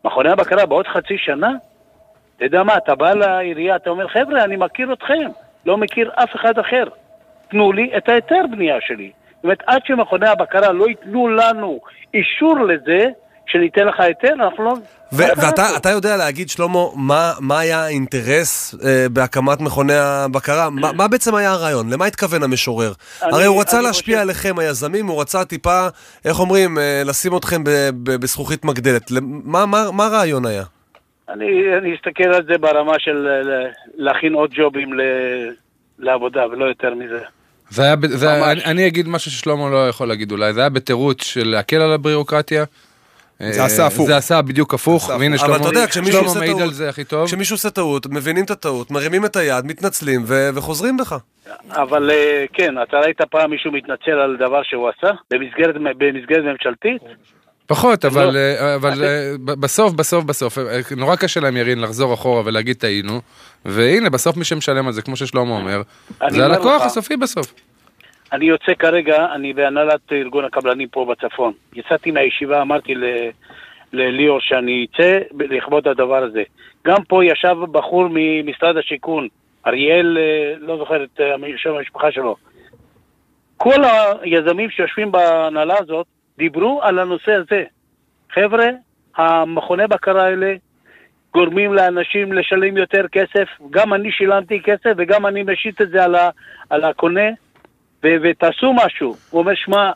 מכוני 0.04 0.30
הבקרה 0.30 0.66
בעוד 0.66 0.86
חצי 0.86 1.18
שנה? 1.18 1.50
אתה 2.36 2.44
יודע 2.44 2.62
מה, 2.62 2.76
אתה 2.76 2.94
בא 2.94 3.14
לעירייה, 3.14 3.76
אתה 3.76 3.90
אומר, 3.90 4.08
חבר'ה, 4.08 4.44
אני 4.44 4.56
מכיר 4.56 4.92
אתכם, 4.92 5.30
לא 5.66 5.76
מכיר 5.76 6.10
אף 6.14 6.36
אחד 6.36 6.58
אחר. 6.58 6.84
תנו 7.48 7.72
לי 7.72 7.90
את 7.96 8.08
ההיתר 8.08 8.42
בנייה 8.50 8.76
שלי. 8.80 9.10
זאת 9.34 9.44
אומרת, 9.44 9.62
עד 9.66 9.80
שמכוני 9.84 10.28
הבקרה 10.28 10.72
לא 10.72 10.88
ייתנו 10.88 11.28
לנו 11.28 11.80
אישור 12.14 12.58
לזה, 12.60 13.06
שניתן 13.46 13.86
לך 13.86 14.00
היתר, 14.00 14.32
אנחנו 14.44 14.64
לא... 14.64 14.74
ו- 15.12 15.22
ואתה 15.36 15.76
אתה 15.76 15.90
יודע 15.90 16.16
להגיד, 16.16 16.48
שלמה, 16.48 16.78
מה, 16.94 17.32
מה 17.40 17.58
היה 17.58 17.84
האינטרס 17.84 18.74
אה, 18.84 19.06
בהקמת 19.12 19.60
מכוני 19.60 19.94
הבקרה? 19.96 20.70
מה, 20.70 20.92
מה 20.92 21.08
בעצם 21.08 21.34
היה 21.34 21.50
הרעיון? 21.52 21.90
למה 21.92 22.04
התכוון 22.06 22.42
המשורר? 22.42 22.92
אני- 23.22 23.30
הרי 23.32 23.44
הוא 23.44 23.60
רצה 23.60 23.80
להשפיע 23.80 24.14
חושב- 24.16 24.22
עליכם, 24.22 24.58
היזמים, 24.58 25.06
הוא 25.06 25.20
רצה 25.20 25.44
טיפה, 25.44 25.86
איך 26.24 26.40
אומרים, 26.40 26.78
אה, 26.78 27.02
לשים 27.04 27.36
אתכם 27.36 27.64
ב- 27.64 27.70
ב- 28.02 28.16
בזכוכית 28.16 28.64
מגדלת. 28.64 29.10
מה, 29.44 29.66
מה, 29.66 29.90
מה 29.92 30.06
הרעיון 30.06 30.46
היה? 30.46 30.62
אני, 31.28 31.46
אני 31.78 31.94
אסתכל 31.96 32.24
על 32.34 32.42
זה 32.48 32.58
ברמה 32.58 32.92
של 32.98 33.26
אה, 33.30 33.42
ל- 33.42 33.70
להכין 33.96 34.34
עוד 34.34 34.50
ג'ובים 34.56 34.92
ל, 34.94 35.00
לעבודה, 35.98 36.46
ולא 36.46 36.64
יותר 36.64 36.94
מזה. 36.94 37.20
זה 37.70 37.82
היה, 37.82 37.94
זה. 38.08 38.50
אני, 38.52 38.64
אני 38.64 38.86
אגיד 38.86 39.08
משהו 39.08 39.30
ששלמה 39.30 39.70
לא 39.70 39.88
יכול 39.88 40.08
להגיד 40.08 40.32
אולי, 40.32 40.52
זה 40.52 40.60
היה 40.60 40.68
בתירוץ 40.68 41.22
של 41.24 41.48
להקל 41.48 41.76
על 41.76 41.92
הבירוקרטיה. 41.92 42.64
זה 43.40 43.60
אה, 43.60 43.64
עשה 43.66 43.86
הפוך. 43.86 44.06
זה 44.06 44.16
עשה 44.16 44.42
בדיוק 44.42 44.74
הפוך, 44.74 45.08
והנה 45.08 45.26
אבל 45.36 45.38
שלמה 45.38 45.56
אתה 45.56 45.68
יודע, 45.68 45.86
כשמישהו 45.86 46.12
שלמה 46.12 46.26
עושה 46.28 46.38
מעיד 46.38 46.50
טעות- 46.52 46.62
על 46.62 46.72
זה 46.72 46.88
הכי 46.88 47.04
טוב. 47.04 47.26
כשמישהו 47.26 47.54
עושה 47.54 47.70
טעות, 47.70 48.06
מבינים 48.10 48.44
את 48.44 48.50
הטעות, 48.50 48.90
מרימים 48.90 49.24
את 49.24 49.36
היד, 49.36 49.66
מתנצלים 49.66 50.24
וחוזרים 50.54 50.96
בך. 50.96 51.16
אבל 51.70 52.10
אה, 52.10 52.44
כן, 52.52 52.74
אתה 52.82 52.96
ראית 52.96 53.20
פעם 53.30 53.50
מישהו 53.50 53.72
מתנצל 53.72 54.10
על 54.10 54.36
דבר 54.36 54.62
שהוא 54.62 54.88
עשה? 54.88 55.10
במסגרת, 55.30 55.74
ממשלתית? 56.44 57.02
פחות, 57.66 58.04
אבל, 58.04 58.30
לא. 58.36 58.74
אבל 58.74 59.04
אה, 59.04 59.32
ב- 59.44 59.60
בסוף, 59.60 59.92
בסוף, 59.92 60.24
בסוף, 60.24 60.58
נורא 60.96 61.16
קשה 61.16 61.40
להם 61.40 61.56
ירין 61.56 61.80
לחזור 61.80 62.14
אחורה 62.14 62.42
ולהגיד 62.44 62.76
טעינו, 62.76 63.20
והנה, 63.64 64.10
בסוף 64.10 64.36
מי 64.36 64.44
שמשלם 64.44 64.86
על 64.86 64.92
זה, 64.92 65.02
כמו 65.02 65.16
ששלמה 65.16 65.50
אומר, 65.50 65.82
זה 66.28 66.44
הלקוח. 66.44 66.82
הסופי 66.82 67.16
בסוף. 67.16 67.52
אני 68.32 68.44
יוצא 68.44 68.74
כרגע, 68.74 69.26
אני 69.34 69.52
בהנהלת 69.52 70.12
ארגון 70.12 70.44
הקבלנים 70.44 70.88
פה 70.88 71.04
בצפון. 71.04 71.52
יצאתי 71.74 72.10
מהישיבה, 72.10 72.62
אמרתי 72.62 72.94
ל- 72.94 73.30
לליאור 73.92 74.40
שאני 74.40 74.86
אצא 74.90 75.18
לכבוד 75.38 75.88
הדבר 75.88 76.22
הזה. 76.22 76.42
גם 76.86 77.04
פה 77.08 77.24
ישב 77.24 77.56
בחור 77.72 78.06
ממשרד 78.10 78.76
השיכון, 78.76 79.28
אריאל, 79.66 80.18
אה, 80.18 80.54
לא 80.58 80.76
זוכר 80.76 81.04
את 81.04 81.20
אה, 81.20 81.34
שם 81.56 81.74
המשפחה 81.74 82.12
שלו. 82.12 82.36
כל 83.56 83.82
היזמים 84.22 84.70
שיושבים 84.70 85.12
בהנהלה 85.12 85.74
הזאת 85.78 86.06
דיברו 86.38 86.82
על 86.82 86.98
הנושא 86.98 87.32
הזה. 87.32 87.64
חבר'ה, 88.32 88.66
המכוני 89.16 89.86
בקרה 89.86 90.24
האלה 90.24 90.54
גורמים 91.34 91.74
לאנשים 91.74 92.32
לשלם 92.32 92.76
יותר 92.76 93.08
כסף. 93.12 93.48
גם 93.70 93.94
אני 93.94 94.12
שילמתי 94.12 94.60
כסף 94.64 94.92
וגם 94.96 95.26
אני 95.26 95.42
משית 95.42 95.82
את 95.82 95.90
זה 95.90 96.04
על, 96.04 96.14
ה, 96.14 96.30
על 96.70 96.84
הקונה. 96.84 97.30
ו- 98.06 98.16
ותעשו 98.22 98.72
משהו. 98.72 99.16
הוא 99.30 99.38
אומר, 99.38 99.52
שמע, 99.54 99.90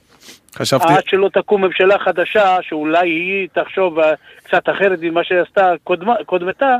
חשבתי, 0.57 0.92
עד 0.92 1.03
שלא 1.07 1.29
תקום 1.33 1.64
ממשלה 1.64 1.99
חדשה, 1.99 2.57
שאולי 2.62 3.09
היא 3.11 3.49
תחשוב 3.55 3.99
קצת 4.42 4.62
אחרת 4.68 4.99
ממה 5.03 5.20
שעשתה 5.25 5.73
קודמה- 5.85 6.25
קודמתה, 6.27 6.77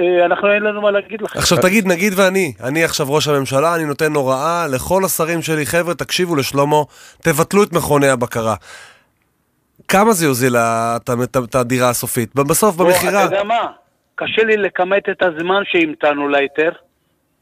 אה, 0.00 0.24
אנחנו 0.24 0.52
אין 0.52 0.62
לנו 0.62 0.80
מה 0.82 0.90
להגיד 0.90 1.22
לך. 1.22 1.36
עכשיו 1.36 1.58
תגיד, 1.58 1.86
נגיד 1.86 2.12
ואני, 2.16 2.52
אני 2.64 2.84
עכשיו 2.84 3.06
ראש 3.12 3.28
הממשלה, 3.28 3.74
אני 3.74 3.84
נותן 3.84 4.12
הוראה 4.14 4.66
לכל 4.74 5.04
השרים 5.04 5.42
שלי, 5.42 5.66
חבר'ה, 5.66 5.94
תקשיבו 5.94 6.36
לשלמה, 6.36 6.76
תבטלו 7.22 7.62
את 7.62 7.72
מכוני 7.72 8.08
הבקרה. 8.08 8.54
כמה 9.88 10.12
זה 10.12 10.26
יוזיל 10.26 10.56
את 10.56 11.54
הדירה 11.54 11.90
הסופית? 11.90 12.34
בסוף, 12.34 12.76
במכירה. 12.76 13.24
אתה 13.24 13.34
יודע 13.34 13.44
מה? 13.44 13.66
קשה 14.14 14.42
לי 14.44 14.56
לכמת 14.56 15.08
את 15.08 15.22
הזמן 15.22 15.62
שהמתנו 15.64 16.28
להיתר. 16.28 16.70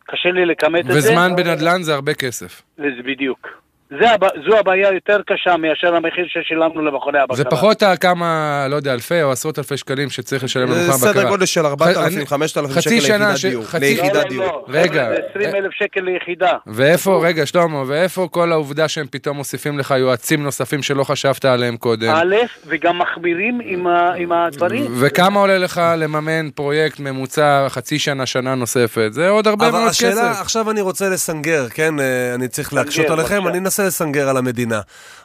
קשה 0.07 0.29
לי 0.29 0.47
לכמת 0.47 0.81
את 0.81 0.93
זה. 0.93 0.99
וזמן 0.99 1.37
בנדל"ן 1.37 1.83
זה 1.83 1.95
הרבה 1.95 2.15
כסף. 2.15 2.63
וזה 2.79 3.03
בדיוק. 3.05 3.66
זה, 3.91 4.11
הב- 4.11 4.29
זו 4.51 4.59
הבעיה 4.59 4.93
יותר 4.93 5.21
קשה 5.27 5.57
מאשר 5.57 5.95
המחיר 5.97 6.25
ששילמנו 6.29 6.83
למכוני 6.85 7.19
הבקרה. 7.19 7.37
זה 7.37 7.45
פחות 7.45 7.83
הכמה, 7.83 8.27
לא 8.71 8.77
יודע, 8.77 8.93
אלפי 8.93 9.23
או 9.23 9.33
עשרות 9.33 9.59
אלפי 9.59 9.77
שקלים 9.77 10.11
שצריך 10.11 10.45
לשלם 10.45 10.67
זה 10.73 10.81
למכון 10.87 11.01
בקרה. 11.01 11.13
סדר 11.13 11.29
גודל 11.29 11.47
של 11.47 11.67
4,000, 11.67 12.17
אני- 12.19 12.27
5,000 12.27 12.71
חצי 12.71 13.01
שקל 13.01 13.07
שנה 13.07 13.29
ליחידת 13.29 13.51
דיור. 13.51 13.65
חצי- 13.65 13.81
לא, 13.97 14.03
ליחידת 14.03 14.15
לא, 14.25 14.29
דיור. 14.29 14.45
לא. 14.47 14.65
רגע, 14.69 15.09
זה 15.09 15.21
20 15.31 15.55
אלף 15.55 15.73
שקל 15.73 16.01
ליחידה. 16.01 16.53
ואיפה, 16.67 17.21
רגע, 17.25 17.47
שלמה, 17.47 17.83
ואיפה 17.87 18.29
כל 18.31 18.53
העובדה 18.53 18.89
שהם 18.89 19.07
פתאום 19.11 19.37
מוסיפים 19.37 19.79
לך 19.79 19.95
יועצים 19.99 20.43
נוספים 20.43 20.83
שלא 20.83 21.05
חשבת 21.05 21.45
עליהם 21.45 21.77
קודם? 21.77 22.09
א', 22.15 22.35
וגם 22.67 22.99
מחמירים 22.99 23.61
עם, 23.65 24.33
הדברים. 24.33 24.87
וכמה 25.01 25.41
עולה 25.41 25.59
לך 25.59 25.81
לממן 25.99 26.51
פרויקט 26.51 27.01
ממוצע 27.01 27.67
חצי 27.69 27.99
שנה, 27.99 28.27
שנה 28.27 28.55
נוספת? 28.55 29.09
זה 29.11 29.29
עוד 29.29 29.47
הרבה 29.47 29.69
אבל 29.69 29.79
מאוד 29.79 29.91
השאלה, 29.91 30.11
כסף. 30.33 30.41
עכשיו 30.41 30.71
אני 30.71 30.81
רוצה 30.81 31.09
לסנגר, 31.09 31.69
כן? 31.69 32.01
אה, 32.01 32.35
אני 32.35 32.49
צריך 32.49 32.75
להקשות 32.75 33.07
עליכם. 33.11 33.49
אני 33.49 33.61
אנסה 33.83 34.05
לסנגר 34.05 34.29
על 34.29 34.37
המדינה. 34.37 34.81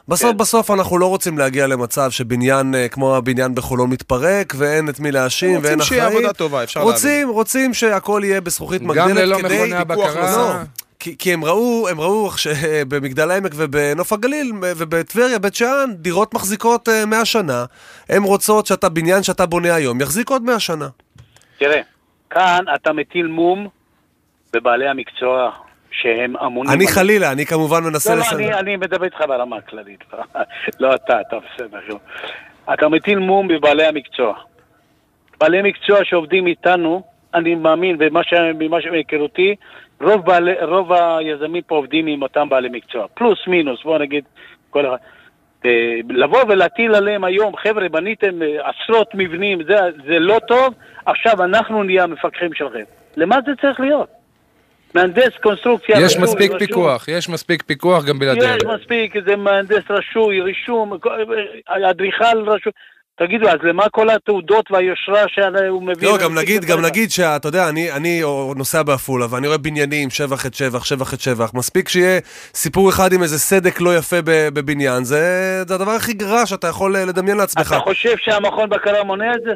בסוף 0.08 0.30
כן. 0.30 0.36
בסוף 0.36 0.70
אנחנו 0.70 0.98
לא 0.98 1.06
רוצים 1.06 1.38
להגיע 1.38 1.66
למצב 1.66 2.10
שבניין 2.10 2.74
אה, 2.74 2.88
כמו 2.88 3.16
הבניין 3.16 3.54
בחולון 3.54 3.90
מתפרק, 3.90 4.52
ואין 4.56 4.88
את 4.88 5.00
מי 5.00 5.12
להאשים, 5.12 5.56
רוצים 5.56 5.64
ואין 5.64 5.82
שיהיה 5.82 6.02
אחראי. 6.02 6.16
עבודה 6.16 6.32
טובה, 6.32 6.62
אפשר 6.62 6.80
רוצים, 6.80 7.28
רוצים 7.28 7.74
שהכל 7.74 8.22
יהיה 8.24 8.40
בזכוכית 8.40 8.82
מגדלת 8.82 9.08
גם 9.08 9.16
ללא 9.16 9.36
כדי... 9.38 9.56
מכוני 9.56 9.74
הבקרה. 9.74 10.36
לא, 10.36 10.52
כי, 10.98 11.18
כי 11.18 11.32
הם 11.32 11.44
ראו, 11.44 11.88
הם 11.88 12.00
ראו 12.00 12.30
שבמגדל 12.36 13.30
העמק 13.30 13.52
ובנוף 13.56 14.12
הגליל 14.12 14.52
ובטבריה, 14.62 15.38
בית 15.38 15.54
שאן, 15.54 15.90
דירות 15.94 16.34
מחזיקות 16.34 16.88
אה, 16.88 17.06
100 17.06 17.24
שנה. 17.24 17.64
הן 18.08 18.22
רוצות 18.22 18.66
שאתה, 18.66 18.88
בניין 18.88 19.22
שאתה 19.22 19.46
בונה 19.46 19.74
היום, 19.74 20.00
יחזיק 20.00 20.30
עוד 20.30 20.42
100 20.42 20.60
שנה. 20.60 20.88
תראה, 21.58 21.80
כאן 22.30 22.64
אתה 22.74 22.92
מטיל 22.92 23.26
מום 23.26 23.68
בבעלי 24.52 24.88
המקצוע 24.88 25.50
שהם 25.92 26.36
אמונים... 26.36 26.72
אני 26.72 26.84
על- 26.84 26.90
חלילה, 26.90 27.32
אני 27.32 27.46
כמובן 27.46 27.84
מנסה 27.84 28.10
לא, 28.10 28.16
לא, 28.16 28.22
לסנגר. 28.22 28.44
אני, 28.48 28.54
אני 28.54 28.76
מדבר 28.76 29.04
איתך 29.04 29.20
ברמה 29.28 29.56
הכללית. 29.56 30.04
לא 30.80 30.94
אתה, 30.94 31.20
אתה 31.20 31.36
בסדר. 31.54 31.78
לא. 31.88 31.98
אתה 32.72 32.88
מטיל 32.88 33.18
מום 33.18 33.48
בבעלי 33.48 33.84
המקצוע. 33.84 34.34
בעלי 35.40 35.62
מקצוע 35.62 36.04
שעובדים 36.04 36.46
איתנו, 36.46 37.02
אני 37.34 37.54
מאמין, 37.54 37.96
ממה 38.60 38.80
שמהיכרותי, 38.80 39.54
רוב, 40.00 40.26
בעלי, 40.26 40.52
רוב 40.62 40.92
היזמים 40.92 41.62
פה 41.62 41.74
עובדים 41.74 42.06
עם 42.06 42.22
אותם 42.22 42.48
בעלי 42.48 42.68
מקצוע. 42.72 43.06
פלוס 43.14 43.38
מינוס, 43.46 43.82
בוא 43.84 43.98
נגיד, 43.98 44.24
כל 44.70 44.86
אחד. 44.86 44.96
אה, 45.64 45.70
לבוא 46.08 46.44
ולהטיל 46.48 46.94
עליהם 46.94 47.24
היום, 47.24 47.56
חבר'ה, 47.56 47.88
בניתם 47.88 48.42
אה, 48.42 48.70
עשרות 48.70 49.10
מבנים, 49.14 49.62
זה, 49.62 49.74
זה 50.06 50.18
לא 50.18 50.38
טוב, 50.48 50.74
עכשיו 51.06 51.44
אנחנו 51.44 51.82
נהיה 51.82 52.04
המפקחים 52.04 52.54
שלכם. 52.54 52.82
למה 53.16 53.36
זה 53.46 53.52
צריך 53.60 53.80
להיות? 53.80 54.08
מהנדס 54.94 55.32
קונסטרוקציה... 55.42 55.96
יש 56.00 56.04
רשוי, 56.12 56.22
מספיק 56.22 56.50
רשום. 56.50 56.58
פיקוח, 56.58 57.08
יש 57.08 57.28
מספיק 57.28 57.62
פיקוח 57.62 58.04
גם 58.04 58.18
בלעדיהם. 58.18 58.56
יש 58.56 58.64
מספיק, 58.80 59.14
זה 59.26 59.36
מהנדס 59.36 59.90
רשוי, 59.90 60.40
רישום, 60.40 60.98
אדריכל 61.90 62.38
רשוי. 62.46 62.72
תגידו, 63.18 63.48
אז 63.48 63.58
למה 63.62 63.88
כל 63.88 64.10
התעודות 64.10 64.70
והיושרה 64.70 65.24
שהוא 65.28 65.82
מביא? 65.82 66.08
לא, 66.08 66.18
גם 66.18 66.38
נגיד, 66.38 66.64
גם 66.64 66.80
נגיד 66.84 67.10
שאתה 67.10 67.48
יודע, 67.48 67.68
אני, 67.68 67.92
אני 67.92 68.22
נוסע 68.56 68.82
בעפולה 68.82 69.26
ואני 69.30 69.46
רואה 69.46 69.58
בניינים, 69.58 70.10
שבח 70.10 70.46
את 70.46 70.54
שבח, 70.54 70.84
שבח 70.84 71.14
את 71.14 71.20
שבח. 71.20 71.54
מספיק 71.54 71.88
שיהיה 71.88 72.20
סיפור 72.54 72.88
אחד 72.90 73.12
עם 73.12 73.22
איזה 73.22 73.38
סדק 73.38 73.80
לא 73.80 73.96
יפה 73.96 74.16
ב- 74.24 74.48
בבניין, 74.48 75.04
זה, 75.04 75.18
זה 75.68 75.74
הדבר 75.74 75.90
הכי 75.90 76.12
גרע 76.12 76.46
שאתה 76.46 76.66
יכול 76.66 76.96
אה, 76.96 77.04
לדמיין 77.04 77.36
לעצמך. 77.36 77.72
אתה 77.72 77.80
חושב 77.80 78.16
שהמכון 78.16 78.68
בקרה 78.68 79.04
מונע 79.04 79.34
את 79.34 79.40
זה? 79.42 79.52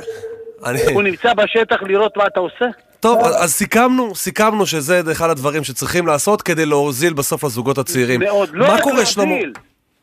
אני... 0.64 0.78
הוא 0.94 1.02
נמצא 1.02 1.34
בשטח 1.34 1.82
לראות 1.82 2.16
מה 2.16 2.26
אתה 2.26 2.40
עושה? 2.40 2.64
טוב, 3.00 3.18
אז 3.24 3.44
אז 3.44 3.52
סיכמנו, 3.52 4.14
סיכמנו 4.14 4.66
שזה 4.66 5.02
אחד 5.12 5.30
הדברים 5.30 5.64
שצריכים 5.64 6.06
לעשות 6.06 6.42
כדי 6.42 6.66
להוזיל 6.66 7.12
בסוף 7.12 7.44
לזוגות 7.44 7.78
הצעירים. 7.78 8.20
מאוד. 8.20 8.50
לא 8.52 8.66
מה 8.66 8.72
רק 8.74 8.82
קורה, 8.82 9.06
שלמה? 9.06 9.26
להוזיל, 9.26 9.52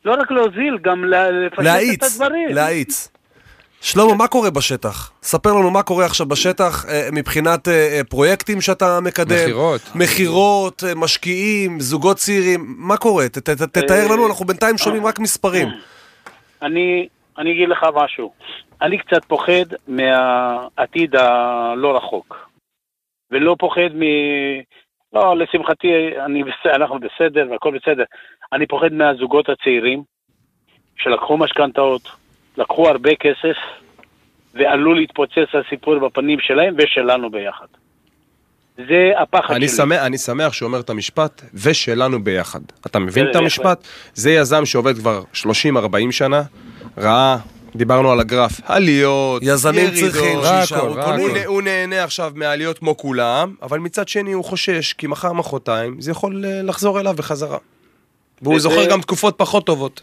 לא 0.04 0.12
רק 0.12 0.30
להוזיל, 0.30 0.78
גם 0.82 1.04
לפשט 1.04 1.98
את 1.98 2.02
הדברים. 2.02 2.48
להאיץ. 2.54 3.08
שלמה, 3.80 4.14
מה 4.14 4.28
קורה 4.28 4.50
בשטח? 4.50 5.10
ספר 5.22 5.52
לנו 5.52 5.70
מה 5.70 5.82
קורה 5.82 6.04
עכשיו 6.06 6.26
בשטח 6.26 6.84
אה, 6.88 7.08
מבחינת 7.12 7.68
אה, 7.68 7.72
אה, 7.98 8.00
פרויקטים 8.08 8.60
שאתה 8.60 9.00
מקדם. 9.00 9.36
מכירות. 9.36 9.80
מכירות, 9.94 10.84
משקיעים, 10.96 11.80
זוגות 11.80 12.16
צעירים, 12.16 12.74
מה 12.78 12.96
קורה? 12.96 13.28
ת- 13.28 13.38
ת- 13.38 13.50
תתאר 13.78 14.08
לנו, 14.08 14.26
אנחנו 14.26 14.44
בינתיים 14.44 14.78
שומעים 14.78 15.06
רק 15.06 15.18
מספרים. 15.18 15.68
אני, 16.62 17.08
אני 17.38 17.52
אגיד 17.52 17.68
לך 17.68 17.78
משהו. 18.04 18.32
אני 18.84 18.98
קצת 18.98 19.24
פוחד 19.24 19.66
מהעתיד 19.88 21.16
הלא 21.16 21.96
רחוק. 21.96 22.48
ולא 23.30 23.56
פוחד 23.58 23.94
מ... 23.94 24.02
לא, 25.12 25.36
לשמחתי, 25.38 25.88
אני. 26.24 26.42
אנחנו 26.74 26.98
בסדר 26.98 27.46
והכל 27.50 27.78
בסדר. 27.78 28.04
אני 28.52 28.66
פוחד 28.66 28.92
מהזוגות 28.92 29.48
הצעירים 29.48 30.02
שלקחו 30.96 31.36
משכנתאות, 31.36 32.02
לקחו 32.56 32.88
הרבה 32.88 33.10
כסף, 33.14 33.56
ועלול 34.54 34.96
להתפוצץ 34.96 35.48
הסיפור 35.66 35.98
בפנים 35.98 36.40
שלהם 36.40 36.74
ושלנו 36.78 37.30
ביחד. 37.30 37.66
זה 38.76 39.12
הפחד 39.18 39.54
אני 39.54 39.68
שלי. 39.68 39.76
שמח, 39.76 40.02
אני 40.02 40.18
שמח 40.18 40.52
שהוא 40.52 40.66
אומר 40.66 40.80
את 40.80 40.90
המשפט, 40.90 41.42
ושלנו 41.54 42.24
ביחד. 42.24 42.60
אתה 42.86 42.98
מבין 42.98 43.30
את 43.30 43.36
המשפט? 43.36 43.86
זה 44.14 44.30
יזם 44.30 44.64
שעובד 44.64 44.98
כבר 44.98 45.22
30-40 45.34 45.46
שנה, 46.10 46.42
ראה, 46.98 47.36
דיברנו 47.76 48.12
על 48.12 48.20
הגרף, 48.20 48.60
עליות, 48.64 49.42
יזמים 49.44 49.80
ירידות. 49.84 50.12
צריכים 50.12 50.38
שיישארו 50.44 50.94
קונים. 51.04 51.30
הוא, 51.30 51.38
הוא 51.46 51.62
נהנה 51.62 52.04
עכשיו 52.04 52.32
מהעליות 52.34 52.78
כמו 52.78 52.96
כולם, 52.96 53.54
אבל 53.62 53.78
מצד 53.78 54.08
שני 54.08 54.32
הוא 54.32 54.44
חושש, 54.44 54.92
כי 54.92 55.06
מחר 55.06 55.32
מחרתיים 55.32 56.00
זה 56.00 56.10
יכול 56.10 56.44
אה, 56.46 56.62
לחזור 56.62 57.00
אליו 57.00 57.14
בחזרה. 57.16 57.58
והוא 58.42 58.54
וזה- 58.54 58.62
זוכר 58.62 58.90
גם 58.90 59.00
תקופות 59.00 59.34
פחות 59.38 59.66
טובות. 59.66 60.02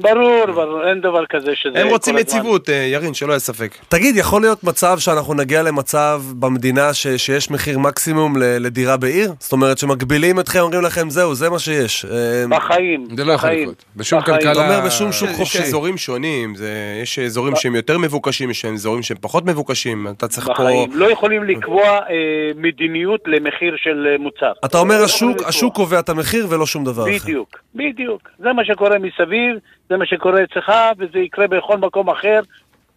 ברור, 0.00 0.46
ברור, 0.46 0.88
אין 0.88 1.00
דבר 1.00 1.26
כזה 1.26 1.50
שזה... 1.54 1.78
הם 1.78 1.88
רוצים 1.88 2.18
יציבות, 2.18 2.68
אה, 2.70 2.74
ירין, 2.74 3.14
שלא 3.14 3.32
יהיה 3.32 3.38
ספק. 3.38 3.74
תגיד, 3.88 4.16
יכול 4.16 4.40
להיות 4.40 4.64
מצב 4.64 4.98
שאנחנו 4.98 5.34
נגיע 5.34 5.62
למצב 5.62 6.22
במדינה 6.38 6.94
ש- 6.94 7.06
שיש 7.06 7.50
מחיר 7.50 7.78
מקסימום 7.78 8.36
ל- 8.36 8.42
לדירה 8.66 8.96
בעיר? 8.96 9.32
זאת 9.38 9.52
אומרת 9.52 9.78
שמגבילים 9.78 10.40
אתכם, 10.40 10.58
אומרים 10.60 10.82
לכם, 10.82 11.10
זהו, 11.10 11.34
זה 11.34 11.50
מה 11.50 11.58
שיש. 11.58 12.04
אה, 12.04 12.44
בחיים. 12.48 13.06
זה 13.16 13.24
לא 13.24 13.32
יכול 13.32 13.50
לקרות. 13.50 13.84
בשום 13.96 14.20
בחיים. 14.20 14.36
כלכלה... 14.36 14.52
אתה 14.52 14.60
אומר 14.60 14.86
בשום 14.86 15.12
שוק 15.12 15.28
יש 15.30 15.36
חופשי. 15.36 15.58
אזורים 15.62 15.96
שונים, 15.98 16.54
זה, 16.54 16.70
יש 17.02 17.18
אזורים 17.18 17.56
שהם 17.56 17.74
יותר 17.74 17.98
מבוקשים, 17.98 18.50
יש 18.50 18.64
אזורים 18.64 19.02
שהם 19.02 19.16
פחות 19.20 19.44
מבוקשים, 19.46 20.06
אתה 20.16 20.28
צריך 20.28 20.46
פה... 20.46 20.52
בחיים. 20.52 20.90
לא 20.94 21.10
יכולים 21.10 21.44
לקבוע 21.44 21.84
אה, 21.84 21.98
מדיניות 22.56 23.20
למחיר 23.26 23.74
של 23.76 24.06
אה, 24.12 24.18
מוצר. 24.18 24.52
אתה 24.64 24.78
אומר, 24.78 24.98
לא. 25.00 25.04
השוק 25.46 25.74
קובע 25.74 25.98
את 25.98 26.08
המחיר 26.08 26.46
ולא 26.50 26.66
שום 26.66 26.84
דבר 26.84 27.02
אחר. 27.02 27.18
בדיוק, 27.24 27.48
בדיוק. 27.74 28.28
זה 28.38 28.52
מה 28.52 28.64
שקורה 28.64 28.96
מסביב, 28.98 29.56
זה 29.88 29.96
מה 29.96 30.06
שקורה 30.06 30.44
אצלך, 30.44 30.72
וזה 30.98 31.18
יקרה 31.18 31.46
בכל 31.46 31.78
מקום 31.78 32.10
אחר. 32.10 32.40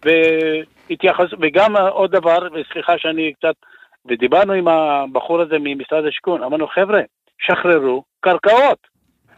והתייחס... 0.06 1.26
וגם 1.42 1.78
עוד 1.78 2.12
דבר, 2.12 2.48
וסליחה 2.54 2.98
שאני 2.98 3.34
קצת... 3.34 3.56
ודיברנו 4.06 4.54
עם 4.54 4.68
הבחור 4.68 5.42
הזה 5.42 5.56
ממשרד 5.60 6.06
השיכון, 6.06 6.44
אמרנו, 6.44 6.68
חבר'ה, 6.68 7.02
שחררו 7.40 8.04
קרקעות. 8.20 8.91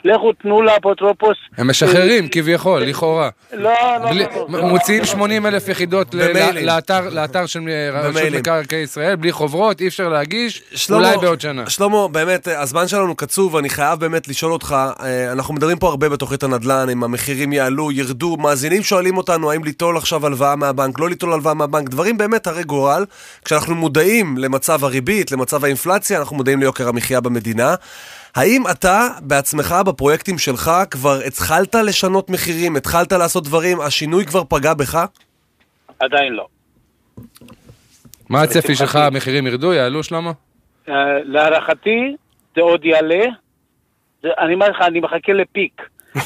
לכו 0.06 0.34
תנו 0.34 0.62
לאפוטרופוס. 0.62 1.38
הם 1.58 1.70
משחררים, 1.70 2.28
כביכול, 2.32 2.82
לכאורה. 2.84 3.30
לא, 3.54 3.72
לא, 4.04 4.12
לא, 4.12 4.28
לא. 4.50 4.68
מוציאים 4.68 5.06
80 5.06 5.46
אלף 5.46 5.68
יחידות. 5.70 6.16
לאתר- 7.12 7.46
של 7.46 7.60
רשות 7.94 8.12
במיילים. 8.12 8.40
מקרקעי 8.40 8.80
ישראל, 8.80 9.16
בלי 9.16 9.32
חוברות, 9.32 9.82
אי 9.82 9.88
אפשר 9.88 10.10
להגיש, 10.10 10.62
אולי 10.92 11.18
בעוד 11.18 11.42
שנה. 11.42 11.70
שלמה, 11.70 12.08
באמת, 12.08 12.48
הזמן 12.48 12.88
שלנו 12.88 13.16
קצוב, 13.16 13.56
אני 13.56 13.70
חייב 13.70 14.00
באמת 14.00 14.28
לשאול 14.28 14.54
אותך, 14.54 14.76
אה, 15.04 15.32
אנחנו 15.32 15.54
מדברים 15.54 15.78
פה 15.80 15.88
הרבה 15.90 16.10
בתוכנית 16.10 16.44
הנדל"ן, 16.44 16.90
אם 16.90 17.04
המחירים 17.04 17.54
יעלו, 17.54 17.92
ירדו, 17.92 18.38
מאזינים 18.38 18.84
שואלים 18.84 19.18
אותנו 19.18 19.52
האם 19.52 19.64
ליטול 19.64 19.98
עכשיו 19.98 20.26
הלוואה 20.26 20.56
מהבנק, 20.56 21.00
לא 21.00 21.10
ליטול 21.10 21.34
הלוואה 21.34 21.54
מהבנק, 21.54 21.90
דברים 21.90 22.18
באמת 22.18 22.48
הרי 22.48 22.64
גורל. 22.64 23.06
כשאנחנו 23.46 23.76
מודעים 23.76 24.38
למצב 24.38 24.84
הריבית, 24.86 25.32
למצב 25.32 25.64
האינפלציה, 25.66 26.20
אנחנו 26.20 26.36
מודעים 26.36 26.60
ליוקר 26.60 26.88
המחיה 26.90 27.22
במדינה. 27.22 27.76
האם 28.36 28.64
אתה 28.72 29.08
בעצמך, 29.22 29.76
בפרויקטים 29.86 30.38
שלך, 30.38 30.72
כבר 30.92 31.20
התחלת 31.28 31.76
לשנות 31.76 32.30
מחירים, 32.30 32.76
התחלת 32.76 33.12
לעשות 33.12 33.44
דברים, 33.44 33.82
השינוי 33.82 34.26
כבר 34.26 34.44
פגע 34.50 34.74
בך? 34.74 35.06
עדיין 36.00 36.34
לא. 36.34 36.48
מה 38.30 38.42
הצפי 38.42 38.76
שלך, 38.76 38.96
המחירים 38.96 39.48
ירדו, 39.48 39.74
יעלו, 39.74 40.04
שלמה? 40.04 40.32
אה, 40.90 40.94
להערכתי, 41.24 42.16
זה 42.56 42.62
עוד 42.62 42.86
יעלה. 42.86 43.26
אני 44.24 44.54
אומר 44.54 44.70
לך, 44.70 44.82
אני 44.82 45.00
מחכה 45.00 45.34
לפיק. 45.34 45.82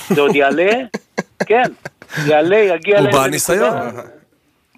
זה 0.09 0.21
עוד 0.21 0.35
יעלה, 0.35 0.71
כן, 1.47 1.71
יעלה, 2.25 2.57
יגיע 2.57 2.99
הוא 2.99 3.11
בא 3.11 3.27
ניסיון. 3.27 3.77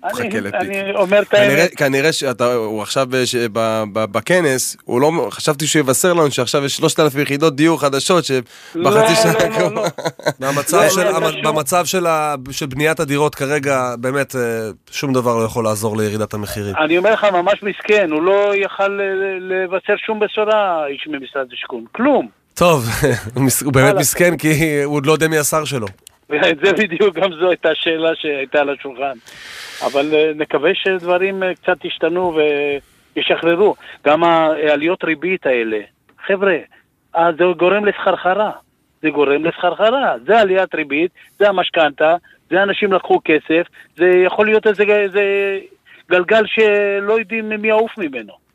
מחכה 0.06 0.22
אני, 0.24 0.42
לפיק. 0.42 0.54
אני 0.56 0.92
אומר 0.96 1.22
את 1.22 1.34
האמת. 1.34 1.76
כנראה 1.76 2.12
שאתה, 2.14 2.54
הוא 2.54 2.82
עכשיו 2.82 3.08
בש, 3.10 3.36
ב, 3.36 3.50
ב, 3.94 4.06
בכנס, 4.06 4.78
הוא 4.86 5.02
לא, 5.02 5.28
חשבתי 5.32 5.68
שהוא 5.68 5.80
יבשר 5.80 6.14
לנו 6.14 6.32
שעכשיו 6.32 6.66
יש 6.66 6.76
3,000 6.78 7.22
יחידות 7.22 7.56
דיור 7.56 7.82
חדשות 7.82 8.26
שבחצי 8.26 8.44
לא, 8.76 9.16
שנה 9.16 9.34
לא, 9.34 9.40
לא, 9.40 9.56
הקרובה. 9.56 9.82
לא. 9.82 9.88
במצב, 10.52 10.78
לא, 10.78 10.90
של, 10.90 11.08
המ- 11.08 11.32
שום- 11.32 11.42
במצב 11.44 11.86
של, 11.86 12.06
ה, 12.08 12.36
של 12.52 12.66
בניית 12.66 13.00
הדירות 13.00 13.36
כרגע, 13.36 13.96
באמת, 14.00 14.36
אה, 14.36 14.42
שום 14.92 15.14
דבר 15.14 15.38
לא 15.38 15.44
יכול 15.44 15.64
לעזור 15.64 15.98
לירידת 15.98 16.34
המחירים. 16.34 16.76
אני 16.84 16.98
אומר 16.98 17.14
לך, 17.14 17.24
ממש 17.24 17.64
מסכן, 17.64 18.12
הוא 18.12 18.22
לא 18.24 18.52
יכל 18.56 18.88
ל- 18.88 19.54
לבשר 19.64 19.94
שום 20.06 20.20
בשורה, 20.20 20.88
איש 20.88 21.08
ממשרד 21.12 21.46
השיכון. 21.54 21.86
כלום. 21.92 22.28
טוב, 22.54 22.86
הוא 23.66 23.74
באמת. 23.74 23.96
מסכן 23.96 24.38
כי 24.38 24.50
הוא 24.84 24.96
עוד 24.96 25.06
לא 25.06 25.12
יודע 25.12 25.28
מי 25.28 25.38
השר 25.38 25.66
שלו. 25.66 25.88
זה 26.64 26.74
בדיוק, 26.74 27.16
גם 27.16 27.30
זו 27.42 27.50
הייתה 27.50 27.70
שאלה 27.74 28.10
שהייתה 28.16 28.60
על 28.60 28.70
השולחן. 28.80 29.18
אבל 29.86 30.14
אה, 30.14 30.32
נקווה 30.36 30.72
שדברים 30.74 31.44
אה, 31.44 31.56
קצת 31.56 31.86
ישתנו 31.86 32.38
וישחררו. 33.16 33.76
גם 34.06 34.24
העליות 34.24 35.04
ריבית 35.04 35.46
האלה. 35.46 35.80
חבר'ה, 36.26 36.58
אה, 37.16 37.32
זה 37.38 37.44
גורם 37.58 37.86
לסחרחרה. 37.86 38.52
זה 39.02 39.10
גורם 39.10 39.46
לסחרחרה. 39.46 40.16
זה 40.26 40.40
עליית 40.40 40.76
ריבית, 40.76 41.12
זה 41.40 41.50
המשכנתה, 41.50 42.16
זה 42.50 42.64
אנשים 42.64 42.94
לקחו 42.94 43.20
כסף, 43.26 43.68
זה 43.98 44.06
יכול 44.26 44.46
להיות 44.46 44.68
איזה, 44.68 44.84
איזה 44.84 45.24
גלגל 46.10 46.44
שלא 46.46 47.20
יודעים 47.20 47.50
מי 47.50 47.68
יעוף 47.68 47.98
ממנו. 47.98 48.49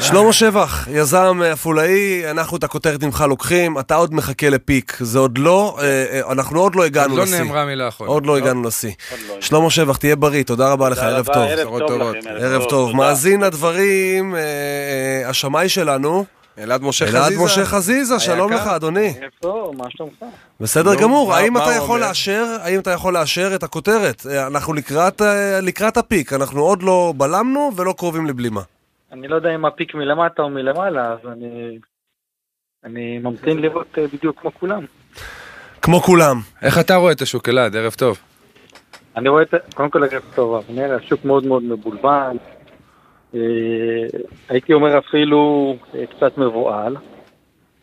שלמה 0.00 0.32
שבח, 0.32 0.88
יזם 0.90 1.42
עפולאי, 1.52 2.30
אנחנו 2.30 2.56
את 2.56 2.64
הכותרת 2.64 3.04
ממך 3.04 3.24
לוקחים, 3.28 3.78
אתה 3.78 3.94
עוד 3.94 4.14
מחכה 4.14 4.48
לפיק. 4.48 4.96
זה 5.00 5.18
עוד 5.18 5.38
לא, 5.38 5.76
אה, 5.80 6.04
אה, 6.10 6.32
אנחנו 6.32 6.60
עוד 6.60 6.74
לא 6.74 6.80
עוד 6.80 6.86
הגענו 6.86 7.16
לא 7.16 7.22
לשיא. 7.22 7.38
נאמרה 7.38 7.64
מילה 7.64 7.88
אחרונה. 7.88 8.12
עוד 8.12 8.26
לא 8.26 8.36
הגענו 8.36 8.62
לשיא. 8.62 8.92
עוד 9.10 9.20
לא. 9.28 9.40
שלמה 9.40 9.70
שבח, 9.70 9.96
תהיה 9.96 10.16
בריא, 10.16 10.42
תודה 10.42 10.72
רבה 10.72 10.88
לך, 10.88 10.98
ערב 10.98 11.26
טוב. 11.26 11.36
ערב 11.36 11.68
טוב 11.68 11.88
טובות. 11.88 12.16
לכם. 12.16 12.30
ערב 12.40 12.64
טוב. 12.64 12.90
תודה. 12.90 12.98
מאזין 12.98 13.40
לדברים, 13.40 14.34
אה, 14.34 14.40
אה, 14.40 15.28
השמאי 15.28 15.68
שלנו, 15.68 16.24
אלעד 16.58 16.82
משה 16.82 17.06
חזיזה. 17.06 17.18
אלעד 17.18 17.32
משה 17.44 17.64
חזיזה, 17.64 18.18
שלום. 18.18 18.52
לך, 18.52 18.66
אדוני. 18.66 19.14
איפה? 19.22 19.72
מה 19.76 19.84
שלומך? 19.88 20.12
בסדר 20.60 20.94
גמור, 20.94 21.34
האם 21.34 21.56
אתה 21.56 21.72
יכול? 21.72 22.00
לאשר, 22.00 22.56
האם 22.62 22.80
אתה 22.80 22.90
יכול 22.90 23.14
לאשר 23.14 23.54
את 23.54 23.62
הכותרת? 23.62 24.26
אה, 24.30 24.46
אנחנו 24.46 24.72
לקראת, 24.72 25.22
אה, 25.22 25.60
לקראת 25.60 25.96
הפיק, 25.96 26.32
אנחנו 26.32 26.60
עוד 26.60 26.82
לא 26.82 27.14
בלמנו 27.16 27.70
ולא 27.76 27.94
קרובים 27.98 28.26
לבלימה. 28.26 28.60
אני 29.12 29.28
לא 29.28 29.36
יודע 29.36 29.54
אם 29.54 29.64
הפיק 29.64 29.94
מלמטה 29.94 30.42
או 30.42 30.50
מלמעלה, 30.50 31.12
אז 31.12 31.18
אני... 31.32 31.78
אני 32.84 33.18
ממתין 33.18 33.58
לראות 33.58 33.98
אה, 33.98 34.06
בדיוק 34.06 34.40
כמו 34.40 34.54
כולם. 34.54 34.84
כמו 35.82 36.00
כולם. 36.00 36.36
איך 36.62 36.78
אתה 36.78 36.94
רואה 36.94 37.12
את 37.12 37.20
השוק, 37.20 37.48
אלעד? 37.48 37.76
ערב 37.76 37.92
טוב. 37.92 38.18
אני 39.16 39.28
רואה 39.28 39.42
את... 39.42 39.54
קודם 39.74 39.90
כל 39.90 40.04
ערב 40.04 40.22
טוב, 40.34 40.54
אבנר, 40.54 40.94
השוק 40.94 41.24
מאוד 41.24 41.46
מאוד 41.46 41.62
מבולבל. 41.62 42.36
אה, 43.34 43.40
הייתי 44.48 44.72
אומר 44.72 44.98
אפילו 44.98 45.76
אה, 45.94 46.06
קצת 46.06 46.38
מבוהל. 46.38 46.96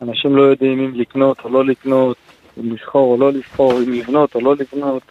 אנשים 0.02 0.36
לא 0.36 0.42
יודעים 0.42 0.80
אם 0.80 0.96
לקנות 0.96 1.40
או 1.44 1.50
לא 1.50 1.66
לקנות, 1.66 2.18
אם 2.60 2.72
לבחור 2.72 3.12
או 3.12 3.18
לא 3.18 3.34
לבחור, 3.34 3.74
אם 3.74 3.94
לבנות 3.94 4.36
או 4.36 4.42
לא 4.42 4.56
לבנות. 4.56 5.04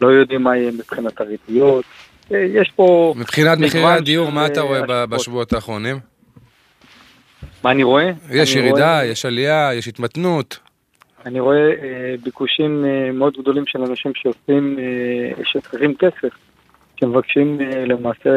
לא 0.00 0.08
יודעים 0.08 0.42
מה 0.42 0.56
יהיה 0.56 0.72
מבחינת 0.72 1.20
הריביות. 1.20 1.84
יש 2.30 2.72
פה... 2.76 3.14
מבחינת 3.16 3.58
מחירי 3.58 3.84
הדיור, 3.92 4.30
מה 4.32 4.46
אתה 4.46 4.60
אה, 4.60 4.64
רואה 4.66 4.78
השקעות. 4.80 5.08
בשבועות 5.10 5.52
האחרונים? 5.52 5.96
מה 7.64 7.70
אני 7.70 7.82
רואה? 7.82 8.10
יש 8.30 8.56
אני 8.56 8.62
ירידה, 8.66 8.92
רואה- 8.94 9.04
יש 9.06 9.24
עלייה, 9.26 9.70
יש 9.74 9.88
התמתנות. 9.88 10.58
אני 11.26 11.40
רואה 11.40 11.56
אה, 11.56 12.14
ביקושים 12.22 12.84
אה, 12.84 13.12
מאוד 13.12 13.36
גדולים 13.40 13.64
של 13.66 13.78
אנשים 13.82 14.12
שעושים, 14.14 14.76
אה, 14.78 15.44
שצריכים 15.44 15.94
כסף, 15.94 16.34
שמבקשים 17.00 17.58
אה, 17.60 17.84
למעשה... 17.86 18.30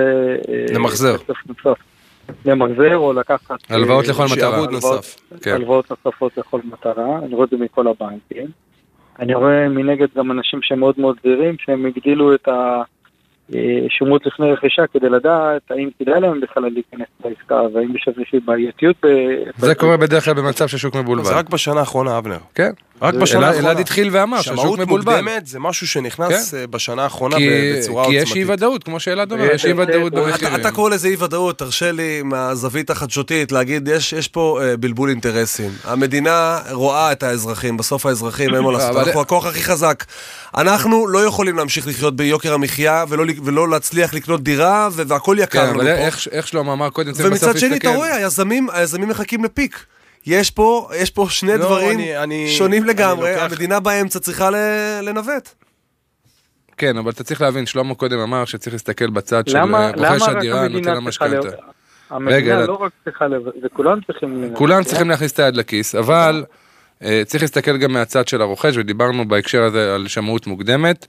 אה, 0.49 0.65
למחזר. 0.73 1.17
כסף 1.17 1.33
נוסף. 1.47 1.79
למחזר 2.45 2.95
או 2.97 3.13
לקחת... 3.13 3.55
הלוואות 3.69 4.05
אה, 4.05 4.09
לכל 4.11 4.23
מטרה. 4.25 4.35
שעבוד 4.35 4.69
הלוואות- 4.69 4.95
נוסף. 4.95 5.15
כן. 5.41 5.51
הלוואות 5.51 5.91
נוספות 5.91 6.37
לכל 6.37 6.59
מטרה, 6.63 7.19
אני 7.25 7.35
רואה 7.35 7.45
את 7.45 7.49
זה 7.49 7.57
מכל 7.57 7.85
הבנקים. 7.87 8.47
אני 9.19 9.33
רואה 9.35 9.69
מנגד 9.69 10.07
גם 10.17 10.31
אנשים 10.31 10.59
שהם 10.63 10.79
מאוד 10.79 10.95
מאוד 10.97 11.17
זהירים, 11.23 11.55
שהם 11.59 11.85
הגדילו 11.85 12.35
את 12.35 12.47
השומות 13.49 14.25
לפני 14.25 14.51
רכישה 14.51 14.83
כדי 14.93 15.09
לדעת 15.09 15.61
האם 15.69 15.89
כדאי 15.99 16.21
להם 16.21 16.41
בכלל 16.41 16.63
להיכנס 16.63 17.07
לעסקה, 17.25 17.61
והאם 17.73 17.95
יש 17.95 18.05
איזושהי 18.07 18.39
בעייתיות. 18.39 18.95
זה 19.57 19.75
קורה 19.75 19.97
בדרך 19.97 20.25
כלל 20.25 20.33
במצב 20.33 20.67
שהשוק 20.67 20.93
זה 20.93 21.01
מבולבל. 21.01 21.33
רק 21.33 21.49
בשנה 21.49 21.79
האחרונה, 21.79 22.17
אבנר. 22.17 22.37
כן. 22.55 22.71
רק 23.01 23.13
בשנה 23.13 23.47
האחרונה. 23.47 23.67
אלעד 23.67 23.79
התחיל 23.79 24.09
ואמר 24.11 24.41
שהשוק 24.41 24.59
שמאות 24.59 24.79
מבולבל. 24.79 25.15
מוקדמת 25.15 25.47
זה 25.47 25.59
משהו 25.59 25.87
שנכנס 25.87 26.53
אה, 26.53 26.67
בשנה 26.67 27.03
האחרונה 27.03 27.35
כי 27.37 27.73
בצורה 27.77 28.05
כי 28.05 28.19
עוצמתית. 28.19 28.37
יש 28.37 28.49
אי 28.49 28.53
ודאות, 28.53 28.83
כמו 28.83 28.99
שאלעד 28.99 29.31
אומר, 29.31 29.49
אה, 29.49 29.53
יש 29.53 29.65
אי 29.65 29.71
אה, 29.71 29.77
ודאות 29.77 30.13
אה, 30.13 30.21
במחירים. 30.21 30.55
אתה, 30.55 30.71
קורא 30.71 30.89
לזה 30.89 31.07
אי 31.07 31.15
ודאות, 31.15 31.59
תרשה 31.59 31.91
לי 31.91 32.21
מהזווית 32.23 32.89
החדשותית 32.89 33.51
להגיד, 33.51 33.87
יש, 33.87 34.13
יש 34.13 34.27
פה 34.27 34.59
אה, 34.61 34.77
בלבול 34.77 35.09
אינטרסים. 35.09 35.69
המדינה 35.83 36.59
רואה 36.71 37.11
את 37.11 37.23
האזרחים, 37.23 37.77
בסוף 37.77 38.05
האזרחים 38.05 38.49
אין 38.55 38.63
מה 38.63 38.71
לעשות, 38.71 39.07
אנחנו 39.07 39.21
הכוח 39.21 39.45
הכי 39.45 39.63
חזק. 39.63 40.03
אנחנו 40.57 41.07
לא 41.07 41.19
יכולים 41.19 41.57
להמשיך 41.57 41.87
לחיות 41.87 42.15
ביוקר 42.15 42.53
המחיה 42.53 43.05
ולא, 43.09 43.25
ולא 43.43 43.69
להצליח 43.69 44.13
לקנות 44.13 44.43
דירה, 44.43 44.89
והכל 44.93 45.35
יקר 45.39 45.59
כן, 45.59 45.69
לנו 45.69 45.75
אבל 45.81 45.83
פה. 45.95 45.97
איך 45.97 46.27
איך 46.31 46.47
שלמה 46.47 46.73
אמר 46.73 46.89
קודם, 46.89 47.11
צריך 47.11 47.31
בסוף 47.31 47.43
ומצד 47.49 47.59
שני, 47.59 47.69
להסתכל. 47.69 47.87
אתה 47.89 47.97
רואה, 47.97 48.15
היזמים, 48.15 48.67
היזמים 48.73 49.09
מחכים 49.09 49.43
לפיק. 49.43 49.85
יש 50.25 50.51
פה, 50.51 50.89
יש 50.95 51.11
פה 51.11 51.27
שני 51.29 51.51
לא, 51.51 51.57
דברים 51.57 51.99
אני- 51.99 52.17
אני- 52.17 52.49
שונים 52.57 52.83
אני 52.83 52.89
לגמרי, 52.89 53.31
לוקח- 53.31 53.43
המדינה 53.43 53.79
באמצע 53.79 54.19
צריכה 54.19 54.49
ל- 54.49 54.55
לנווט. 55.01 55.49
כן, 56.77 56.97
אבל 56.97 57.11
אתה 57.11 57.23
צריך 57.23 57.41
להבין, 57.41 57.65
שלמה 57.65 57.95
קודם 57.95 58.19
אמר 58.19 58.45
שצריך 58.45 58.73
להסתכל 58.73 59.09
בצד 59.09 59.47
של 59.47 59.57
למה, 59.57 59.85
אה, 59.85 59.91
למה 59.95 60.09
רוכש 60.13 60.27
הדירה, 60.29 60.61
נותן 60.61 60.73
המדינה 60.73 60.93
לה 60.93 61.11
צריכה... 61.11 61.25
משכנתה. 61.27 61.47
ל... 61.47 61.51
המדינה 62.09 62.35
רגע, 62.37 62.65
לא 62.65 62.73
רק 62.73 62.91
צריכה... 63.03 63.27
לב... 63.27 63.41
זה 63.61 63.67
כולם 63.73 63.99
צריכים... 64.07 64.43
לב- 64.43 64.55
כולם 64.55 64.83
צריכים 64.83 65.09
להכניס 65.09 65.31
את 65.31 65.39
היד 65.39 65.55
לכיס, 65.55 65.95
אבל 65.95 66.43
אה, 67.03 67.21
צריך 67.25 67.43
להסתכל 67.43 67.77
גם 67.77 67.91
מהצד 67.93 68.27
של 68.27 68.41
הרוכש, 68.41 68.77
ודיברנו 68.77 69.27
בהקשר 69.27 69.63
הזה 69.63 69.95
על 69.95 70.07
שמאות 70.07 70.47
מוקדמת. 70.47 71.07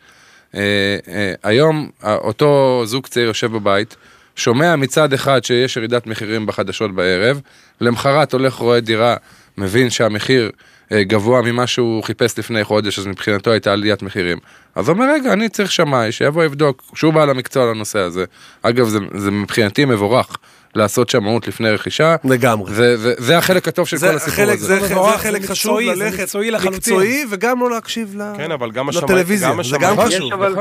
אה, 0.55 0.61
אה, 1.09 1.33
היום 1.43 1.89
אה, 2.05 2.15
אותו 2.15 2.83
זוג 2.85 3.07
צעיר 3.07 3.27
יושב 3.27 3.53
בבית, 3.53 3.97
שומע 4.37 4.77
מצד 4.77 5.13
אחד 5.13 5.45
שיש 5.45 5.77
ירידת 5.77 6.07
מחירים 6.07 6.47
בחדשות 6.47 6.95
בערב, 6.95 7.41
למחרת 7.81 8.33
הולך 8.33 8.55
רואה 8.55 8.81
דירה, 8.81 9.17
מבין 9.59 9.91
שהמחיר 9.91 10.51
גבוה 10.93 11.43
ממה 11.43 11.67
שהוא 11.67 12.03
חיפש 12.03 12.39
לפני 12.39 12.65
חודש, 12.65 12.99
אז 12.99 13.07
מבחינתו 13.07 13.51
הייתה 13.51 13.73
עליית 13.73 14.03
מחירים. 14.03 14.39
אז 14.75 14.89
אומר, 14.89 15.05
רגע, 15.15 15.33
אני 15.33 15.49
צריך 15.49 15.73
שמאי, 15.73 16.13
שיבוא 16.13 16.45
יבדוק, 16.45 16.83
שהוא 16.95 17.13
בעל 17.13 17.31
המקצוע 17.31 17.73
לנושא 17.73 17.99
הזה. 17.99 18.25
אגב, 18.63 18.89
זה, 18.89 18.99
זה 19.15 19.31
מבחינתי 19.31 19.85
מבורך 19.85 20.37
לעשות 20.75 21.09
שמאות 21.09 21.49
לפני 21.49 21.71
רכישה. 21.71 22.17
לגמרי. 22.25 22.73
זה, 22.75 22.97
זה, 22.97 23.15
זה 23.19 23.39
החלק 23.39 23.69
הטוב 23.69 23.89
של 23.89 23.97
זה 23.97 24.09
כל 24.09 24.15
הסיפור 24.17 24.35
חלק, 24.45 24.55
הזה. 24.55 24.67
זה, 24.67 24.81
זה 24.81 24.87
זה 24.95 25.19
חלק 25.19 25.45
חשוב 25.45 25.79
ללכת, 25.81 26.21
מקצועי 26.21 26.51
לחלוטין. 26.51 26.77
מקצועי 26.79 27.25
וגם 27.31 27.61
לא 27.61 27.71
להקשיב 27.71 28.15
ל... 28.17 28.23
כן, 28.37 28.51
אבל 28.53 28.71
גם 28.71 28.89
השמאי- 28.89 29.05
לטלוויזיה, 29.05 29.49
גם 29.51 29.63
זה 29.63 29.77
גם 29.81 29.95
יש 30.09 30.15
חשוב. 30.15 30.33
אבל. 30.33 30.55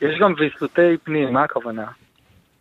יש 0.00 0.18
גם 0.20 0.34
ויסותי 0.38 0.96
פנים, 1.04 1.32
מה 1.32 1.44
הכוונה? 1.44 1.84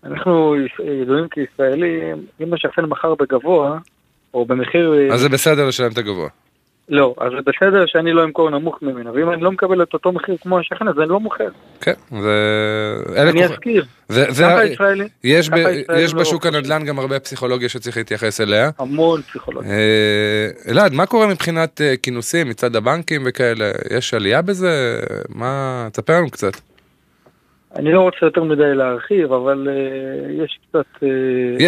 אנחנו 0.03 0.55
ידועים 1.01 1.25
כישראלים, 1.31 2.17
אם 2.41 2.53
השכן 2.53 2.81
מכר 2.85 3.15
בגבוה, 3.15 3.77
או 4.33 4.45
במחיר... 4.45 4.93
אז 5.13 5.19
זה 5.19 5.29
בסדר 5.29 5.67
לשלם 5.67 5.91
את 5.91 5.97
הגבוה. 5.97 6.29
לא, 6.89 7.15
אז 7.17 7.31
זה 7.31 7.37
בסדר 7.45 7.85
שאני 7.85 8.13
לא 8.13 8.23
אמכור 8.23 8.49
נמוך 8.49 8.77
ממנו, 8.81 9.13
ואם 9.13 9.29
אני 9.29 9.41
לא 9.41 9.51
מקבל 9.51 9.83
את 9.83 9.93
אותו 9.93 10.11
מחיר 10.11 10.37
כמו 10.41 10.59
השכן, 10.59 10.87
אז 10.87 10.99
אני 10.99 11.09
לא 11.09 11.19
מוכר. 11.19 11.49
כן, 11.81 11.93
זה... 12.21 13.29
אני 13.29 13.45
אזכיר. 13.45 13.85
זה, 14.09 14.25
זה, 14.29 14.43
ככה 14.43 14.65
ישראלי, 14.65 15.07
יש, 15.23 15.49
ב, 15.49 15.55
לא 15.55 16.21
בשוק 16.21 16.45
רוכשים. 16.45 16.55
הנדל"ן 16.55 16.85
גם 16.85 16.99
הרבה 16.99 17.19
פסיכולוגיה 17.19 17.69
שצריך 17.69 17.97
להתייחס 17.97 18.41
אליה. 18.41 18.69
המון 18.79 19.21
פסיכולוגיה. 19.21 19.71
אה, 19.71 20.47
אלעד, 20.71 20.93
מה 20.93 21.05
קורה 21.05 21.27
מבחינת 21.27 21.81
אה, 21.81 21.93
כינוסים 22.03 22.49
מצד 22.49 22.75
הבנקים 22.75 23.21
וכאלה? 23.25 23.71
יש 23.97 24.13
עלייה 24.13 24.41
בזה? 24.41 24.99
מה... 25.29 25.87
תספר 25.91 26.13
לנו 26.13 26.29
קצת. 26.29 26.53
אני 27.75 27.91
לא 27.91 28.01
רוצה 28.01 28.17
יותר 28.21 28.43
מדי 28.43 28.75
להרחיב, 28.75 29.33
אבל 29.33 29.67
אה, 29.69 30.43
יש 30.43 30.59
קצת 30.69 31.03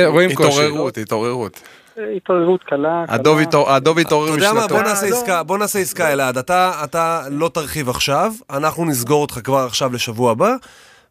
רואים 0.07 0.29
קושי. 0.35 0.61
התעוררות, 0.61 0.97
התעוררות. 0.97 1.61
אה, 1.99 2.15
התעוררות 2.15 2.63
קלה. 2.63 3.05
הדוב 3.07 3.39
התעורר 3.39 4.29
אתה 4.29 4.33
יודע 4.33 4.53
מה, 4.53 4.59
משנתו. 4.59 4.75
בוא 4.75 4.83
נעשה 4.83 5.09
לא. 5.09 5.15
עסקה, 5.15 5.43
בוא 5.43 5.57
נעשה 5.57 5.79
עסקה 5.79 6.13
אלעד, 6.13 6.37
אתה, 6.37 6.81
אתה 6.83 7.21
לא 7.31 7.49
תרחיב 7.53 7.89
עכשיו, 7.89 8.33
אנחנו 8.49 8.85
נסגור 8.85 9.21
אותך 9.21 9.39
כבר 9.43 9.65
עכשיו 9.65 9.93
לשבוע 9.93 10.31
הבא, 10.31 10.55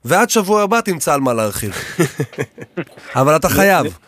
ועד 0.04 0.30
שבוע 0.30 0.62
הבא 0.62 0.80
תמצא 0.80 1.14
על 1.14 1.20
מה 1.20 1.34
להרחיב. 1.34 1.72
אבל 3.20 3.36
אתה 3.36 3.48
חייב. 3.48 3.98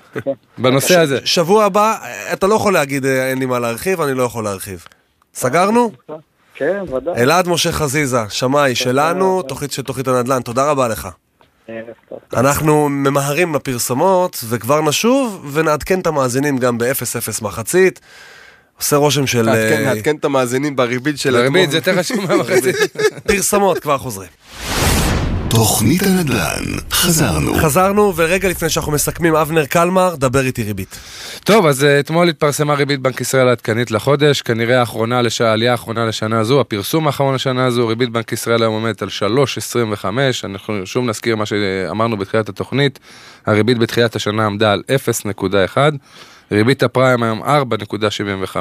בנושא 0.58 0.98
הזה. 0.98 1.18
שבוע 1.24 1.64
הבא, 1.64 1.96
אתה 2.32 2.46
לא 2.46 2.54
יכול 2.54 2.72
להגיד 2.72 3.06
אה, 3.06 3.30
אין 3.30 3.38
לי 3.38 3.46
מה 3.46 3.58
להרחיב, 3.58 4.00
אני 4.00 4.14
לא 4.14 4.22
יכול 4.22 4.44
להרחיב. 4.44 4.84
סגרנו? 5.34 5.92
כן, 6.54 6.82
ודאי. 6.94 7.14
אלעד 7.22 7.48
משה 7.48 7.72
חזיזה, 7.72 8.20
שמאי 8.28 8.74
שלנו, 8.74 9.42
תוכנית 9.42 9.72
של 9.72 9.82
תוכנית 9.82 10.08
הנדל"ן, 10.08 10.42
תודה 10.42 10.70
רבה 10.70 10.88
לך. 10.88 11.08
אנחנו 12.36 12.88
ממהרים 12.88 13.54
לפרסומות, 13.54 14.44
וכבר 14.48 14.80
נשוב 14.80 15.46
ונעדכן 15.52 16.00
את 16.00 16.06
המאזינים 16.06 16.58
גם 16.58 16.78
ב-0-0 16.78 16.94
מחצית. 17.44 18.00
עושה 18.78 18.96
רושם 18.96 19.26
של 19.26 19.42
נעדכן- 19.42 19.58
אה, 19.86 19.94
נעדכן 19.94 20.16
את 20.16 20.24
המאזינים 20.24 20.76
בריבית 20.76 21.18
של 21.18 21.36
הריבית 21.36 21.70
זה 21.70 21.76
יותר 21.76 21.98
חשוב 21.98 22.18
מהמחצית. 22.28 22.76
פרסמות, 23.28 23.78
כבר 23.78 23.98
חוזרים. 23.98 24.28
תוכנית 25.50 26.02
הנדל"ן, 26.02 26.64
חזרנו. 26.90 27.54
חזרנו, 27.54 28.12
ורגע 28.16 28.48
לפני 28.48 28.68
שאנחנו 28.68 28.92
מסכמים, 28.92 29.34
אבנר 29.34 29.66
קלמר, 29.66 30.14
דבר 30.14 30.40
איתי 30.40 30.62
ריבית. 30.62 30.98
טוב, 31.44 31.66
אז 31.66 31.84
אה, 31.84 32.00
אתמול 32.00 32.28
התפרסמה 32.28 32.74
ריבית 32.74 33.00
בנק 33.00 33.20
ישראל 33.20 33.48
העדכנית 33.48 33.90
לחודש, 33.90 34.42
כנראה 34.42 34.80
האחרונה, 34.80 35.22
לש... 35.22 35.40
העלייה 35.40 35.72
האחרונה 35.72 36.06
לשנה 36.06 36.40
הזו, 36.40 36.60
הפרסום 36.60 37.06
האחרון 37.06 37.34
לשנה 37.34 37.66
הזו, 37.66 37.86
ריבית 37.86 38.10
בנק 38.10 38.32
ישראל 38.32 38.62
היום 38.62 38.74
עומדת 38.74 39.02
על 39.02 39.08
3.25, 39.08 40.04
אנחנו 40.44 40.86
שוב 40.86 41.04
נזכיר 41.04 41.36
מה 41.36 41.46
שאמרנו 41.46 42.16
בתחילת 42.16 42.48
התוכנית, 42.48 42.98
הריבית 43.46 43.78
בתחילת 43.78 44.16
השנה 44.16 44.46
עמדה 44.46 44.72
על 44.72 44.82
0.1, 45.34 45.76
ריבית 46.52 46.82
הפריים 46.82 47.22
היום 47.22 47.42
4.75, 47.42 48.56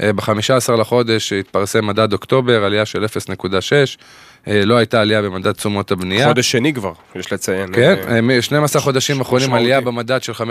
ב-15 0.00 0.72
לחודש 0.72 1.32
התפרסם 1.32 1.86
מדד 1.86 2.12
אוקטובר, 2.12 2.64
עלייה 2.64 2.86
של 2.86 3.04
0.6, 3.04 3.72
אה, 3.72 3.84
לא 4.46 4.76
הייתה 4.76 5.00
עלייה 5.00 5.22
במדד 5.22 5.52
תשומות 5.52 5.90
הבנייה. 5.90 6.28
חודש 6.28 6.50
שני 6.52 6.74
כבר, 6.74 6.92
יש 7.14 7.32
לציין. 7.32 7.68
כן, 7.74 7.94
אה, 8.08 8.36
אה, 8.36 8.42
12 8.42 8.82
חודשים 8.82 9.20
אחרונים. 9.20 9.54
עלייה 9.54 9.80
במדד 9.80 10.22
של 10.22 10.32
5.1. 10.34 10.42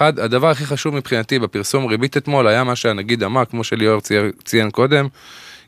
הדבר 0.00 0.50
הכי 0.50 0.66
חשוב 0.66 0.94
מבחינתי 0.94 1.38
בפרסום 1.38 1.86
ריבית 1.86 2.16
אתמול 2.16 2.48
היה 2.48 2.64
מה 2.64 2.76
שהנגיד 2.76 3.22
אמר, 3.22 3.44
כמו 3.44 3.64
שליאור 3.64 4.00
ציין- 4.00 4.30
ציין 4.44 4.70
קודם, 4.70 5.08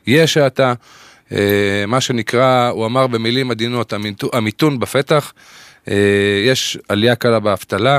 יש 0.07 0.37
האטה, 0.37 0.73
אה, 1.31 1.37
מה 1.87 2.01
שנקרא, 2.01 2.69
הוא 2.69 2.85
אמר 2.85 3.07
במילים 3.07 3.51
עדינות, 3.51 3.93
המיתו- 3.93 4.29
המיתון 4.33 4.79
בפתח, 4.79 5.33
אה, 5.87 5.93
יש 6.47 6.77
עלייה 6.89 7.15
קלה 7.15 7.39
באבטלה, 7.39 7.97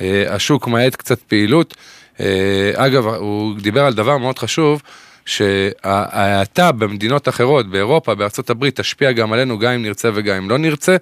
אה, 0.00 0.24
השוק 0.34 0.68
מאט 0.68 0.94
קצת 0.96 1.18
פעילות. 1.22 1.74
אה, 2.20 2.26
אגב, 2.74 3.06
הוא 3.06 3.56
דיבר 3.58 3.84
על 3.84 3.94
דבר 3.94 4.18
מאוד 4.18 4.38
חשוב, 4.38 4.82
שההאטה 5.26 6.72
במדינות 6.72 7.28
אחרות, 7.28 7.70
באירופה, 7.70 8.14
בארצות 8.14 8.50
הברית, 8.50 8.80
תשפיע 8.80 9.12
גם 9.12 9.32
עלינו, 9.32 9.58
גם 9.58 9.72
אם 9.72 9.82
נרצה 9.82 10.10
וגם 10.14 10.36
אם 10.36 10.50
לא 10.50 10.58
נרצה, 10.58 10.96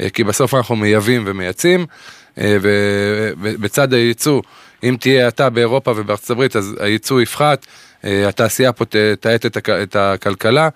אה, 0.00 0.10
כי 0.10 0.24
בסוף 0.24 0.54
אנחנו 0.54 0.76
מייבאים 0.76 1.22
ומייצאים, 1.26 1.86
אה, 2.38 2.56
ובצד 3.40 3.92
הייצוא, 3.92 4.42
אם 4.84 4.96
תהיה 5.00 5.24
האטה 5.24 5.50
באירופה 5.50 5.92
ובארצות 5.96 6.30
הברית, 6.30 6.56
אז 6.56 6.76
הייצוא 6.80 7.20
יפחת, 7.20 7.66
אה, 8.04 8.28
התעשייה 8.28 8.72
פה 8.72 8.84
תאט 9.20 9.46
את 9.46 9.56
הכ- 9.56 9.82
את 9.82 9.96
הכלכלה. 9.96 10.68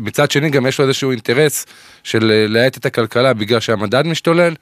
מצד 0.00 0.30
שני 0.30 0.50
גם 0.50 0.66
יש 0.66 0.78
לו 0.78 0.84
איזשהו 0.84 1.10
אינטרס 1.10 1.66
של 2.04 2.46
להאט 2.48 2.76
את 2.76 2.86
הכלכלה 2.86 3.32
בגלל 3.32 3.60
שהמדד 3.60 4.06
משתולל. 4.06 4.54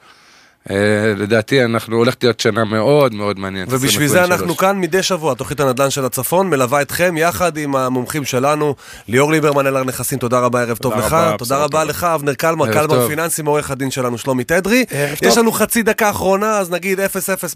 אה, 0.70 0.76
לדעתי 1.16 1.64
אנחנו 1.64 1.96
הולכת 1.96 2.22
להיות 2.22 2.40
שנה 2.40 2.64
מאוד 2.64 3.14
מאוד 3.14 3.38
מעניינת. 3.38 3.68
ובשביל 3.70 4.08
זה 4.08 4.18
2023. 4.18 4.40
אנחנו 4.40 4.56
כאן 4.56 4.80
מדי 4.80 5.02
שבוע, 5.02 5.34
תוכנית 5.34 5.60
הנדל"ן 5.60 5.90
של 5.90 6.04
הצפון, 6.04 6.50
מלווה 6.50 6.82
אתכם 6.82 7.16
יחד 7.16 7.56
עם 7.56 7.76
המומחים 7.76 8.24
שלנו, 8.24 8.74
ליאור 9.08 9.32
ליברמן, 9.32 9.66
אלר 9.66 9.84
נכסים, 9.84 10.18
תודה 10.18 10.38
רבה, 10.38 10.62
ערב 10.62 10.76
טוב 10.76 10.94
לך. 10.94 11.16
תודה 11.38 11.56
רבה. 11.56 11.84
לך, 11.84 12.04
אבנר 12.04 12.34
קלמר, 12.34 12.72
קלמר. 12.72 13.08
פיננסים, 13.08 13.46
עורך 13.46 13.70
הדין 13.70 13.90
שלנו, 13.90 14.18
שלומי 14.18 14.44
תדרי. 14.44 14.84
יש. 15.22 15.38
לנו 15.38 15.52
חצי 15.52 15.82
דקה 15.82 16.10
אחרונה, 16.10 16.58
אז 16.58 16.70
נגיד 16.70 17.00
0-0 17.00 17.04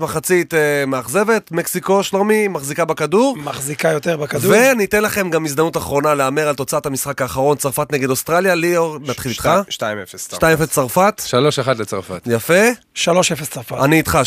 מחצית 0.00 0.54
אה, 0.54 0.84
מאכזבת, 0.86 1.52
מקסיקו, 1.52 2.02
שלומי, 2.02 2.48
מחזיקה 2.48 2.84
בכדור. 2.84 3.36
מחזיקה 3.44 3.88
יותר 3.88 4.16
בכדור. 4.16 4.52
ואני 4.52 4.84
אתן 4.84 5.02
לכם 5.02 5.30
גם 5.30 5.44
הזדמנות 5.44 5.76
אחרונה 5.76 6.14
להמר 6.14 6.48
על 6.48 6.54
תוצאת 6.54 6.86
המשחק 6.86 7.22
האחרון, 7.22 7.56
צרפת 7.56 7.92
נגד 7.92 8.10
אוסטרליה. 8.10 8.54
ליאור, 8.54 8.98
נתחיל 9.02 9.30
איתך. 9.30 9.50
2-0. 9.70 10.34
2-0 10.34 10.66
צרפת, 10.70 11.22
3-1 11.66 11.68
לצרפת. 11.78 12.22
יפה. 12.26 12.54
3-0 13.04 13.44
צרפת. 13.50 13.76
אני 13.84 13.96
איתך, 13.96 14.18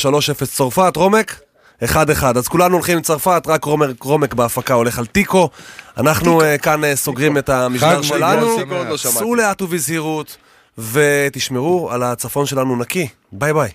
3-0 0.42 0.46
צרפת, 0.46 0.94
רומק? 0.96 1.40
1-1. 1.84 1.94
אז 2.38 2.48
כולנו 2.48 2.74
הולכים 2.76 2.98
עם 2.98 3.04
צרפת, 3.04 3.44
רק 3.48 3.64
רומק, 3.64 4.04
רומק 4.04 4.34
בהפקה 4.34 4.74
הולך 4.74 5.00
על 5.00 5.06
תיקו. 5.06 5.50
אנחנו 5.98 6.42
אה, 6.42 6.58
כאן 6.58 6.84
אה, 6.84 6.96
סוגרים 6.96 7.38
את 7.38 7.50
המשדר 7.50 8.02
שלנו. 8.02 8.58
סעו 8.96 9.36
לאט 9.36 9.62
ובזהירות, 9.62 10.38
ותשמרו 10.78 11.92
על 11.92 12.04
הצפון 12.04 12.46
שלנו 12.46 12.76
נקי. 12.76 13.08
ביי 13.32 13.54
ביי. 13.54 13.70